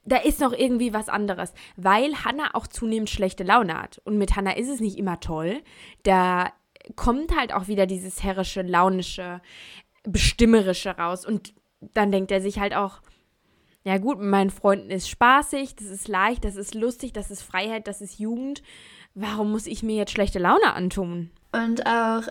da 0.05 0.17
ist 0.17 0.39
noch 0.39 0.53
irgendwie 0.53 0.93
was 0.93 1.09
anderes. 1.09 1.53
Weil 1.75 2.23
Hannah 2.23 2.55
auch 2.55 2.67
zunehmend 2.67 3.09
schlechte 3.09 3.43
Laune 3.43 3.77
hat. 3.77 4.01
Und 4.05 4.17
mit 4.17 4.35
Hannah 4.35 4.55
ist 4.55 4.69
es 4.69 4.79
nicht 4.79 4.97
immer 4.97 5.19
toll. 5.19 5.61
Da 6.03 6.53
kommt 6.95 7.35
halt 7.35 7.53
auch 7.53 7.67
wieder 7.67 7.87
dieses 7.87 8.23
herrische, 8.23 8.61
launische, 8.61 9.41
bestimmerische 10.03 10.91
raus. 10.91 11.25
Und 11.25 11.53
dann 11.93 12.11
denkt 12.11 12.31
er 12.31 12.41
sich 12.41 12.59
halt 12.59 12.73
auch, 12.73 13.01
ja 13.83 13.97
gut, 13.97 14.19
mit 14.19 14.29
meinen 14.29 14.49
Freunden 14.49 14.91
ist 14.91 15.09
spaßig, 15.09 15.75
das 15.75 15.87
ist 15.87 16.07
leicht, 16.07 16.45
das 16.45 16.55
ist 16.55 16.75
lustig, 16.75 17.13
das 17.13 17.31
ist 17.31 17.41
Freiheit, 17.41 17.87
das 17.87 18.01
ist 18.01 18.19
Jugend. 18.19 18.61
Warum 19.15 19.51
muss 19.51 19.67
ich 19.67 19.83
mir 19.83 19.95
jetzt 19.95 20.11
schlechte 20.11 20.39
Laune 20.39 20.73
antun? 20.73 21.31
Und 21.51 21.85
auch 21.85 22.23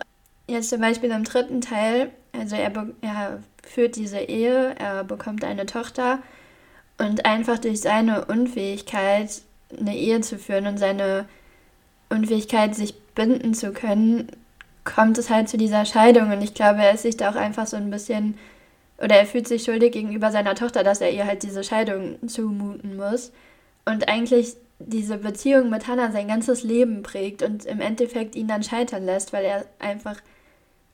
jetzt 0.47 0.69
zum 0.69 0.81
Beispiel 0.81 1.11
im 1.11 1.23
dritten 1.23 1.61
Teil, 1.61 2.11
also 2.33 2.55
er, 2.55 2.71
er 3.01 3.43
führt 3.63 3.95
diese 3.95 4.19
Ehe, 4.19 4.75
er 4.79 5.03
bekommt 5.03 5.43
eine 5.43 5.65
Tochter 5.65 6.19
und 6.97 7.25
einfach 7.25 7.59
durch 7.59 7.81
seine 7.81 8.25
Unfähigkeit, 8.25 9.41
eine 9.77 9.95
Ehe 9.95 10.21
zu 10.21 10.37
führen 10.37 10.67
und 10.67 10.77
seine 10.77 11.27
Unfähigkeit, 12.09 12.75
sich 12.75 12.99
binden 13.15 13.53
zu 13.53 13.71
können, 13.71 14.31
kommt 14.83 15.17
es 15.17 15.29
halt 15.29 15.49
zu 15.49 15.57
dieser 15.57 15.85
Scheidung. 15.85 16.31
Und 16.31 16.41
ich 16.41 16.53
glaube, 16.53 16.81
er 16.81 16.93
ist 16.93 17.03
sich 17.03 17.17
da 17.17 17.29
auch 17.29 17.35
einfach 17.35 17.67
so 17.67 17.77
ein 17.77 17.89
bisschen, 17.89 18.37
oder 19.01 19.15
er 19.15 19.25
fühlt 19.25 19.47
sich 19.47 19.63
schuldig 19.63 19.93
gegenüber 19.93 20.31
seiner 20.31 20.55
Tochter, 20.55 20.83
dass 20.83 21.01
er 21.01 21.11
ihr 21.11 21.25
halt 21.25 21.43
diese 21.43 21.63
Scheidung 21.63 22.27
zumuten 22.27 22.95
muss. 22.95 23.31
Und 23.85 24.07
eigentlich 24.07 24.55
diese 24.79 25.17
Beziehung 25.17 25.69
mit 25.69 25.87
Hannah 25.87 26.11
sein 26.11 26.27
ganzes 26.27 26.63
Leben 26.63 27.03
prägt 27.03 27.41
und 27.41 27.65
im 27.65 27.81
Endeffekt 27.81 28.35
ihn 28.35 28.47
dann 28.47 28.63
scheitern 28.63 29.05
lässt, 29.05 29.33
weil 29.33 29.45
er 29.45 29.65
einfach 29.79 30.17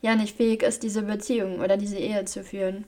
ja 0.01 0.15
nicht 0.15 0.37
fähig 0.37 0.63
ist, 0.63 0.83
diese 0.83 1.03
Beziehung 1.03 1.59
oder 1.59 1.77
diese 1.77 1.97
Ehe 1.97 2.25
zu 2.25 2.43
führen. 2.43 2.85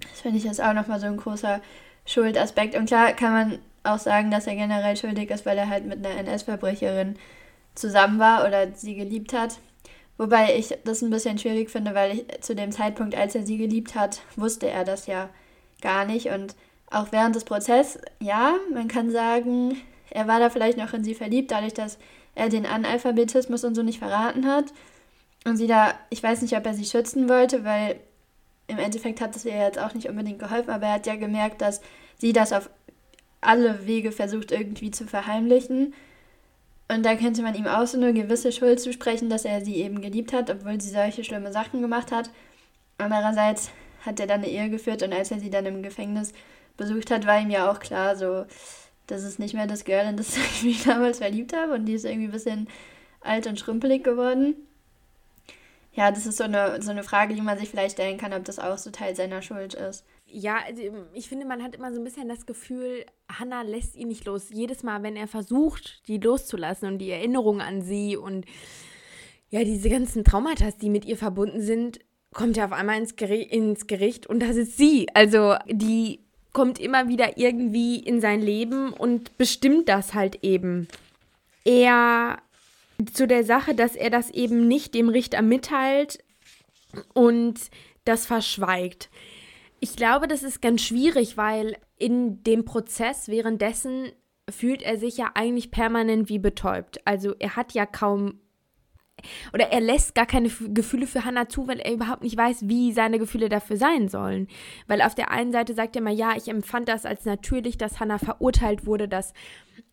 Das 0.00 0.20
finde 0.20 0.38
ich 0.38 0.44
jetzt 0.44 0.62
auch 0.62 0.74
nochmal 0.74 1.00
so 1.00 1.06
ein 1.06 1.16
großer 1.16 1.60
Schuldaspekt. 2.06 2.76
Und 2.76 2.86
klar 2.86 3.12
kann 3.12 3.32
man 3.32 3.58
auch 3.82 3.98
sagen, 3.98 4.30
dass 4.30 4.46
er 4.46 4.54
generell 4.54 4.96
schuldig 4.96 5.30
ist, 5.30 5.46
weil 5.46 5.58
er 5.58 5.68
halt 5.68 5.86
mit 5.86 6.04
einer 6.04 6.16
NS-Verbrecherin 6.18 7.16
zusammen 7.74 8.18
war 8.18 8.46
oder 8.46 8.72
sie 8.74 8.94
geliebt 8.94 9.32
hat. 9.32 9.58
Wobei 10.20 10.54
ich 10.58 10.76
das 10.84 11.00
ein 11.00 11.08
bisschen 11.08 11.38
schwierig 11.38 11.70
finde, 11.70 11.94
weil 11.94 12.12
ich, 12.14 12.42
zu 12.42 12.54
dem 12.54 12.72
Zeitpunkt, 12.72 13.14
als 13.14 13.34
er 13.34 13.46
sie 13.46 13.56
geliebt 13.56 13.94
hat, 13.94 14.20
wusste 14.36 14.68
er 14.68 14.84
das 14.84 15.06
ja 15.06 15.30
gar 15.80 16.04
nicht. 16.04 16.26
Und 16.26 16.56
auch 16.90 17.10
während 17.10 17.36
des 17.36 17.44
Prozesses, 17.44 18.02
ja, 18.20 18.56
man 18.70 18.86
kann 18.86 19.10
sagen, 19.10 19.80
er 20.10 20.28
war 20.28 20.38
da 20.38 20.50
vielleicht 20.50 20.76
noch 20.76 20.92
in 20.92 21.04
sie 21.04 21.14
verliebt, 21.14 21.50
dadurch, 21.50 21.72
dass 21.72 21.96
er 22.34 22.50
den 22.50 22.66
Analphabetismus 22.66 23.64
und 23.64 23.74
so 23.74 23.82
nicht 23.82 23.98
verraten 23.98 24.46
hat. 24.46 24.66
Und 25.46 25.56
sie 25.56 25.66
da, 25.66 25.94
ich 26.10 26.22
weiß 26.22 26.42
nicht, 26.42 26.54
ob 26.54 26.66
er 26.66 26.74
sie 26.74 26.84
schützen 26.84 27.30
wollte, 27.30 27.64
weil 27.64 27.98
im 28.66 28.78
Endeffekt 28.78 29.22
hat 29.22 29.34
es 29.34 29.46
ihr 29.46 29.56
jetzt 29.56 29.78
auch 29.78 29.94
nicht 29.94 30.10
unbedingt 30.10 30.38
geholfen, 30.38 30.68
aber 30.68 30.88
er 30.88 30.92
hat 30.92 31.06
ja 31.06 31.16
gemerkt, 31.16 31.62
dass 31.62 31.80
sie 32.18 32.34
das 32.34 32.52
auf 32.52 32.68
alle 33.40 33.86
Wege 33.86 34.12
versucht 34.12 34.52
irgendwie 34.52 34.90
zu 34.90 35.06
verheimlichen. 35.06 35.94
Und 36.92 37.04
da 37.04 37.14
könnte 37.14 37.42
man 37.42 37.54
ihm 37.54 37.68
auch 37.68 37.86
so 37.86 37.96
eine 37.96 38.12
gewisse 38.12 38.50
Schuld 38.50 38.80
zusprechen, 38.80 39.30
dass 39.30 39.44
er 39.44 39.64
sie 39.64 39.76
eben 39.76 40.00
geliebt 40.00 40.32
hat, 40.32 40.50
obwohl 40.50 40.80
sie 40.80 40.90
solche 40.90 41.22
schlimme 41.22 41.52
Sachen 41.52 41.82
gemacht 41.82 42.10
hat. 42.10 42.30
Andererseits 42.98 43.70
hat 44.04 44.18
er 44.18 44.26
dann 44.26 44.42
eine 44.42 44.50
Ehe 44.50 44.70
geführt 44.70 45.04
und 45.04 45.12
als 45.12 45.30
er 45.30 45.38
sie 45.38 45.50
dann 45.50 45.66
im 45.66 45.84
Gefängnis 45.84 46.32
besucht 46.76 47.12
hat, 47.12 47.28
war 47.28 47.40
ihm 47.40 47.50
ja 47.50 47.70
auch 47.70 47.78
klar, 47.78 48.16
so, 48.16 48.44
das 49.06 49.22
ist 49.22 49.38
nicht 49.38 49.54
mehr 49.54 49.68
das 49.68 49.84
Girl, 49.84 50.08
in 50.08 50.16
das 50.16 50.36
ich 50.36 50.64
mich 50.64 50.82
damals 50.82 51.18
verliebt 51.18 51.54
habe 51.54 51.74
und 51.74 51.86
die 51.86 51.94
ist 51.94 52.04
irgendwie 52.04 52.26
ein 52.26 52.32
bisschen 52.32 52.68
alt 53.20 53.46
und 53.46 53.60
schrumpelig 53.60 54.02
geworden. 54.02 54.56
ja, 55.92 56.10
das 56.10 56.26
ist 56.26 56.38
so 56.38 56.44
eine, 56.44 56.82
so 56.82 56.90
eine 56.90 57.04
Frage, 57.04 57.34
die 57.34 57.40
man 57.40 57.56
sich 57.56 57.68
vielleicht 57.68 57.92
stellen 57.92 58.18
kann, 58.18 58.32
ob 58.32 58.44
das 58.44 58.58
auch 58.58 58.78
so 58.78 58.90
Teil 58.90 59.14
seiner 59.14 59.42
Schuld 59.42 59.74
ist. 59.74 60.04
Ja, 60.32 60.58
also 60.66 60.82
ich 61.12 61.28
finde, 61.28 61.46
man 61.46 61.62
hat 61.62 61.74
immer 61.74 61.92
so 61.92 62.00
ein 62.00 62.04
bisschen 62.04 62.28
das 62.28 62.46
Gefühl, 62.46 63.04
Hannah 63.28 63.62
lässt 63.62 63.96
ihn 63.96 64.08
nicht 64.08 64.24
los. 64.26 64.48
Jedes 64.50 64.82
Mal, 64.82 65.02
wenn 65.02 65.16
er 65.16 65.26
versucht, 65.26 66.06
die 66.08 66.18
loszulassen 66.18 66.88
und 66.88 66.98
die 66.98 67.10
Erinnerung 67.10 67.60
an 67.60 67.82
sie 67.82 68.16
und 68.16 68.46
ja, 69.50 69.64
diese 69.64 69.90
ganzen 69.90 70.24
Traumata, 70.24 70.70
die 70.80 70.90
mit 70.90 71.04
ihr 71.04 71.16
verbunden 71.16 71.60
sind, 71.60 71.98
kommt 72.32 72.56
er 72.56 72.66
auf 72.66 72.72
einmal 72.72 72.98
ins, 72.98 73.16
Geri 73.16 73.42
ins 73.42 73.88
Gericht 73.88 74.26
und 74.26 74.40
das 74.40 74.56
ist 74.56 74.76
sie. 74.76 75.08
Also 75.14 75.56
die 75.66 76.20
kommt 76.52 76.78
immer 76.78 77.08
wieder 77.08 77.36
irgendwie 77.36 77.98
in 77.98 78.20
sein 78.20 78.40
Leben 78.40 78.92
und 78.92 79.36
bestimmt 79.36 79.88
das 79.88 80.14
halt 80.14 80.42
eben. 80.42 80.88
Er 81.64 82.38
zu 83.12 83.26
der 83.26 83.44
Sache, 83.44 83.74
dass 83.74 83.96
er 83.96 84.10
das 84.10 84.30
eben 84.30 84.68
nicht 84.68 84.94
dem 84.94 85.08
Richter 85.08 85.42
mitteilt 85.42 86.22
und 87.14 87.58
das 88.04 88.26
verschweigt. 88.26 89.08
Ich 89.80 89.96
glaube, 89.96 90.28
das 90.28 90.42
ist 90.42 90.60
ganz 90.60 90.82
schwierig, 90.82 91.36
weil 91.36 91.76
in 91.96 92.42
dem 92.44 92.64
Prozess 92.64 93.28
währenddessen 93.28 94.12
fühlt 94.50 94.82
er 94.82 94.98
sich 94.98 95.16
ja 95.16 95.30
eigentlich 95.34 95.70
permanent 95.70 96.28
wie 96.28 96.38
betäubt. 96.38 97.00
Also 97.06 97.34
er 97.38 97.56
hat 97.56 97.72
ja 97.72 97.86
kaum 97.86 98.40
oder 99.52 99.70
er 99.70 99.80
lässt 99.80 100.14
gar 100.14 100.26
keine 100.26 100.48
Gefühle 100.48 101.06
für 101.06 101.24
Hannah 101.24 101.48
zu, 101.48 101.68
weil 101.68 101.78
er 101.78 101.92
überhaupt 101.92 102.22
nicht 102.22 102.36
weiß, 102.36 102.68
wie 102.68 102.92
seine 102.92 103.18
Gefühle 103.18 103.48
dafür 103.48 103.76
sein 103.76 104.08
sollen. 104.08 104.48
Weil 104.86 105.02
auf 105.02 105.14
der 105.14 105.30
einen 105.30 105.52
Seite 105.52 105.74
sagt 105.74 105.96
er 105.96 106.02
mal, 106.02 106.14
ja, 106.14 106.34
ich 106.36 106.48
empfand 106.48 106.88
das 106.88 107.04
als 107.04 107.24
natürlich, 107.24 107.76
dass 107.76 108.00
Hannah 108.00 108.18
verurteilt 108.18 108.86
wurde, 108.86 109.08
dass 109.08 109.34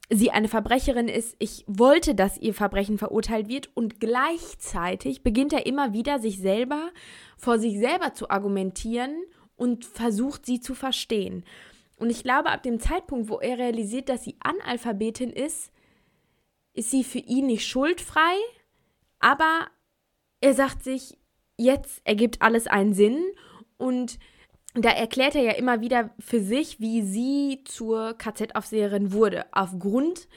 sie 0.09 0.31
eine 0.31 0.47
Verbrecherin 0.47 1.09
ist. 1.09 1.35
Ich 1.39 1.65
wollte, 1.67 2.15
dass 2.15 2.37
ihr 2.37 2.53
Verbrechen 2.53 2.97
verurteilt 2.97 3.49
wird 3.49 3.69
und 3.75 3.99
gleichzeitig 3.99 5.23
beginnt 5.23 5.51
er 5.51 5.65
immer 5.65 5.93
wieder, 5.93 6.19
sich 6.19 6.39
selber 6.39 6.89
vor 7.37 7.59
sich 7.59 7.77
selber 7.77 8.13
zu 8.13 8.29
argumentieren 8.29 9.13
und 9.57 9.85
versucht, 9.85 10.45
sie 10.45 10.61
zu 10.61 10.73
verstehen. 10.73 11.43
Und 11.97 12.09
ich 12.09 12.23
glaube, 12.23 12.51
ab 12.51 12.63
dem 12.63 12.79
Zeitpunkt, 12.79 13.29
wo 13.29 13.39
er 13.39 13.57
realisiert, 13.57 14.07
dass 14.07 14.23
sie 14.23 14.37
Analphabetin 14.39 15.31
ist, 15.31 15.71
ist 16.73 16.91
sie 16.91 17.03
für 17.03 17.19
ihn 17.19 17.47
nicht 17.47 17.67
schuldfrei, 17.67 18.35
aber 19.19 19.67
er 20.39 20.53
sagt 20.53 20.83
sich, 20.83 21.17
jetzt 21.57 22.01
ergibt 22.05 22.41
alles 22.41 22.67
einen 22.67 22.93
Sinn 22.93 23.19
und 23.77 24.19
da 24.75 24.89
erklärt 24.89 25.33
er 25.33 25.41
ja 25.41 25.53
immer 25.53 25.81
wieder 25.81 26.11
für 26.19 26.39
sich, 26.39 26.79
wie 26.79 27.01
sie 27.01 27.63
zur 27.65 28.13
KZ-Aufseherin 28.13 29.11
wurde. 29.11 29.45
Aufgrund, 29.51 30.27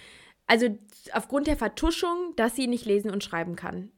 also 0.46 0.78
aufgrund 1.12 1.46
der 1.46 1.58
Vertuschung, 1.58 2.32
dass 2.36 2.56
sie 2.56 2.66
nicht 2.66 2.86
lesen 2.86 3.10
und 3.10 3.22
schreiben 3.22 3.54
kann. 3.54 3.90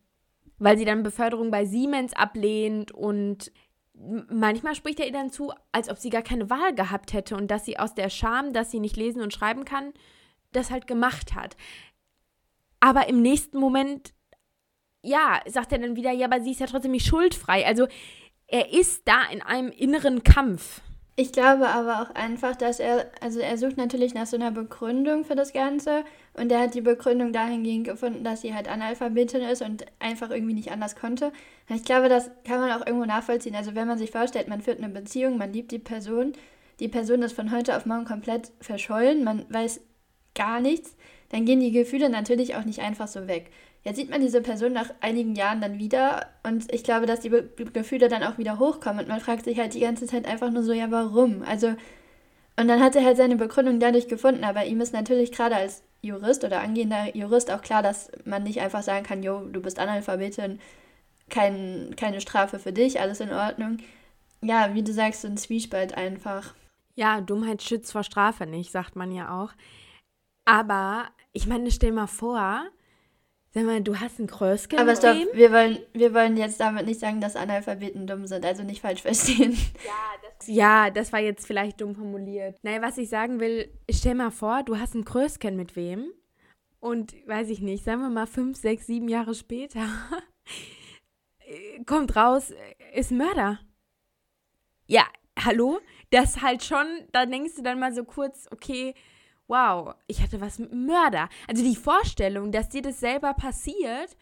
Weil 0.58 0.78
sie 0.78 0.84
dann 0.84 1.04
Beförderung 1.04 1.52
bei 1.52 1.64
Siemens 1.64 2.12
ablehnt 2.12 2.90
und 2.90 3.52
manchmal 3.94 4.74
spricht 4.74 5.00
er 5.00 5.06
ihr 5.06 5.12
dann 5.12 5.30
zu, 5.30 5.52
als 5.70 5.88
ob 5.88 5.98
sie 5.98 6.10
gar 6.10 6.22
keine 6.22 6.50
Wahl 6.50 6.74
gehabt 6.74 7.12
hätte 7.12 7.36
und 7.36 7.50
dass 7.50 7.64
sie 7.64 7.78
aus 7.78 7.94
der 7.94 8.10
Scham, 8.10 8.52
dass 8.52 8.70
sie 8.70 8.80
nicht 8.80 8.96
lesen 8.96 9.22
und 9.22 9.32
schreiben 9.32 9.64
kann, 9.64 9.92
das 10.52 10.70
halt 10.70 10.86
gemacht 10.86 11.34
hat. 11.34 11.56
Aber 12.80 13.08
im 13.08 13.22
nächsten 13.22 13.58
Moment, 13.58 14.12
ja, 15.02 15.40
sagt 15.46 15.72
er 15.72 15.78
dann 15.78 15.96
wieder, 15.96 16.10
ja, 16.10 16.26
aber 16.26 16.40
sie 16.40 16.52
ist 16.52 16.60
ja 16.60 16.66
trotzdem 16.66 16.92
nicht 16.92 17.06
schuldfrei. 17.06 17.66
Also 17.66 17.86
er 18.46 18.72
ist 18.72 19.06
da 19.06 19.24
in 19.30 19.40
einem 19.42 19.70
inneren 19.70 20.22
Kampf. 20.22 20.82
Ich 21.14 21.30
glaube 21.32 21.68
aber 21.68 22.00
auch 22.00 22.14
einfach, 22.14 22.56
dass 22.56 22.80
er, 22.80 23.10
also 23.20 23.38
er 23.40 23.58
sucht 23.58 23.76
natürlich 23.76 24.14
nach 24.14 24.26
so 24.26 24.36
einer 24.36 24.50
Begründung 24.50 25.24
für 25.24 25.34
das 25.34 25.52
Ganze 25.52 26.04
und 26.32 26.50
er 26.50 26.60
hat 26.60 26.74
die 26.74 26.80
Begründung 26.80 27.34
dahingehend 27.34 27.86
gefunden, 27.86 28.24
dass 28.24 28.40
sie 28.40 28.54
halt 28.54 28.66
Analphabetin 28.66 29.42
ist 29.42 29.60
und 29.60 29.84
einfach 29.98 30.30
irgendwie 30.30 30.54
nicht 30.54 30.70
anders 30.72 30.96
konnte. 30.96 31.26
Und 31.68 31.76
ich 31.76 31.84
glaube, 31.84 32.08
das 32.08 32.30
kann 32.44 32.60
man 32.60 32.72
auch 32.72 32.86
irgendwo 32.86 33.04
nachvollziehen. 33.04 33.54
Also 33.54 33.74
wenn 33.74 33.88
man 33.88 33.98
sich 33.98 34.10
vorstellt, 34.10 34.48
man 34.48 34.62
führt 34.62 34.78
eine 34.78 34.88
Beziehung, 34.88 35.36
man 35.36 35.52
liebt 35.52 35.70
die 35.70 35.78
Person, 35.78 36.32
die 36.80 36.88
Person 36.88 37.22
ist 37.22 37.34
von 37.34 37.52
heute 37.52 37.76
auf 37.76 37.84
morgen 37.84 38.06
komplett 38.06 38.50
verschollen, 38.60 39.22
man 39.22 39.44
weiß 39.52 39.82
gar 40.34 40.60
nichts, 40.60 40.96
dann 41.28 41.44
gehen 41.44 41.60
die 41.60 41.72
Gefühle 41.72 42.08
natürlich 42.08 42.56
auch 42.56 42.64
nicht 42.64 42.80
einfach 42.80 43.08
so 43.08 43.28
weg. 43.28 43.50
Jetzt 43.84 43.96
sieht 43.96 44.10
man 44.10 44.20
diese 44.20 44.40
Person 44.42 44.72
nach 44.72 44.90
einigen 45.00 45.34
Jahren 45.34 45.60
dann 45.60 45.78
wieder 45.78 46.26
und 46.44 46.72
ich 46.72 46.84
glaube, 46.84 47.06
dass 47.06 47.20
die 47.20 47.30
Be 47.30 47.48
Gefühle 47.72 48.08
dann 48.08 48.22
auch 48.22 48.38
wieder 48.38 48.58
hochkommen 48.58 49.00
und 49.00 49.08
man 49.08 49.20
fragt 49.20 49.44
sich 49.44 49.58
halt 49.58 49.74
die 49.74 49.80
ganze 49.80 50.06
Zeit 50.06 50.26
einfach 50.26 50.50
nur 50.50 50.62
so, 50.62 50.72
ja, 50.72 50.90
warum? 50.90 51.42
Also, 51.42 51.68
und 52.56 52.68
dann 52.68 52.80
hat 52.80 52.94
er 52.94 53.04
halt 53.04 53.16
seine 53.16 53.36
Begründung 53.36 53.80
dadurch 53.80 54.06
gefunden, 54.06 54.44
aber 54.44 54.66
ihm 54.66 54.80
ist 54.80 54.92
natürlich 54.92 55.32
gerade 55.32 55.56
als 55.56 55.82
Jurist 56.00 56.44
oder 56.44 56.60
angehender 56.60 57.16
Jurist 57.16 57.50
auch 57.50 57.62
klar, 57.62 57.82
dass 57.82 58.10
man 58.24 58.44
nicht 58.44 58.60
einfach 58.60 58.82
sagen 58.82 59.04
kann, 59.04 59.22
jo, 59.22 59.40
du 59.40 59.60
bist 59.60 59.78
Analphabetin, 59.80 60.60
kein, 61.28 61.94
keine 61.96 62.20
Strafe 62.20 62.58
für 62.58 62.72
dich, 62.72 63.00
alles 63.00 63.20
in 63.20 63.32
Ordnung. 63.32 63.78
Ja, 64.42 64.74
wie 64.74 64.82
du 64.82 64.92
sagst, 64.92 65.22
so 65.22 65.28
ein 65.28 65.36
Zwiespalt 65.36 65.96
einfach. 65.96 66.54
Ja, 66.94 67.20
Dummheit 67.20 67.62
schützt 67.62 67.92
vor 67.92 68.04
Strafe 68.04 68.46
nicht, 68.46 68.70
sagt 68.70 68.96
man 68.96 69.12
ja 69.12 69.42
auch. 69.42 69.52
Aber 70.44 71.06
ich 71.32 71.46
meine, 71.46 71.70
stell 71.70 71.92
mal 71.92 72.08
vor, 72.08 72.66
Sag 73.54 73.64
mal, 73.64 73.82
du 73.82 74.00
hast 74.00 74.18
ein 74.18 74.26
Krösken 74.26 74.78
Aber 74.78 74.96
stopp, 74.96 75.14
wir 75.34 75.52
wollen, 75.52 75.78
wir 75.92 76.14
wollen 76.14 76.38
jetzt 76.38 76.58
damit 76.58 76.86
nicht 76.86 77.00
sagen, 77.00 77.20
dass 77.20 77.36
Analphabeten 77.36 78.06
dumm 78.06 78.26
sind, 78.26 78.46
also 78.46 78.62
nicht 78.62 78.80
falsch 78.80 79.02
verstehen. 79.02 79.52
Ja 79.84 80.12
das, 80.22 80.46
ja, 80.46 80.90
das 80.90 81.12
war 81.12 81.20
jetzt 81.20 81.46
vielleicht 81.46 81.80
dumm 81.82 81.94
formuliert. 81.94 82.58
Naja, 82.62 82.80
was 82.80 82.96
ich 82.96 83.10
sagen 83.10 83.40
will, 83.40 83.70
stell 83.90 84.14
mal 84.14 84.30
vor, 84.30 84.62
du 84.62 84.78
hast 84.78 84.94
ein 84.94 85.04
Krösken 85.04 85.56
mit 85.56 85.76
wem 85.76 86.10
und, 86.80 87.14
weiß 87.26 87.50
ich 87.50 87.60
nicht, 87.60 87.84
sagen 87.84 88.00
wir 88.00 88.08
mal 88.08 88.26
fünf, 88.26 88.56
sechs, 88.56 88.86
sieben 88.86 89.08
Jahre 89.08 89.34
später, 89.34 89.86
kommt 91.86 92.16
raus, 92.16 92.54
ist 92.94 93.12
Mörder. 93.12 93.60
Ja, 94.86 95.04
hallo? 95.38 95.78
Das 96.10 96.40
halt 96.40 96.64
schon, 96.64 96.86
da 97.12 97.26
denkst 97.26 97.56
du 97.56 97.62
dann 97.62 97.78
mal 97.78 97.92
so 97.92 98.04
kurz, 98.04 98.48
okay, 98.50 98.94
wow, 99.52 99.94
ich 100.06 100.22
hatte 100.22 100.40
was 100.40 100.58
mit 100.58 100.72
Mörder. 100.72 101.28
Also 101.46 101.62
die 101.62 101.76
Vorstellung, 101.76 102.52
dass 102.52 102.70
dir 102.70 102.80
das 102.80 103.00
selber 103.00 103.34
passiert, 103.34 104.16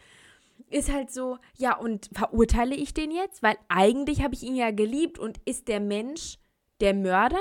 ist 0.69 0.91
halt 0.91 1.09
so, 1.09 1.37
ja, 1.57 1.77
und 1.77 2.09
verurteile 2.13 2.75
ich 2.75 2.93
den 2.93 3.11
jetzt? 3.11 3.41
Weil 3.41 3.55
eigentlich 3.69 4.21
habe 4.21 4.33
ich 4.33 4.43
ihn 4.43 4.55
ja 4.55 4.71
geliebt 4.71 5.19
und 5.19 5.39
ist 5.45 5.69
der 5.69 5.79
Mensch 5.79 6.37
der 6.81 6.93
Mörder 6.93 7.39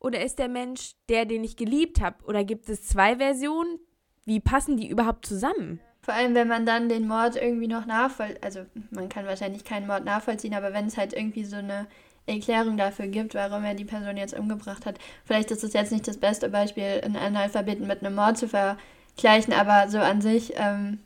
oder 0.00 0.24
ist 0.24 0.40
der 0.40 0.48
Mensch 0.48 0.94
der, 1.08 1.24
den 1.24 1.44
ich 1.44 1.56
geliebt 1.56 2.00
habe? 2.00 2.24
Oder 2.24 2.44
gibt 2.44 2.68
es 2.68 2.86
zwei 2.86 3.16
Versionen? 3.16 3.78
Wie 4.24 4.40
passen 4.40 4.76
die 4.76 4.88
überhaupt 4.88 5.24
zusammen? 5.24 5.80
Vor 6.02 6.14
allem, 6.14 6.34
wenn 6.34 6.48
man 6.48 6.66
dann 6.66 6.88
den 6.88 7.06
Mord 7.06 7.36
irgendwie 7.36 7.68
noch 7.68 7.86
nachvollzieht, 7.86 8.42
also 8.42 8.64
man 8.90 9.08
kann 9.08 9.26
wahrscheinlich 9.26 9.64
keinen 9.64 9.86
Mord 9.86 10.04
nachvollziehen, 10.04 10.54
aber 10.54 10.72
wenn 10.72 10.86
es 10.86 10.96
halt 10.96 11.12
irgendwie 11.12 11.44
so 11.44 11.56
eine 11.56 11.86
Erklärung 12.30 12.76
dafür 12.76 13.06
gibt, 13.06 13.34
warum 13.34 13.64
er 13.64 13.74
die 13.74 13.84
Person 13.84 14.16
jetzt 14.16 14.38
umgebracht 14.38 14.86
hat. 14.86 14.98
Vielleicht 15.24 15.50
ist 15.50 15.64
es 15.64 15.72
jetzt 15.72 15.92
nicht 15.92 16.08
das 16.08 16.16
beste 16.16 16.48
Beispiel, 16.48 17.00
einen 17.04 17.16
Analphabeten 17.16 17.86
mit 17.86 18.02
einem 18.04 18.14
Mord 18.14 18.38
zu 18.38 18.48
vergleichen, 18.48 19.52
aber 19.52 19.90
so 19.90 19.98
an 19.98 20.20
sich 20.20 20.54
ähm, 20.56 20.98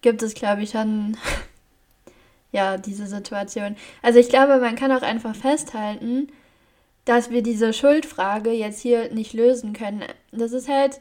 gibt 0.00 0.22
es, 0.22 0.34
glaube 0.34 0.62
ich, 0.62 0.70
schon 0.70 1.16
ja, 2.52 2.78
diese 2.78 3.06
Situation. 3.06 3.76
Also 4.02 4.18
ich 4.18 4.28
glaube, 4.28 4.58
man 4.58 4.76
kann 4.76 4.92
auch 4.92 5.02
einfach 5.02 5.34
festhalten, 5.34 6.28
dass 7.04 7.30
wir 7.30 7.42
diese 7.42 7.72
Schuldfrage 7.72 8.50
jetzt 8.50 8.80
hier 8.80 9.12
nicht 9.12 9.32
lösen 9.32 9.72
können. 9.72 10.04
Das 10.32 10.52
ist 10.52 10.68
halt, 10.68 11.00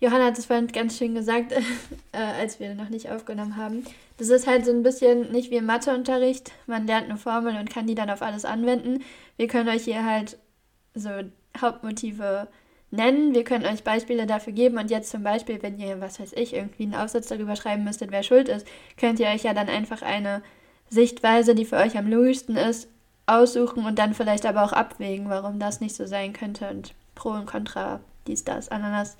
Johanna 0.00 0.26
hat 0.26 0.38
es 0.38 0.46
vorhin 0.46 0.68
ganz 0.68 0.98
schön 0.98 1.14
gesagt, 1.14 1.52
äh, 2.12 2.18
als 2.18 2.60
wir 2.60 2.74
noch 2.74 2.88
nicht 2.88 3.10
aufgenommen 3.10 3.56
haben. 3.56 3.84
Das 4.16 4.28
ist 4.28 4.46
halt 4.46 4.64
so 4.64 4.70
ein 4.70 4.82
bisschen 4.82 5.32
nicht 5.32 5.50
wie 5.50 5.56
im 5.56 5.66
Matheunterricht. 5.66 6.52
Man 6.66 6.86
lernt 6.86 7.10
eine 7.10 7.18
Formel 7.18 7.56
und 7.56 7.70
kann 7.70 7.86
die 7.86 7.96
dann 7.96 8.10
auf 8.10 8.22
alles 8.22 8.44
anwenden. 8.44 9.02
Wir 9.36 9.48
können 9.48 9.68
euch 9.68 9.84
hier 9.84 10.04
halt 10.04 10.38
so 10.94 11.10
Hauptmotive 11.60 12.48
nennen. 12.92 13.34
Wir 13.34 13.44
können 13.44 13.66
euch 13.66 13.82
Beispiele 13.82 14.26
dafür 14.26 14.52
geben. 14.52 14.78
Und 14.78 14.90
jetzt 14.90 15.10
zum 15.10 15.22
Beispiel, 15.24 15.60
wenn 15.62 15.78
ihr, 15.78 16.00
was 16.00 16.20
weiß 16.20 16.32
ich, 16.34 16.54
irgendwie 16.54 16.84
einen 16.84 16.94
Aufsatz 16.94 17.26
darüber 17.26 17.56
schreiben 17.56 17.84
müsstet, 17.84 18.12
wer 18.12 18.22
schuld 18.22 18.48
ist, 18.48 18.66
könnt 18.96 19.18
ihr 19.18 19.26
euch 19.26 19.42
ja 19.42 19.52
dann 19.52 19.68
einfach 19.68 20.02
eine 20.02 20.42
Sichtweise, 20.88 21.54
die 21.54 21.64
für 21.64 21.76
euch 21.76 21.98
am 21.98 22.08
logischsten 22.08 22.56
ist, 22.56 22.88
aussuchen 23.26 23.84
und 23.84 23.98
dann 23.98 24.14
vielleicht 24.14 24.46
aber 24.46 24.62
auch 24.62 24.72
abwägen, 24.72 25.28
warum 25.28 25.58
das 25.58 25.80
nicht 25.80 25.96
so 25.96 26.06
sein 26.06 26.32
könnte 26.32 26.68
und 26.68 26.94
Pro 27.14 27.30
und 27.30 27.46
Contra, 27.46 28.00
dies, 28.26 28.44
das, 28.44 28.68
Ananas. 28.68 29.16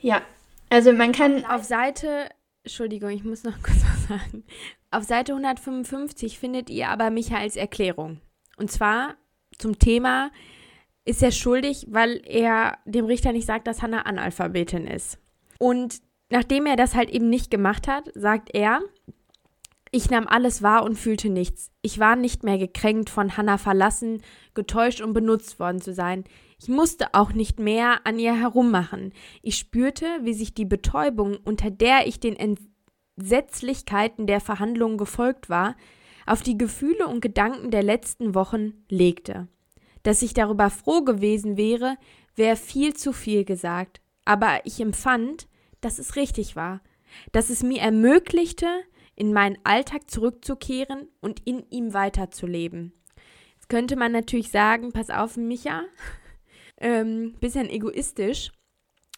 Ja, 0.00 0.22
also 0.70 0.92
man 0.92 1.12
kann. 1.12 1.44
Auf 1.44 1.64
Seite 1.64 2.28
Entschuldigung, 2.66 3.10
ich 3.10 3.22
muss 3.22 3.44
noch 3.44 3.54
kurz 3.62 3.84
was 3.84 4.08
sagen. 4.08 4.42
Auf 4.90 5.04
Seite 5.04 5.32
155 5.32 6.36
findet 6.36 6.68
ihr 6.68 6.88
aber 6.88 7.10
Michaels 7.10 7.54
Erklärung. 7.54 8.20
Und 8.56 8.72
zwar 8.72 9.14
zum 9.56 9.78
Thema, 9.78 10.32
ist 11.04 11.22
er 11.22 11.30
schuldig, 11.30 11.86
weil 11.90 12.20
er 12.26 12.78
dem 12.84 13.04
Richter 13.04 13.30
nicht 13.30 13.46
sagt, 13.46 13.68
dass 13.68 13.82
Hannah 13.82 14.02
Analphabetin 14.02 14.88
ist. 14.88 15.18
Und 15.60 16.00
nachdem 16.28 16.66
er 16.66 16.74
das 16.74 16.96
halt 16.96 17.10
eben 17.10 17.30
nicht 17.30 17.52
gemacht 17.52 17.86
hat, 17.86 18.10
sagt 18.16 18.52
er, 18.52 18.80
ich 19.92 20.10
nahm 20.10 20.26
alles 20.26 20.60
wahr 20.60 20.82
und 20.82 20.96
fühlte 20.96 21.30
nichts. 21.30 21.70
Ich 21.82 22.00
war 22.00 22.16
nicht 22.16 22.42
mehr 22.42 22.58
gekränkt, 22.58 23.10
von 23.10 23.36
Hannah 23.36 23.58
verlassen, 23.58 24.22
getäuscht 24.54 25.00
und 25.00 25.12
benutzt 25.12 25.60
worden 25.60 25.80
zu 25.80 25.94
sein. 25.94 26.24
Ich 26.58 26.68
musste 26.68 27.12
auch 27.12 27.32
nicht 27.32 27.58
mehr 27.58 28.06
an 28.06 28.18
ihr 28.18 28.34
herummachen. 28.34 29.12
Ich 29.42 29.56
spürte, 29.56 30.06
wie 30.22 30.34
sich 30.34 30.54
die 30.54 30.64
Betäubung, 30.64 31.36
unter 31.44 31.70
der 31.70 32.06
ich 32.06 32.20
den 32.20 32.36
Ent 32.36 32.60
Gesetzlichkeiten 33.18 34.26
der 34.26 34.40
Verhandlungen 34.40 34.98
gefolgt 34.98 35.48
war, 35.48 35.74
auf 36.26 36.42
die 36.42 36.58
Gefühle 36.58 37.06
und 37.06 37.20
Gedanken 37.20 37.70
der 37.70 37.82
letzten 37.82 38.34
Wochen 38.34 38.84
legte. 38.90 39.48
Dass 40.02 40.22
ich 40.22 40.34
darüber 40.34 40.70
froh 40.70 41.02
gewesen 41.02 41.56
wäre, 41.56 41.96
wäre 42.34 42.56
viel 42.56 42.94
zu 42.94 43.12
viel 43.12 43.44
gesagt, 43.44 44.00
aber 44.24 44.60
ich 44.64 44.80
empfand, 44.80 45.48
dass 45.80 45.98
es 45.98 46.16
richtig 46.16 46.56
war, 46.56 46.82
dass 47.32 47.48
es 47.48 47.62
mir 47.62 47.80
ermöglichte, 47.80 48.66
in 49.14 49.32
meinen 49.32 49.56
Alltag 49.64 50.10
zurückzukehren 50.10 51.08
und 51.20 51.40
in 51.46 51.64
ihm 51.70 51.94
weiterzuleben. 51.94 52.92
Jetzt 53.54 53.70
könnte 53.70 53.96
man 53.96 54.12
natürlich 54.12 54.50
sagen, 54.50 54.92
pass 54.92 55.08
auf, 55.08 55.38
Micha, 55.38 55.84
ähm, 56.78 57.34
bisschen 57.40 57.68
egoistisch, 57.68 58.52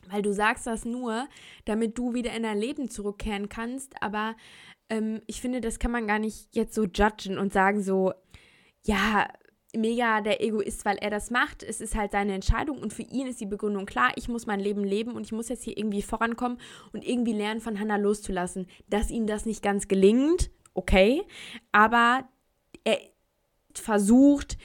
weil 0.09 0.22
du 0.22 0.32
sagst 0.32 0.66
das 0.66 0.84
nur, 0.84 1.28
damit 1.64 1.98
du 1.98 2.14
wieder 2.14 2.32
in 2.32 2.42
dein 2.42 2.59
Leben 2.59 2.88
zurückkehren 2.88 3.48
kannst, 3.48 4.00
aber 4.02 4.36
ähm, 4.90 5.20
ich 5.26 5.40
finde, 5.40 5.61
das 5.61 5.78
kann 5.78 5.90
man 5.90 6.06
gar 6.06 6.18
nicht 6.18 6.54
jetzt 6.54 6.74
so 6.74 6.84
judgen 6.84 7.38
und 7.38 7.52
sagen 7.52 7.82
so, 7.82 8.12
ja, 8.84 9.28
mega 9.76 10.20
der 10.20 10.42
Egoist, 10.42 10.84
weil 10.84 10.96
er 10.96 11.11
das 11.11 11.30
macht. 11.30 11.62
Es 11.62 11.80
ist 11.80 11.94
halt 11.94 12.12
seine 12.12 12.34
Entscheidung 12.34 12.78
und 12.78 12.92
für 12.92 13.02
ihn 13.02 13.26
ist 13.26 13.40
die 13.40 13.46
Begründung 13.46 13.86
klar, 13.86 14.12
ich 14.16 14.28
muss 14.28 14.46
mein 14.46 14.61
Leben 14.61 14.84
leben 14.84 15.12
und 15.12 15.24
ich 15.24 15.32
muss 15.32 15.48
jetzt 15.48 15.64
hier 15.64 15.76
irgendwie 15.76 16.02
vorankommen 16.02 16.59
und 16.92 17.06
irgendwie 17.06 17.34
lernen, 17.34 17.61
von 17.61 17.78
Hannah 17.78 17.96
loszulassen. 17.96 18.66
Dass 18.88 19.11
ihm 19.11 19.26
das 19.26 19.46
nicht 19.46 19.62
ganz 19.62 19.88
gelingt, 19.88 20.50
okay, 20.74 21.22
aber 21.72 22.28
er 22.84 22.98
versucht, 23.74 24.56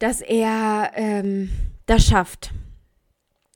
dass 0.00 0.20
er 0.20 0.90
ähm, 0.94 1.50
das 1.86 2.06
schafft 2.06 2.52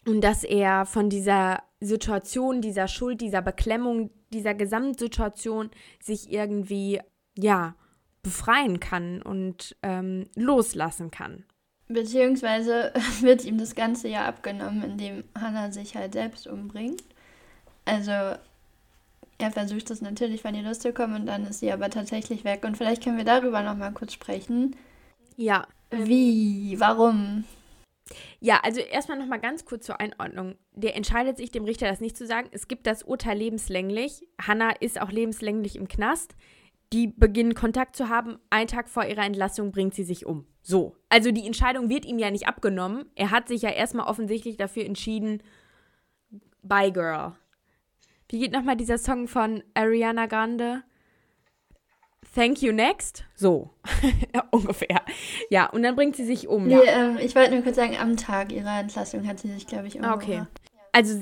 und 0.08 0.22
dass 0.22 0.42
er 0.42 0.86
von 0.86 1.10
dieser 1.10 1.62
Situation, 1.80 2.60
dieser 2.60 2.88
Schuld, 2.88 3.20
dieser 3.20 3.42
Beklemmung, 3.42 4.10
dieser 4.32 4.54
Gesamtsituation 4.54 5.70
sich 6.02 6.32
irgendwie, 6.32 7.00
ja, 7.36 7.74
befreien 8.22 8.80
kann 8.80 9.22
und 9.22 9.76
ähm, 9.82 10.28
loslassen 10.34 11.10
kann. 11.10 11.44
Beziehungsweise 11.88 12.92
wird 13.20 13.44
ihm 13.44 13.58
das 13.58 13.74
Ganze 13.74 14.08
ja 14.08 14.26
abgenommen, 14.26 14.82
indem 14.82 15.24
Hannah 15.38 15.70
sich 15.70 15.94
halt 15.94 16.14
selbst 16.14 16.46
umbringt. 16.46 17.02
Also 17.84 18.10
er 18.10 19.50
versucht 19.52 19.90
es 19.90 20.02
natürlich 20.02 20.42
von 20.42 20.54
ihr 20.54 20.62
loszukommen 20.62 21.20
und 21.20 21.26
dann 21.26 21.46
ist 21.46 21.60
sie 21.60 21.70
aber 21.70 21.90
tatsächlich 21.90 22.44
weg. 22.44 22.64
Und 22.64 22.76
vielleicht 22.76 23.04
können 23.04 23.18
wir 23.18 23.24
darüber 23.24 23.62
nochmal 23.62 23.92
kurz 23.92 24.12
sprechen. 24.12 24.74
Ja. 25.36 25.66
Wie? 25.90 26.74
Warum? 26.78 27.44
Ja, 28.40 28.60
also 28.62 28.80
erstmal 28.80 29.18
nochmal 29.18 29.40
ganz 29.40 29.64
kurz 29.64 29.86
zur 29.86 30.00
Einordnung. 30.00 30.56
Der 30.72 30.96
entscheidet 30.96 31.36
sich, 31.36 31.50
dem 31.50 31.64
Richter 31.64 31.88
das 31.88 32.00
nicht 32.00 32.16
zu 32.16 32.26
sagen. 32.26 32.48
Es 32.52 32.68
gibt 32.68 32.86
das 32.86 33.02
Urteil 33.02 33.38
lebenslänglich. 33.38 34.26
Hannah 34.40 34.72
ist 34.80 35.00
auch 35.00 35.10
lebenslänglich 35.10 35.76
im 35.76 35.88
Knast 35.88 36.34
die 36.92 37.06
beginnen 37.06 37.54
Kontakt 37.54 37.96
zu 37.96 38.08
haben. 38.08 38.38
Ein 38.50 38.66
Tag 38.66 38.88
vor 38.88 39.04
ihrer 39.04 39.24
Entlassung 39.24 39.72
bringt 39.72 39.94
sie 39.94 40.04
sich 40.04 40.26
um. 40.26 40.46
So. 40.62 40.96
Also 41.08 41.32
die 41.32 41.46
Entscheidung 41.46 41.88
wird 41.88 42.06
ihm 42.06 42.18
ja 42.18 42.30
nicht 42.30 42.48
abgenommen. 42.48 43.06
Er 43.14 43.30
hat 43.30 43.48
sich 43.48 43.62
ja 43.62 43.70
erstmal 43.70 44.06
offensichtlich 44.06 44.56
dafür 44.56 44.84
entschieden, 44.84 45.42
Bye 46.62 46.92
Girl. 46.92 47.32
Wie 48.28 48.38
geht 48.38 48.52
nochmal 48.52 48.76
dieser 48.76 48.98
Song 48.98 49.28
von 49.28 49.62
Ariana 49.74 50.26
Grande? 50.26 50.82
Thank 52.34 52.62
you 52.62 52.72
next? 52.72 53.24
So, 53.34 53.70
ungefähr. 54.50 55.02
Ja, 55.50 55.66
und 55.70 55.82
dann 55.82 55.96
bringt 55.96 56.16
sie 56.16 56.24
sich 56.24 56.48
um. 56.48 56.66
Nee, 56.66 56.74
ja. 56.74 57.10
ähm, 57.10 57.18
ich 57.20 57.34
wollte 57.34 57.52
nur 57.52 57.62
kurz 57.62 57.76
sagen, 57.76 57.96
am 57.96 58.16
Tag 58.16 58.52
ihrer 58.52 58.80
Entlassung 58.80 59.26
hat 59.26 59.40
sie 59.40 59.48
sich, 59.48 59.66
glaube 59.66 59.86
ich, 59.86 59.96
umgebracht. 59.96 60.22
Okay. 60.22 60.42
Also 60.92 61.20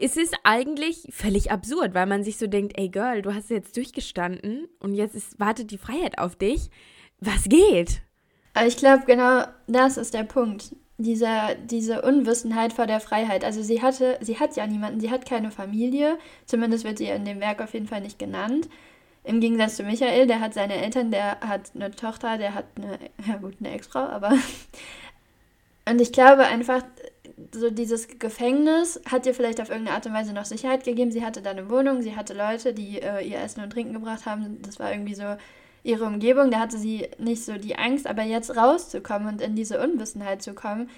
es 0.00 0.16
ist 0.16 0.34
eigentlich 0.42 1.06
völlig 1.10 1.50
absurd, 1.50 1.94
weil 1.94 2.06
man 2.06 2.24
sich 2.24 2.36
so 2.36 2.46
denkt, 2.46 2.78
ey 2.78 2.88
Girl, 2.88 3.22
du 3.22 3.34
hast 3.34 3.50
jetzt 3.50 3.76
durchgestanden 3.76 4.68
und 4.80 4.94
jetzt 4.94 5.14
ist, 5.14 5.38
wartet 5.38 5.70
die 5.70 5.78
Freiheit 5.78 6.18
auf 6.18 6.36
dich. 6.36 6.70
Was 7.20 7.44
geht? 7.44 8.02
Aber 8.54 8.66
ich 8.66 8.76
glaube, 8.76 9.04
genau 9.06 9.44
das 9.66 9.96
ist 9.96 10.14
der 10.14 10.24
Punkt. 10.24 10.76
Diese, 10.96 11.28
diese 11.64 12.02
Unwissenheit 12.02 12.72
vor 12.72 12.86
der 12.86 13.00
Freiheit. 13.00 13.44
Also 13.44 13.62
sie 13.62 13.82
hatte, 13.82 14.18
sie 14.20 14.38
hat 14.38 14.56
ja 14.56 14.66
niemanden, 14.66 15.00
sie 15.00 15.10
hat 15.10 15.28
keine 15.28 15.50
Familie. 15.50 16.18
Zumindest 16.46 16.84
wird 16.84 16.98
sie 16.98 17.06
in 17.06 17.24
dem 17.24 17.40
Werk 17.40 17.60
auf 17.60 17.74
jeden 17.74 17.88
Fall 17.88 18.00
nicht 18.00 18.18
genannt. 18.18 18.68
Im 19.24 19.40
Gegensatz 19.40 19.76
zu 19.76 19.82
Michael, 19.82 20.26
der 20.26 20.40
hat 20.40 20.52
seine 20.52 20.74
Eltern, 20.74 21.10
der 21.10 21.40
hat 21.40 21.72
eine 21.74 21.90
Tochter, 21.90 22.36
der 22.36 22.54
hat 22.54 22.66
eine, 22.76 22.98
ja 23.26 23.36
gut, 23.38 23.54
eine 23.58 23.72
Ex-Frau, 23.72 24.00
aber. 24.00 24.32
Und 25.88 26.00
ich 26.00 26.12
glaube 26.12 26.44
einfach, 26.44 26.82
so 27.52 27.70
dieses 27.70 28.18
Gefängnis 28.18 29.00
hat 29.10 29.26
ihr 29.26 29.34
vielleicht 29.34 29.60
auf 29.60 29.68
irgendeine 29.68 29.96
Art 29.96 30.06
und 30.06 30.14
Weise 30.14 30.32
noch 30.32 30.44
Sicherheit 30.44 30.84
gegeben. 30.84 31.10
Sie 31.10 31.24
hatte 31.24 31.42
da 31.42 31.50
eine 31.50 31.68
Wohnung, 31.68 32.00
sie 32.00 32.16
hatte 32.16 32.32
Leute, 32.32 32.72
die 32.72 33.02
äh, 33.02 33.26
ihr 33.26 33.38
Essen 33.38 33.62
und 33.62 33.70
Trinken 33.70 33.92
gebracht 33.92 34.24
haben. 34.24 34.62
Das 34.62 34.78
war 34.78 34.92
irgendwie 34.92 35.14
so 35.14 35.36
ihre 35.82 36.04
Umgebung. 36.04 36.50
Da 36.50 36.60
hatte 36.60 36.78
sie 36.78 37.08
nicht 37.18 37.44
so 37.44 37.54
die 37.58 37.76
Angst, 37.76 38.06
aber 38.06 38.22
jetzt 38.22 38.56
rauszukommen 38.56 39.28
und 39.28 39.40
in 39.42 39.56
diese 39.56 39.82
Unwissenheit 39.82 40.42
zu 40.42 40.54
kommen. 40.54 40.88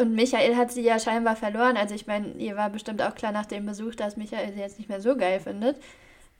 Und 0.00 0.14
Michael 0.14 0.56
hat 0.56 0.70
sie 0.70 0.82
ja 0.82 0.98
scheinbar 0.98 1.34
verloren. 1.34 1.76
Also 1.76 1.94
ich 1.94 2.06
meine, 2.06 2.32
ihr 2.34 2.56
war 2.56 2.70
bestimmt 2.70 3.02
auch 3.02 3.14
klar 3.14 3.32
nach 3.32 3.46
dem 3.46 3.66
Besuch, 3.66 3.94
dass 3.94 4.16
Michael 4.16 4.52
sie 4.52 4.60
jetzt 4.60 4.78
nicht 4.78 4.88
mehr 4.88 5.00
so 5.00 5.16
geil 5.16 5.40
findet. 5.40 5.76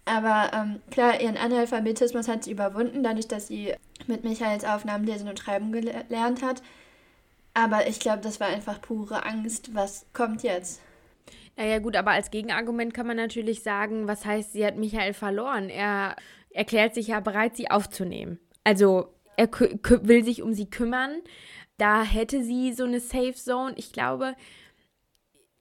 Aber 0.08 0.50
ähm, 0.54 0.80
klar, 0.90 1.20
ihren 1.20 1.36
Analphabetismus 1.36 2.28
hat 2.28 2.44
sie 2.44 2.52
überwunden, 2.52 3.02
dadurch, 3.02 3.28
dass 3.28 3.48
sie 3.48 3.74
mit 4.06 4.24
Michaels 4.24 4.64
Aufnahmen 4.64 5.04
lesen 5.04 5.28
und 5.28 5.38
schreiben 5.38 5.70
gelernt 5.70 6.42
hat. 6.42 6.62
Aber 7.54 7.86
ich 7.88 8.00
glaube, 8.00 8.20
das 8.22 8.40
war 8.40 8.48
einfach 8.48 8.80
pure 8.80 9.24
Angst. 9.24 9.74
Was 9.74 10.06
kommt 10.12 10.42
jetzt? 10.42 10.80
Naja, 11.56 11.80
gut, 11.80 11.96
aber 11.96 12.12
als 12.12 12.30
Gegenargument 12.30 12.94
kann 12.94 13.06
man 13.06 13.16
natürlich 13.16 13.62
sagen, 13.62 14.06
was 14.06 14.24
heißt, 14.24 14.52
sie 14.52 14.64
hat 14.64 14.76
Michael 14.76 15.12
verloren? 15.12 15.68
Er 15.68 16.14
erklärt 16.50 16.94
sich 16.94 17.08
ja 17.08 17.20
bereit, 17.20 17.56
sie 17.56 17.70
aufzunehmen. 17.70 18.38
Also, 18.64 19.12
er 19.36 19.48
will 19.50 20.24
sich 20.24 20.42
um 20.42 20.54
sie 20.54 20.70
kümmern. 20.70 21.20
Da 21.76 22.02
hätte 22.02 22.42
sie 22.42 22.72
so 22.72 22.84
eine 22.84 23.00
Safe 23.00 23.34
Zone. 23.34 23.74
Ich 23.76 23.92
glaube, 23.92 24.34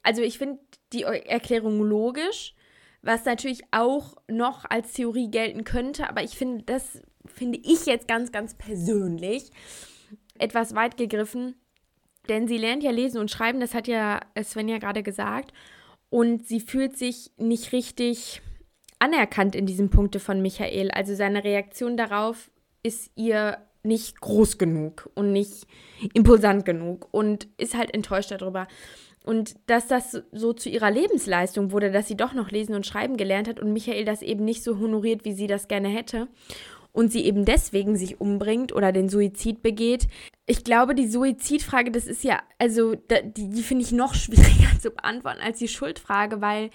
also 0.03 0.21
ich 0.21 0.37
finde 0.37 0.59
die 0.93 1.03
Erklärung 1.03 1.81
logisch, 1.81 2.55
was 3.01 3.25
natürlich 3.25 3.61
auch 3.71 4.15
noch 4.27 4.65
als 4.69 4.93
Theorie 4.93 5.29
gelten 5.29 5.63
könnte, 5.63 6.09
aber 6.09 6.23
ich 6.23 6.37
finde, 6.37 6.63
das 6.63 7.01
finde 7.25 7.59
ich 7.63 7.85
jetzt 7.85 8.07
ganz, 8.07 8.31
ganz 8.31 8.53
persönlich 8.55 9.51
etwas 10.39 10.75
weit 10.75 10.97
gegriffen 10.97 11.55
denn 12.27 12.47
sie 12.47 12.57
lernt 12.57 12.83
ja 12.83 12.91
lesen 12.91 13.19
und 13.19 13.31
schreiben, 13.31 13.59
das 13.59 13.73
hat 13.73 13.87
ja 13.87 14.21
Sven 14.41 14.69
ja 14.69 14.77
gerade 14.77 15.03
gesagt. 15.03 15.53
Und 16.09 16.47
sie 16.47 16.59
fühlt 16.59 16.97
sich 16.97 17.31
nicht 17.37 17.73
richtig 17.73 18.41
anerkannt 18.99 19.55
in 19.55 19.65
diesen 19.65 19.89
Punkte 19.89 20.19
von 20.19 20.41
Michael. 20.41 20.91
Also 20.91 21.15
seine 21.15 21.43
Reaktion 21.43 21.97
darauf 21.97 22.49
ist 22.83 23.11
ihr 23.15 23.57
nicht 23.83 24.19
groß 24.21 24.57
genug 24.57 25.09
und 25.15 25.31
nicht 25.31 25.67
impulsant 26.13 26.65
genug 26.65 27.07
und 27.11 27.47
ist 27.57 27.75
halt 27.75 27.93
enttäuscht 27.93 28.31
darüber. 28.31 28.67
Und 29.27 29.55
dass 29.65 29.87
das 29.87 30.23
so 30.31 30.53
zu 30.53 30.69
ihrer 30.69 30.89
Lebensleistung 30.89 31.73
wurde, 31.73 31.91
dass 31.91 32.07
sie 32.07 32.15
doch 32.15 32.31
noch 32.31 32.49
lesen 32.49 32.73
und 32.75 32.85
schreiben 32.85 33.17
gelernt 33.17 33.49
hat 33.49 33.59
und 33.59 33.73
Michael 33.73 34.05
das 34.05 34.21
eben 34.21 34.45
nicht 34.45 34.63
so 34.63 34.79
honoriert, 34.79 35.25
wie 35.25 35.33
sie 35.33 35.47
das 35.47 35.67
gerne 35.67 35.89
hätte 35.89 36.29
und 36.93 37.11
sie 37.11 37.25
eben 37.25 37.43
deswegen 37.43 37.97
sich 37.97 38.21
umbringt 38.21 38.73
oder 38.73 38.93
den 38.93 39.09
Suizid 39.09 39.61
begeht. 39.61 40.07
Ich 40.45 40.63
glaube, 40.63 40.95
die 40.95 41.09
Suizidfrage, 41.09 41.91
das 41.91 42.07
ist 42.07 42.23
ja, 42.23 42.41
also 42.57 42.95
die, 42.95 43.49
die 43.49 43.63
finde 43.63 43.83
ich 43.83 43.91
noch 43.91 44.13
schwieriger 44.15 44.79
zu 44.79 44.91
beantworten 44.91 45.41
als 45.41 45.59
die 45.59 45.67
Schuldfrage, 45.67 46.39
weil 46.39 46.69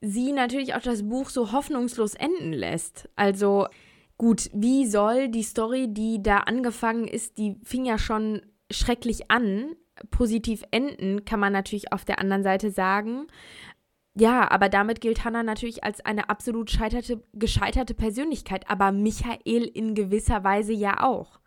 sie 0.00 0.30
natürlich 0.30 0.76
auch 0.76 0.82
das 0.82 1.08
Buch 1.08 1.28
so 1.28 1.50
hoffnungslos 1.50 2.14
enden 2.14 2.52
lässt. 2.52 3.08
Also 3.16 3.66
gut, 4.16 4.48
wie 4.54 4.86
soll 4.86 5.28
die 5.28 5.42
Story, 5.42 5.88
die 5.88 6.22
da 6.22 6.38
angefangen 6.38 7.08
ist, 7.08 7.36
die 7.36 7.56
fing 7.64 7.84
ja 7.84 7.98
schon 7.98 8.42
schrecklich 8.70 9.28
an, 9.28 9.74
positiv 10.10 10.62
enden, 10.70 11.24
kann 11.24 11.40
man 11.40 11.52
natürlich 11.52 11.92
auf 11.92 12.04
der 12.04 12.18
anderen 12.18 12.42
Seite 12.42 12.70
sagen. 12.70 13.26
Ja, 14.18 14.50
aber 14.50 14.70
damit 14.70 15.02
gilt 15.02 15.24
Hannah 15.24 15.42
natürlich 15.42 15.84
als 15.84 16.04
eine 16.04 16.30
absolut 16.30 16.70
scheiterte, 16.70 17.22
gescheiterte 17.34 17.92
Persönlichkeit, 17.92 18.68
aber 18.70 18.90
Michael 18.90 19.64
in 19.64 19.94
gewisser 19.94 20.42
Weise 20.42 20.72
ja 20.72 21.02
auch. 21.02 21.38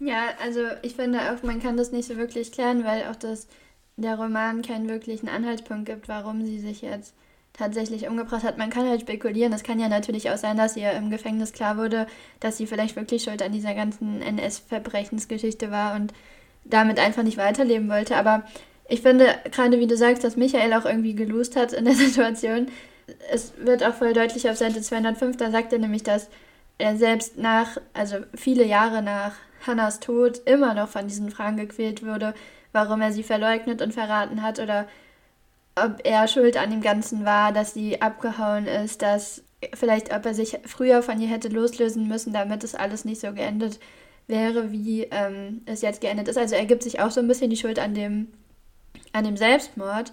Ja, 0.00 0.30
also 0.42 0.62
ich 0.82 0.96
finde 0.96 1.20
auch, 1.20 1.44
man 1.44 1.62
kann 1.62 1.76
das 1.76 1.92
nicht 1.92 2.08
so 2.08 2.16
wirklich 2.16 2.50
klären, 2.50 2.82
weil 2.82 3.04
auch 3.04 3.14
das, 3.14 3.46
der 3.96 4.16
Roman 4.16 4.62
keinen 4.62 4.88
wirklichen 4.88 5.28
Anhaltspunkt 5.28 5.86
gibt, 5.86 6.08
warum 6.08 6.44
sie 6.44 6.58
sich 6.58 6.82
jetzt 6.82 7.14
tatsächlich 7.52 8.08
umgebracht 8.08 8.42
hat. 8.42 8.58
Man 8.58 8.70
kann 8.70 8.88
halt 8.88 9.02
spekulieren. 9.02 9.52
Es 9.52 9.62
kann 9.62 9.78
ja 9.78 9.88
natürlich 9.88 10.30
auch 10.30 10.36
sein, 10.36 10.56
dass 10.56 10.76
ihr 10.76 10.90
im 10.92 11.10
Gefängnis 11.10 11.52
klar 11.52 11.76
wurde, 11.76 12.08
dass 12.40 12.56
sie 12.56 12.66
vielleicht 12.66 12.96
wirklich 12.96 13.22
schuld 13.22 13.42
an 13.42 13.52
dieser 13.52 13.74
ganzen 13.74 14.22
NS-Verbrechensgeschichte 14.22 15.70
war 15.70 15.94
und 15.94 16.12
damit 16.64 16.98
einfach 16.98 17.22
nicht 17.22 17.36
weiterleben 17.36 17.88
wollte. 17.88 18.16
Aber 18.16 18.44
ich 18.88 19.02
finde, 19.02 19.38
gerade 19.50 19.78
wie 19.78 19.86
du 19.86 19.96
sagst, 19.96 20.24
dass 20.24 20.36
Michael 20.36 20.72
auch 20.74 20.84
irgendwie 20.84 21.14
gelost 21.14 21.56
hat 21.56 21.72
in 21.72 21.84
der 21.84 21.94
Situation. 22.06 22.66
Es 23.32 23.52
wird 23.58 23.84
auch 23.84 23.94
voll 23.94 24.12
deutlich 24.12 24.48
auf 24.48 24.56
Seite 24.56 24.80
205, 24.80 25.36
da 25.36 25.50
sagt 25.50 25.72
er 25.72 25.78
nämlich, 25.78 26.02
dass 26.02 26.28
er 26.78 26.96
selbst 26.96 27.36
nach, 27.36 27.78
also 27.94 28.16
viele 28.34 28.64
Jahre 28.64 29.02
nach 29.02 29.34
Hannas 29.66 30.00
Tod, 30.00 30.40
immer 30.46 30.74
noch 30.74 30.88
von 30.88 31.06
diesen 31.06 31.30
Fragen 31.30 31.56
gequält 31.56 32.04
wurde, 32.04 32.34
warum 32.72 33.00
er 33.00 33.12
sie 33.12 33.22
verleugnet 33.22 33.82
und 33.82 33.92
verraten 33.92 34.42
hat 34.42 34.58
oder 34.58 34.88
ob 35.74 36.00
er 36.04 36.28
schuld 36.28 36.56
an 36.56 36.70
dem 36.70 36.82
Ganzen 36.82 37.24
war, 37.24 37.52
dass 37.52 37.74
sie 37.74 38.02
abgehauen 38.02 38.66
ist, 38.66 39.02
dass 39.02 39.42
vielleicht, 39.74 40.14
ob 40.14 40.26
er 40.26 40.34
sich 40.34 40.58
früher 40.66 41.02
von 41.02 41.20
ihr 41.20 41.28
hätte 41.28 41.48
loslösen 41.48 42.08
müssen, 42.08 42.32
damit 42.32 42.64
es 42.64 42.74
alles 42.74 43.04
nicht 43.04 43.20
so 43.20 43.32
geendet 43.32 43.78
wäre, 44.26 44.72
wie 44.72 45.04
ähm, 45.10 45.62
es 45.66 45.82
jetzt 45.82 46.00
geendet 46.00 46.28
ist. 46.28 46.38
Also 46.38 46.54
er 46.54 46.66
gibt 46.66 46.82
sich 46.82 47.00
auch 47.00 47.10
so 47.10 47.20
ein 47.20 47.28
bisschen 47.28 47.50
die 47.50 47.56
Schuld 47.56 47.78
an 47.78 47.94
dem, 47.94 48.28
an 49.12 49.24
dem 49.24 49.36
Selbstmord. 49.36 50.12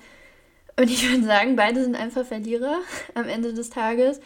Und 0.77 0.89
ich 0.89 1.09
würde 1.09 1.23
sagen, 1.23 1.55
beide 1.55 1.83
sind 1.83 1.95
einfach 1.95 2.25
Verlierer 2.25 2.79
am 3.13 3.27
Ende 3.27 3.53
des 3.53 3.69
Tages. 3.69 4.21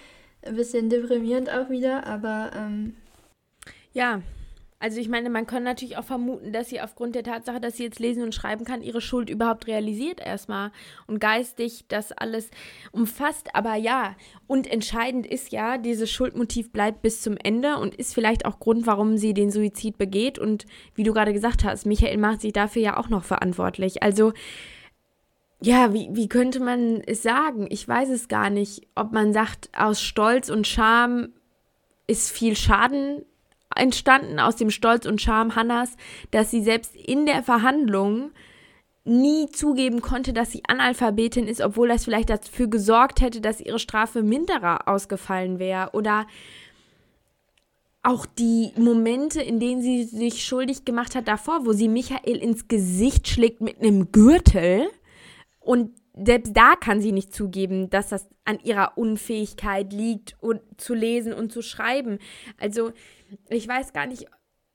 Ein 0.46 0.56
bisschen 0.56 0.90
deprimierend 0.90 1.50
auch 1.50 1.70
wieder, 1.70 2.06
aber. 2.06 2.52
Ähm 2.56 2.96
ja, 3.94 4.22
also 4.84 5.00
ich 5.00 5.08
meine, 5.08 5.30
man 5.30 5.48
kann 5.48 5.64
natürlich 5.64 5.96
auch 5.96 6.04
vermuten, 6.04 6.52
dass 6.52 6.68
sie 6.68 6.82
aufgrund 6.82 7.16
der 7.16 7.24
Tatsache, 7.24 7.62
dass 7.62 7.78
sie 7.78 7.84
jetzt 7.84 8.02
lesen 8.02 8.22
und 8.22 8.36
schreiben 8.36 8.66
kann, 8.66 8.82
ihre 8.82 9.00
Schuld 9.00 9.30
überhaupt 9.30 9.66
realisiert 9.68 10.20
erstmal 10.20 10.74
und 11.08 11.22
geistig 11.22 11.86
das 11.88 12.12
alles 12.12 12.52
umfasst. 12.92 13.56
Aber 13.56 13.76
ja, 13.76 14.14
und 14.46 14.70
entscheidend 14.70 15.26
ist 15.26 15.54
ja, 15.54 15.78
dieses 15.78 16.12
Schuldmotiv 16.12 16.74
bleibt 16.74 17.02
bis 17.02 17.22
zum 17.22 17.38
Ende 17.38 17.78
und 17.78 17.96
ist 17.96 18.14
vielleicht 18.14 18.46
auch 18.46 18.60
Grund, 18.60 18.86
warum 18.86 19.16
sie 19.16 19.34
den 19.34 19.52
Suizid 19.52 19.98
begeht. 19.98 20.38
Und 20.38 20.66
wie 20.96 21.04
du 21.04 21.14
gerade 21.14 21.32
gesagt 21.32 21.64
hast, 21.64 21.86
Michael 21.86 22.18
macht 22.18 22.42
sich 22.42 22.52
dafür 22.52 22.82
ja 22.82 22.98
auch 22.98 23.08
noch 23.08 23.24
verantwortlich. 23.24 24.04
Also 24.04 24.34
ja, 25.62 25.94
wie, 25.94 26.10
wie 26.12 26.28
könnte 26.28 26.60
man 26.60 27.00
es 27.08 27.24
sagen? 27.24 27.68
Ich 27.70 27.88
weiß 27.88 28.10
es 28.10 28.28
gar 28.28 28.50
nicht, 28.50 28.86
ob 28.96 29.14
man 29.14 29.32
sagt, 29.32 29.70
aus 29.78 30.02
Stolz 30.02 30.50
und 30.50 30.68
Scham 30.68 31.30
ist 32.06 32.32
viel 32.32 32.58
Schaden 32.58 33.24
entstanden 33.76 34.39
aus 34.39 34.55
dem 34.55 34.69
Stolz 34.69 35.05
und 35.05 35.21
Charme 35.21 35.55
Hannas, 35.55 35.95
dass 36.32 36.51
sie 36.51 36.63
selbst 36.63 36.95
in 36.95 37.26
der 37.26 37.43
Verhandlung 37.43 38.32
nie 39.05 39.49
zugeben 39.49 40.01
konnte, 40.01 40.34
dass 40.34 40.51
sie 40.51 40.63
Analphabetin 40.67 41.47
ist, 41.47 41.61
obwohl 41.61 41.89
das 41.89 42.05
vielleicht 42.05 42.30
dafür 42.30 42.67
gesorgt 42.67 43.21
hätte, 43.21 43.41
dass 43.41 43.59
ihre 43.59 43.80
Strafe 43.80 44.24
minderer 44.24 44.88
ausgefallen 44.88 45.59
wäre. 45.59 45.89
Oder 45.93 46.26
auch 48.01 48.26
die 48.26 48.71
Momente, 48.78 49.41
in 49.41 49.59
denen 49.59 49.82
sie 49.82 50.03
sich 50.03 50.45
schuldig 50.45 50.86
gemacht 50.86 51.15
hat 51.15 51.28
davor, 51.28 51.65
wo 51.65 51.74
sie 51.74 51.88
Michael 51.88 52.38
ins 52.38 52.67
Gesicht 52.67 53.28
schlägt 53.28 53.61
mit 53.61 53.80
einem 53.80 54.11
Gürtel. 54.11 54.88
Und 55.59 55.91
selbst 56.13 56.55
da 56.55 56.76
kann 56.76 57.01
sie 57.01 57.11
nicht 57.11 57.34
zugeben, 57.34 57.89
dass 57.89 58.09
das 58.09 58.28
an 58.45 58.59
ihrer 58.63 58.97
Unfähigkeit 58.97 59.91
liegt, 59.93 60.36
und 60.41 60.61
zu 60.78 60.93
lesen 60.93 61.34
und 61.34 61.51
zu 61.51 61.61
schreiben. 61.61 62.19
Also 62.59 62.91
ich 63.50 63.68
weiß 63.68 63.94
gar 63.94 64.08
nicht, 64.08 64.26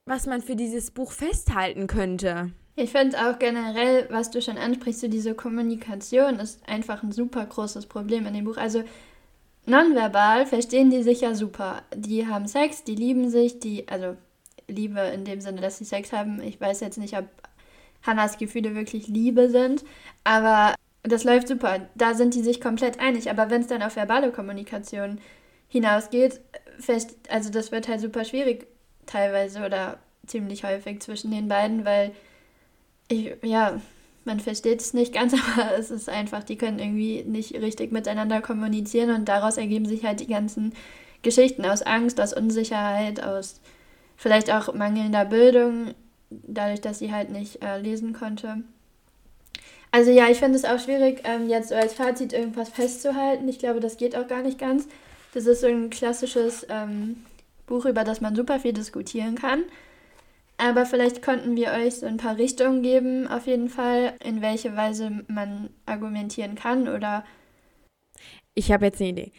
was 0.05 0.25
man 0.25 0.41
für 0.41 0.55
dieses 0.55 0.91
Buch 0.91 1.11
festhalten 1.11 1.87
könnte. 1.87 2.51
Ich 2.75 2.91
finde 2.91 3.17
auch 3.17 3.39
generell, 3.39 4.07
was 4.09 4.31
du 4.31 4.41
schon 4.41 4.57
ansprichst, 4.57 5.01
so 5.01 5.07
diese 5.07 5.35
Kommunikation 5.35 6.39
ist 6.39 6.67
einfach 6.67 7.03
ein 7.03 7.11
super 7.11 7.45
großes 7.45 7.87
Problem 7.87 8.25
in 8.25 8.33
dem 8.33 8.45
Buch. 8.45 8.57
Also 8.57 8.83
nonverbal 9.65 10.45
verstehen 10.45 10.89
die 10.89 11.03
sich 11.03 11.21
ja 11.21 11.35
super. 11.35 11.83
Die 11.93 12.25
haben 12.25 12.47
Sex, 12.47 12.83
die 12.83 12.95
lieben 12.95 13.29
sich, 13.29 13.59
die, 13.59 13.87
also 13.87 14.15
Liebe 14.67 15.01
in 15.01 15.25
dem 15.25 15.41
Sinne, 15.41 15.61
dass 15.61 15.77
sie 15.77 15.85
Sex 15.85 16.13
haben. 16.13 16.41
Ich 16.41 16.59
weiß 16.59 16.79
jetzt 16.79 16.97
nicht, 16.97 17.17
ob 17.17 17.25
Hannas 18.03 18.37
Gefühle 18.37 18.75
wirklich 18.75 19.07
Liebe 19.07 19.49
sind, 19.49 19.83
aber 20.23 20.73
das 21.03 21.23
läuft 21.23 21.47
super. 21.47 21.81
Da 21.95 22.13
sind 22.13 22.33
die 22.33 22.43
sich 22.43 22.61
komplett 22.61 22.99
einig. 22.99 23.29
Aber 23.29 23.49
wenn 23.49 23.61
es 23.61 23.67
dann 23.67 23.83
auf 23.83 23.95
verbale 23.95 24.31
Kommunikation 24.31 25.19
hinausgeht, 25.67 26.39
fest, 26.79 27.15
also 27.29 27.49
das 27.49 27.71
wird 27.71 27.87
halt 27.87 28.01
super 28.01 28.25
schwierig 28.25 28.67
teilweise 29.05 29.65
oder 29.65 29.99
ziemlich 30.27 30.63
häufig 30.63 31.01
zwischen 31.01 31.31
den 31.31 31.47
beiden, 31.47 31.85
weil 31.85 32.11
ich, 33.07 33.33
ja, 33.41 33.81
man 34.25 34.39
versteht 34.39 34.81
es 34.81 34.93
nicht 34.93 35.13
ganz, 35.13 35.33
aber 35.57 35.77
es 35.77 35.91
ist 35.91 36.09
einfach, 36.09 36.43
die 36.43 36.57
können 36.57 36.79
irgendwie 36.79 37.23
nicht 37.23 37.55
richtig 37.55 37.91
miteinander 37.91 38.41
kommunizieren 38.41 39.13
und 39.13 39.25
daraus 39.25 39.57
ergeben 39.57 39.85
sich 39.85 40.05
halt 40.05 40.19
die 40.19 40.27
ganzen 40.27 40.73
Geschichten 41.21 41.65
aus 41.65 41.81
Angst, 41.81 42.21
aus 42.21 42.33
Unsicherheit, 42.33 43.21
aus 43.21 43.59
vielleicht 44.15 44.51
auch 44.51 44.73
mangelnder 44.73 45.25
Bildung, 45.25 45.93
dadurch, 46.29 46.81
dass 46.81 46.99
sie 46.99 47.11
halt 47.11 47.31
nicht 47.31 47.63
äh, 47.63 47.79
lesen 47.79 48.13
konnte. 48.13 48.63
Also 49.91 50.11
ja, 50.11 50.27
ich 50.29 50.37
finde 50.37 50.57
es 50.57 50.65
auch 50.65 50.79
schwierig, 50.79 51.21
ähm, 51.23 51.49
jetzt 51.49 51.69
so 51.69 51.75
als 51.75 51.93
Fazit 51.93 52.31
irgendwas 52.31 52.69
festzuhalten. 52.69 53.47
Ich 53.47 53.57
glaube, 53.57 53.79
das 53.79 53.97
geht 53.97 54.15
auch 54.15 54.27
gar 54.27 54.43
nicht 54.43 54.59
ganz. 54.59 54.87
Das 55.33 55.45
ist 55.45 55.61
so 55.61 55.67
ein 55.67 55.89
klassisches 55.89 56.65
ähm, 56.69 57.17
Buch, 57.67 57.85
über 57.85 58.03
das 58.03 58.21
man 58.21 58.35
super 58.35 58.59
viel 58.59 58.73
diskutieren 58.73 59.35
kann. 59.35 59.63
Aber 60.57 60.85
vielleicht 60.85 61.21
konnten 61.21 61.55
wir 61.55 61.71
euch 61.71 61.95
so 61.95 62.05
ein 62.05 62.17
paar 62.17 62.37
Richtungen 62.37 62.83
geben, 62.83 63.27
auf 63.27 63.47
jeden 63.47 63.69
Fall, 63.69 64.15
in 64.21 64.41
welche 64.41 64.75
Weise 64.75 65.23
man 65.27 65.69
argumentieren 65.85 66.55
kann 66.55 66.89
oder. 66.89 67.23
Ich 68.55 68.71
habe 68.71 68.87
jetzt 68.87 68.99
eine 68.99 69.11
Idee. 69.11 69.31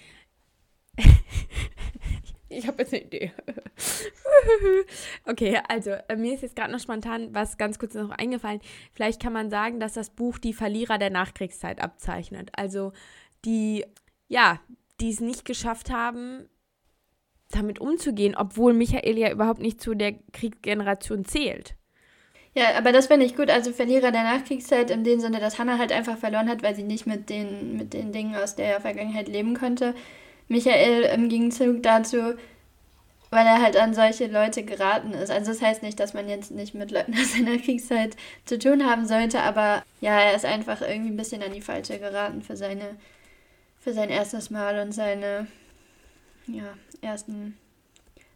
ich 2.48 2.66
habe 2.66 2.82
jetzt 2.82 2.94
eine 2.94 3.02
Idee. 3.02 3.32
okay, 5.26 5.60
also 5.68 5.90
äh, 5.90 6.16
mir 6.16 6.34
ist 6.34 6.42
jetzt 6.42 6.56
gerade 6.56 6.72
noch 6.72 6.80
spontan 6.80 7.34
was 7.34 7.58
ganz 7.58 7.78
kurz 7.78 7.92
noch 7.92 8.10
eingefallen. 8.10 8.60
Vielleicht 8.94 9.20
kann 9.20 9.34
man 9.34 9.50
sagen, 9.50 9.78
dass 9.78 9.92
das 9.92 10.08
Buch 10.08 10.38
die 10.38 10.54
Verlierer 10.54 10.96
der 10.96 11.10
Nachkriegszeit 11.10 11.82
abzeichnet. 11.82 12.50
Also 12.54 12.92
die, 13.44 13.84
ja, 14.28 14.58
die 15.00 15.10
es 15.10 15.20
nicht 15.20 15.44
geschafft 15.44 15.90
haben, 15.90 16.48
damit 17.50 17.80
umzugehen, 17.80 18.36
obwohl 18.36 18.72
Michael 18.72 19.18
ja 19.18 19.30
überhaupt 19.30 19.60
nicht 19.60 19.80
zu 19.80 19.94
der 19.94 20.14
Kriegsgeneration 20.32 21.24
zählt. 21.24 21.74
Ja, 22.54 22.76
aber 22.76 22.92
das 22.92 23.06
finde 23.06 23.26
ich 23.26 23.36
gut. 23.36 23.48
Also 23.48 23.72
Verlierer 23.72 24.10
der 24.10 24.24
Nachkriegszeit 24.24 24.90
in 24.90 25.04
dem 25.04 25.20
Sinne, 25.20 25.38
dass 25.38 25.58
Hannah 25.58 25.78
halt 25.78 25.92
einfach 25.92 26.18
verloren 26.18 26.48
hat, 26.48 26.62
weil 26.62 26.74
sie 26.74 26.82
nicht 26.82 27.06
mit 27.06 27.30
den, 27.30 27.76
mit 27.76 27.92
den 27.92 28.12
Dingen 28.12 28.34
aus 28.34 28.56
der 28.56 28.80
Vergangenheit 28.80 29.28
leben 29.28 29.56
konnte. 29.56 29.94
Michael 30.48 31.02
im 31.14 31.28
Gegenzug 31.28 31.82
dazu, 31.82 32.34
weil 33.30 33.46
er 33.46 33.62
halt 33.62 33.76
an 33.76 33.94
solche 33.94 34.26
Leute 34.26 34.64
geraten 34.64 35.12
ist. 35.12 35.30
Also 35.30 35.52
das 35.52 35.62
heißt 35.62 35.84
nicht, 35.84 36.00
dass 36.00 36.12
man 36.12 36.28
jetzt 36.28 36.50
nicht 36.50 36.74
mit 36.74 36.90
Leuten 36.90 37.14
aus 37.14 37.32
seiner 37.34 37.56
Kriegszeit 37.58 38.16
zu 38.44 38.58
tun 38.58 38.84
haben 38.84 39.06
sollte, 39.06 39.40
aber 39.40 39.84
ja, 40.00 40.18
er 40.20 40.34
ist 40.34 40.44
einfach 40.44 40.82
irgendwie 40.82 41.12
ein 41.12 41.16
bisschen 41.16 41.42
an 41.44 41.52
die 41.52 41.60
Falsche 41.60 42.00
geraten 42.00 42.42
für 42.42 42.56
seine 42.56 42.96
für 43.80 43.92
sein 43.92 44.10
erstes 44.10 44.50
Mal 44.50 44.78
und 44.80 44.92
seine 44.92 45.46
ja, 46.46 46.74
ersten 47.00 47.56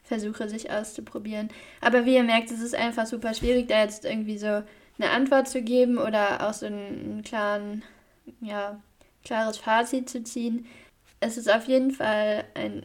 Versuche, 0.04 0.48
sich 0.48 0.70
auszuprobieren. 0.70 1.48
Aber 1.80 2.04
wie 2.04 2.14
ihr 2.14 2.22
merkt, 2.22 2.50
es 2.50 2.60
ist 2.60 2.74
einfach 2.74 3.06
super 3.06 3.34
schwierig, 3.34 3.68
da 3.68 3.82
jetzt 3.82 4.04
irgendwie 4.04 4.38
so 4.38 4.62
eine 4.98 5.10
Antwort 5.10 5.48
zu 5.48 5.62
geben 5.62 5.98
oder 5.98 6.46
auch 6.46 6.52
so 6.52 6.66
einen, 6.66 7.22
klaren, 7.24 7.82
ja, 8.40 8.80
klares 9.24 9.56
Fazit 9.56 10.08
zu 10.08 10.22
ziehen. 10.22 10.66
Es 11.20 11.36
ist 11.36 11.50
auf 11.50 11.66
jeden 11.66 11.90
Fall 11.90 12.44
ein 12.54 12.84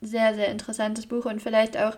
sehr, 0.00 0.34
sehr 0.34 0.48
interessantes 0.48 1.06
Buch 1.06 1.24
und 1.26 1.42
vielleicht 1.42 1.76
auch 1.76 1.96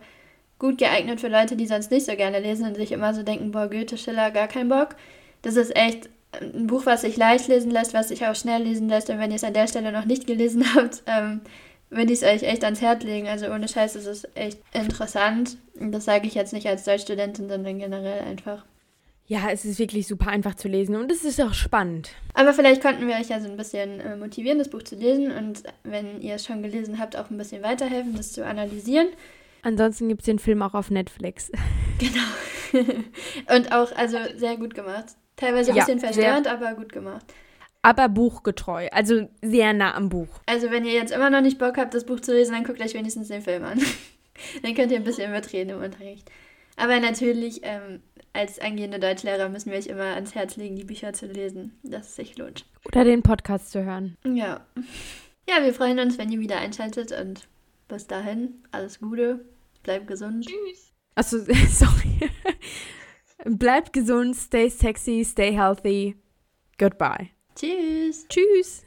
gut 0.59 0.79
geeignet 0.79 1.21
für 1.21 1.29
Leute, 1.29 1.57
die 1.57 1.67
sonst 1.67 1.91
nicht 1.91 2.07
so 2.07 2.17
gerne 2.17 2.41
lesen 2.41 2.67
und 2.67 2.77
sich 2.77 2.93
immer 2.93 3.13
so 3.13 3.23
denken, 3.23 3.51
boah, 3.51 3.69
Goethe, 3.69 3.99
Schiller, 3.99 4.31
gar 4.31 4.49
kein 4.49 4.69
Bock. 4.69 4.97
Das 5.43 5.57
ist 5.57 5.77
echt 5.77 6.09
ein 6.41 6.67
Buch, 6.67 6.87
was 6.87 7.03
sich 7.03 7.17
leicht 7.17 7.49
lesen 7.49 7.71
lässt, 7.71 7.95
was 7.95 8.09
sich 8.09 8.27
auch 8.27 8.35
schnell 8.35 8.63
lesen 8.63 8.89
lässt. 8.89 9.11
Und 9.11 9.19
wenn 9.19 9.31
ihr 9.31 9.37
es 9.37 9.45
an 9.45 9.55
der 9.55 9.69
Stelle 9.69 9.93
noch 9.93 10.05
nicht 10.05 10.27
gelesen 10.27 10.65
habt, 10.75 11.03
ähm, 11.07 11.41
würde 11.91 12.13
ich 12.13 12.23
es 12.23 12.29
euch 12.29 12.43
echt 12.43 12.65
ans 12.65 12.81
Herz 12.81 13.03
legen. 13.05 13.29
Also 13.29 13.47
ohne 13.47 13.69
Scheiß 13.69 13.97
ist 13.97 14.07
es 14.07 14.27
echt 14.35 14.59
interessant. 14.73 15.57
Und 15.79 15.93
das 15.93 16.05
sage 16.05 16.27
ich 16.27 16.35
jetzt 16.35 16.53
nicht 16.53 16.67
als 16.67 16.85
Deutschstudentin, 16.85 17.49
sondern 17.49 17.79
generell 17.79 18.23
einfach. 18.23 18.65
Ja, 19.27 19.51
es 19.51 19.65
ist 19.65 19.79
wirklich 19.79 20.07
super 20.07 20.29
einfach 20.29 20.55
zu 20.55 20.69
lesen 20.69 20.97
und 20.97 21.11
es 21.11 21.25
ist 21.25 21.41
auch 21.41 21.55
spannend. 21.55 22.11
Aber 22.35 22.53
vielleicht 22.53 22.83
konnten 22.83 23.09
wir 23.09 23.15
euch 23.15 23.31
ja 23.31 23.41
so 23.41 23.49
ein 23.49 23.57
bisschen 23.57 24.01
äh, 24.01 24.17
motivieren, 24.17 24.59
das 24.59 24.69
Buch 24.69 24.83
zu 24.83 24.97
lesen 24.97 25.31
und 25.31 25.63
wenn 25.83 26.21
ihr 26.21 26.35
es 26.35 26.45
schon 26.45 26.63
gelesen 26.63 26.99
habt, 26.99 27.17
auch 27.17 27.31
ein 27.31 27.39
bisschen 27.39 27.63
weiterhelfen, 27.63 28.15
das 28.15 28.33
zu 28.33 28.45
analysieren. 28.45 29.09
Ansonsten 29.63 30.09
gibt 30.09 30.21
es 30.21 30.27
den 30.27 30.39
Film 30.39 30.61
auch 30.61 30.75
auf 30.75 30.91
Netflix. 30.91 31.51
Genau. 31.97 32.83
und 33.55 33.71
auch, 33.71 33.93
also 33.95 34.19
sehr 34.37 34.57
gut 34.57 34.75
gemacht. 34.75 35.15
Teilweise 35.37 35.71
ein 35.71 35.77
ja, 35.77 35.85
bisschen 35.85 36.01
verstörend, 36.01 36.47
aber 36.47 36.75
gut 36.75 36.93
gemacht. 36.93 37.25
Aber 37.83 38.09
buchgetreu, 38.09 38.89
also 38.93 39.29
sehr 39.43 39.73
nah 39.75 39.95
am 39.95 40.09
Buch. 40.09 40.29
Also 40.47 40.71
wenn 40.71 40.87
ihr 40.87 40.93
jetzt 40.93 41.13
immer 41.13 41.29
noch 41.29 41.43
nicht 41.43 41.59
Bock 41.59 41.77
habt, 41.77 41.93
das 41.93 42.05
Buch 42.05 42.21
zu 42.21 42.33
lesen, 42.33 42.53
dann 42.53 42.65
guckt 42.65 42.81
euch 42.81 42.95
wenigstens 42.95 43.29
den 43.29 43.43
Film 43.43 43.63
an. 43.65 43.79
dann 44.63 44.75
könnt 44.75 44.91
ihr 44.91 44.99
ein 44.99 45.05
bisschen 45.05 45.31
mitreden 45.31 45.77
im 45.77 45.83
Unterricht. 45.83 46.31
Aber 46.77 46.99
natürlich, 46.99 47.61
ähm, 47.63 48.01
als 48.33 48.59
angehende 48.59 48.99
Deutschlehrer 48.99 49.49
müssen 49.49 49.71
wir 49.71 49.79
euch 49.79 49.87
immer 49.87 50.15
ans 50.15 50.35
Herz 50.35 50.57
legen, 50.57 50.77
die 50.77 50.85
Bücher 50.85 51.13
zu 51.13 51.27
lesen, 51.27 51.79
dass 51.83 52.09
es 52.09 52.17
sich 52.17 52.39
lohnt. 52.39 52.65
Oder 52.87 53.05
den 53.05 53.23
Podcast 53.23 53.71
zu 53.71 53.85
hören. 53.85 54.17
Ja. 54.25 54.67
Ja, 55.49 55.63
wir 55.63 55.75
freuen 55.75 55.99
uns, 55.99 56.17
wenn 56.17 56.33
ihr 56.33 56.41
wieder 56.41 56.59
einschaltet 56.59 57.13
und 57.13 57.47
bis 57.87 58.07
dahin, 58.07 58.63
alles 58.73 58.99
Gute, 58.99 59.45
bleibt 59.83 60.07
gesund. 60.07 60.47
Tschüss. 60.47 60.93
Achso, 61.15 61.39
sorry. 61.69 62.31
Bleibt 63.45 63.93
gesund, 63.93 64.37
stay 64.37 64.71
sexy, 64.71 65.25
stay 65.25 65.53
healthy. 65.53 66.17
Goodbye. 66.79 67.31
Tschüss. 67.55 68.27
Tschüss. 68.29 68.85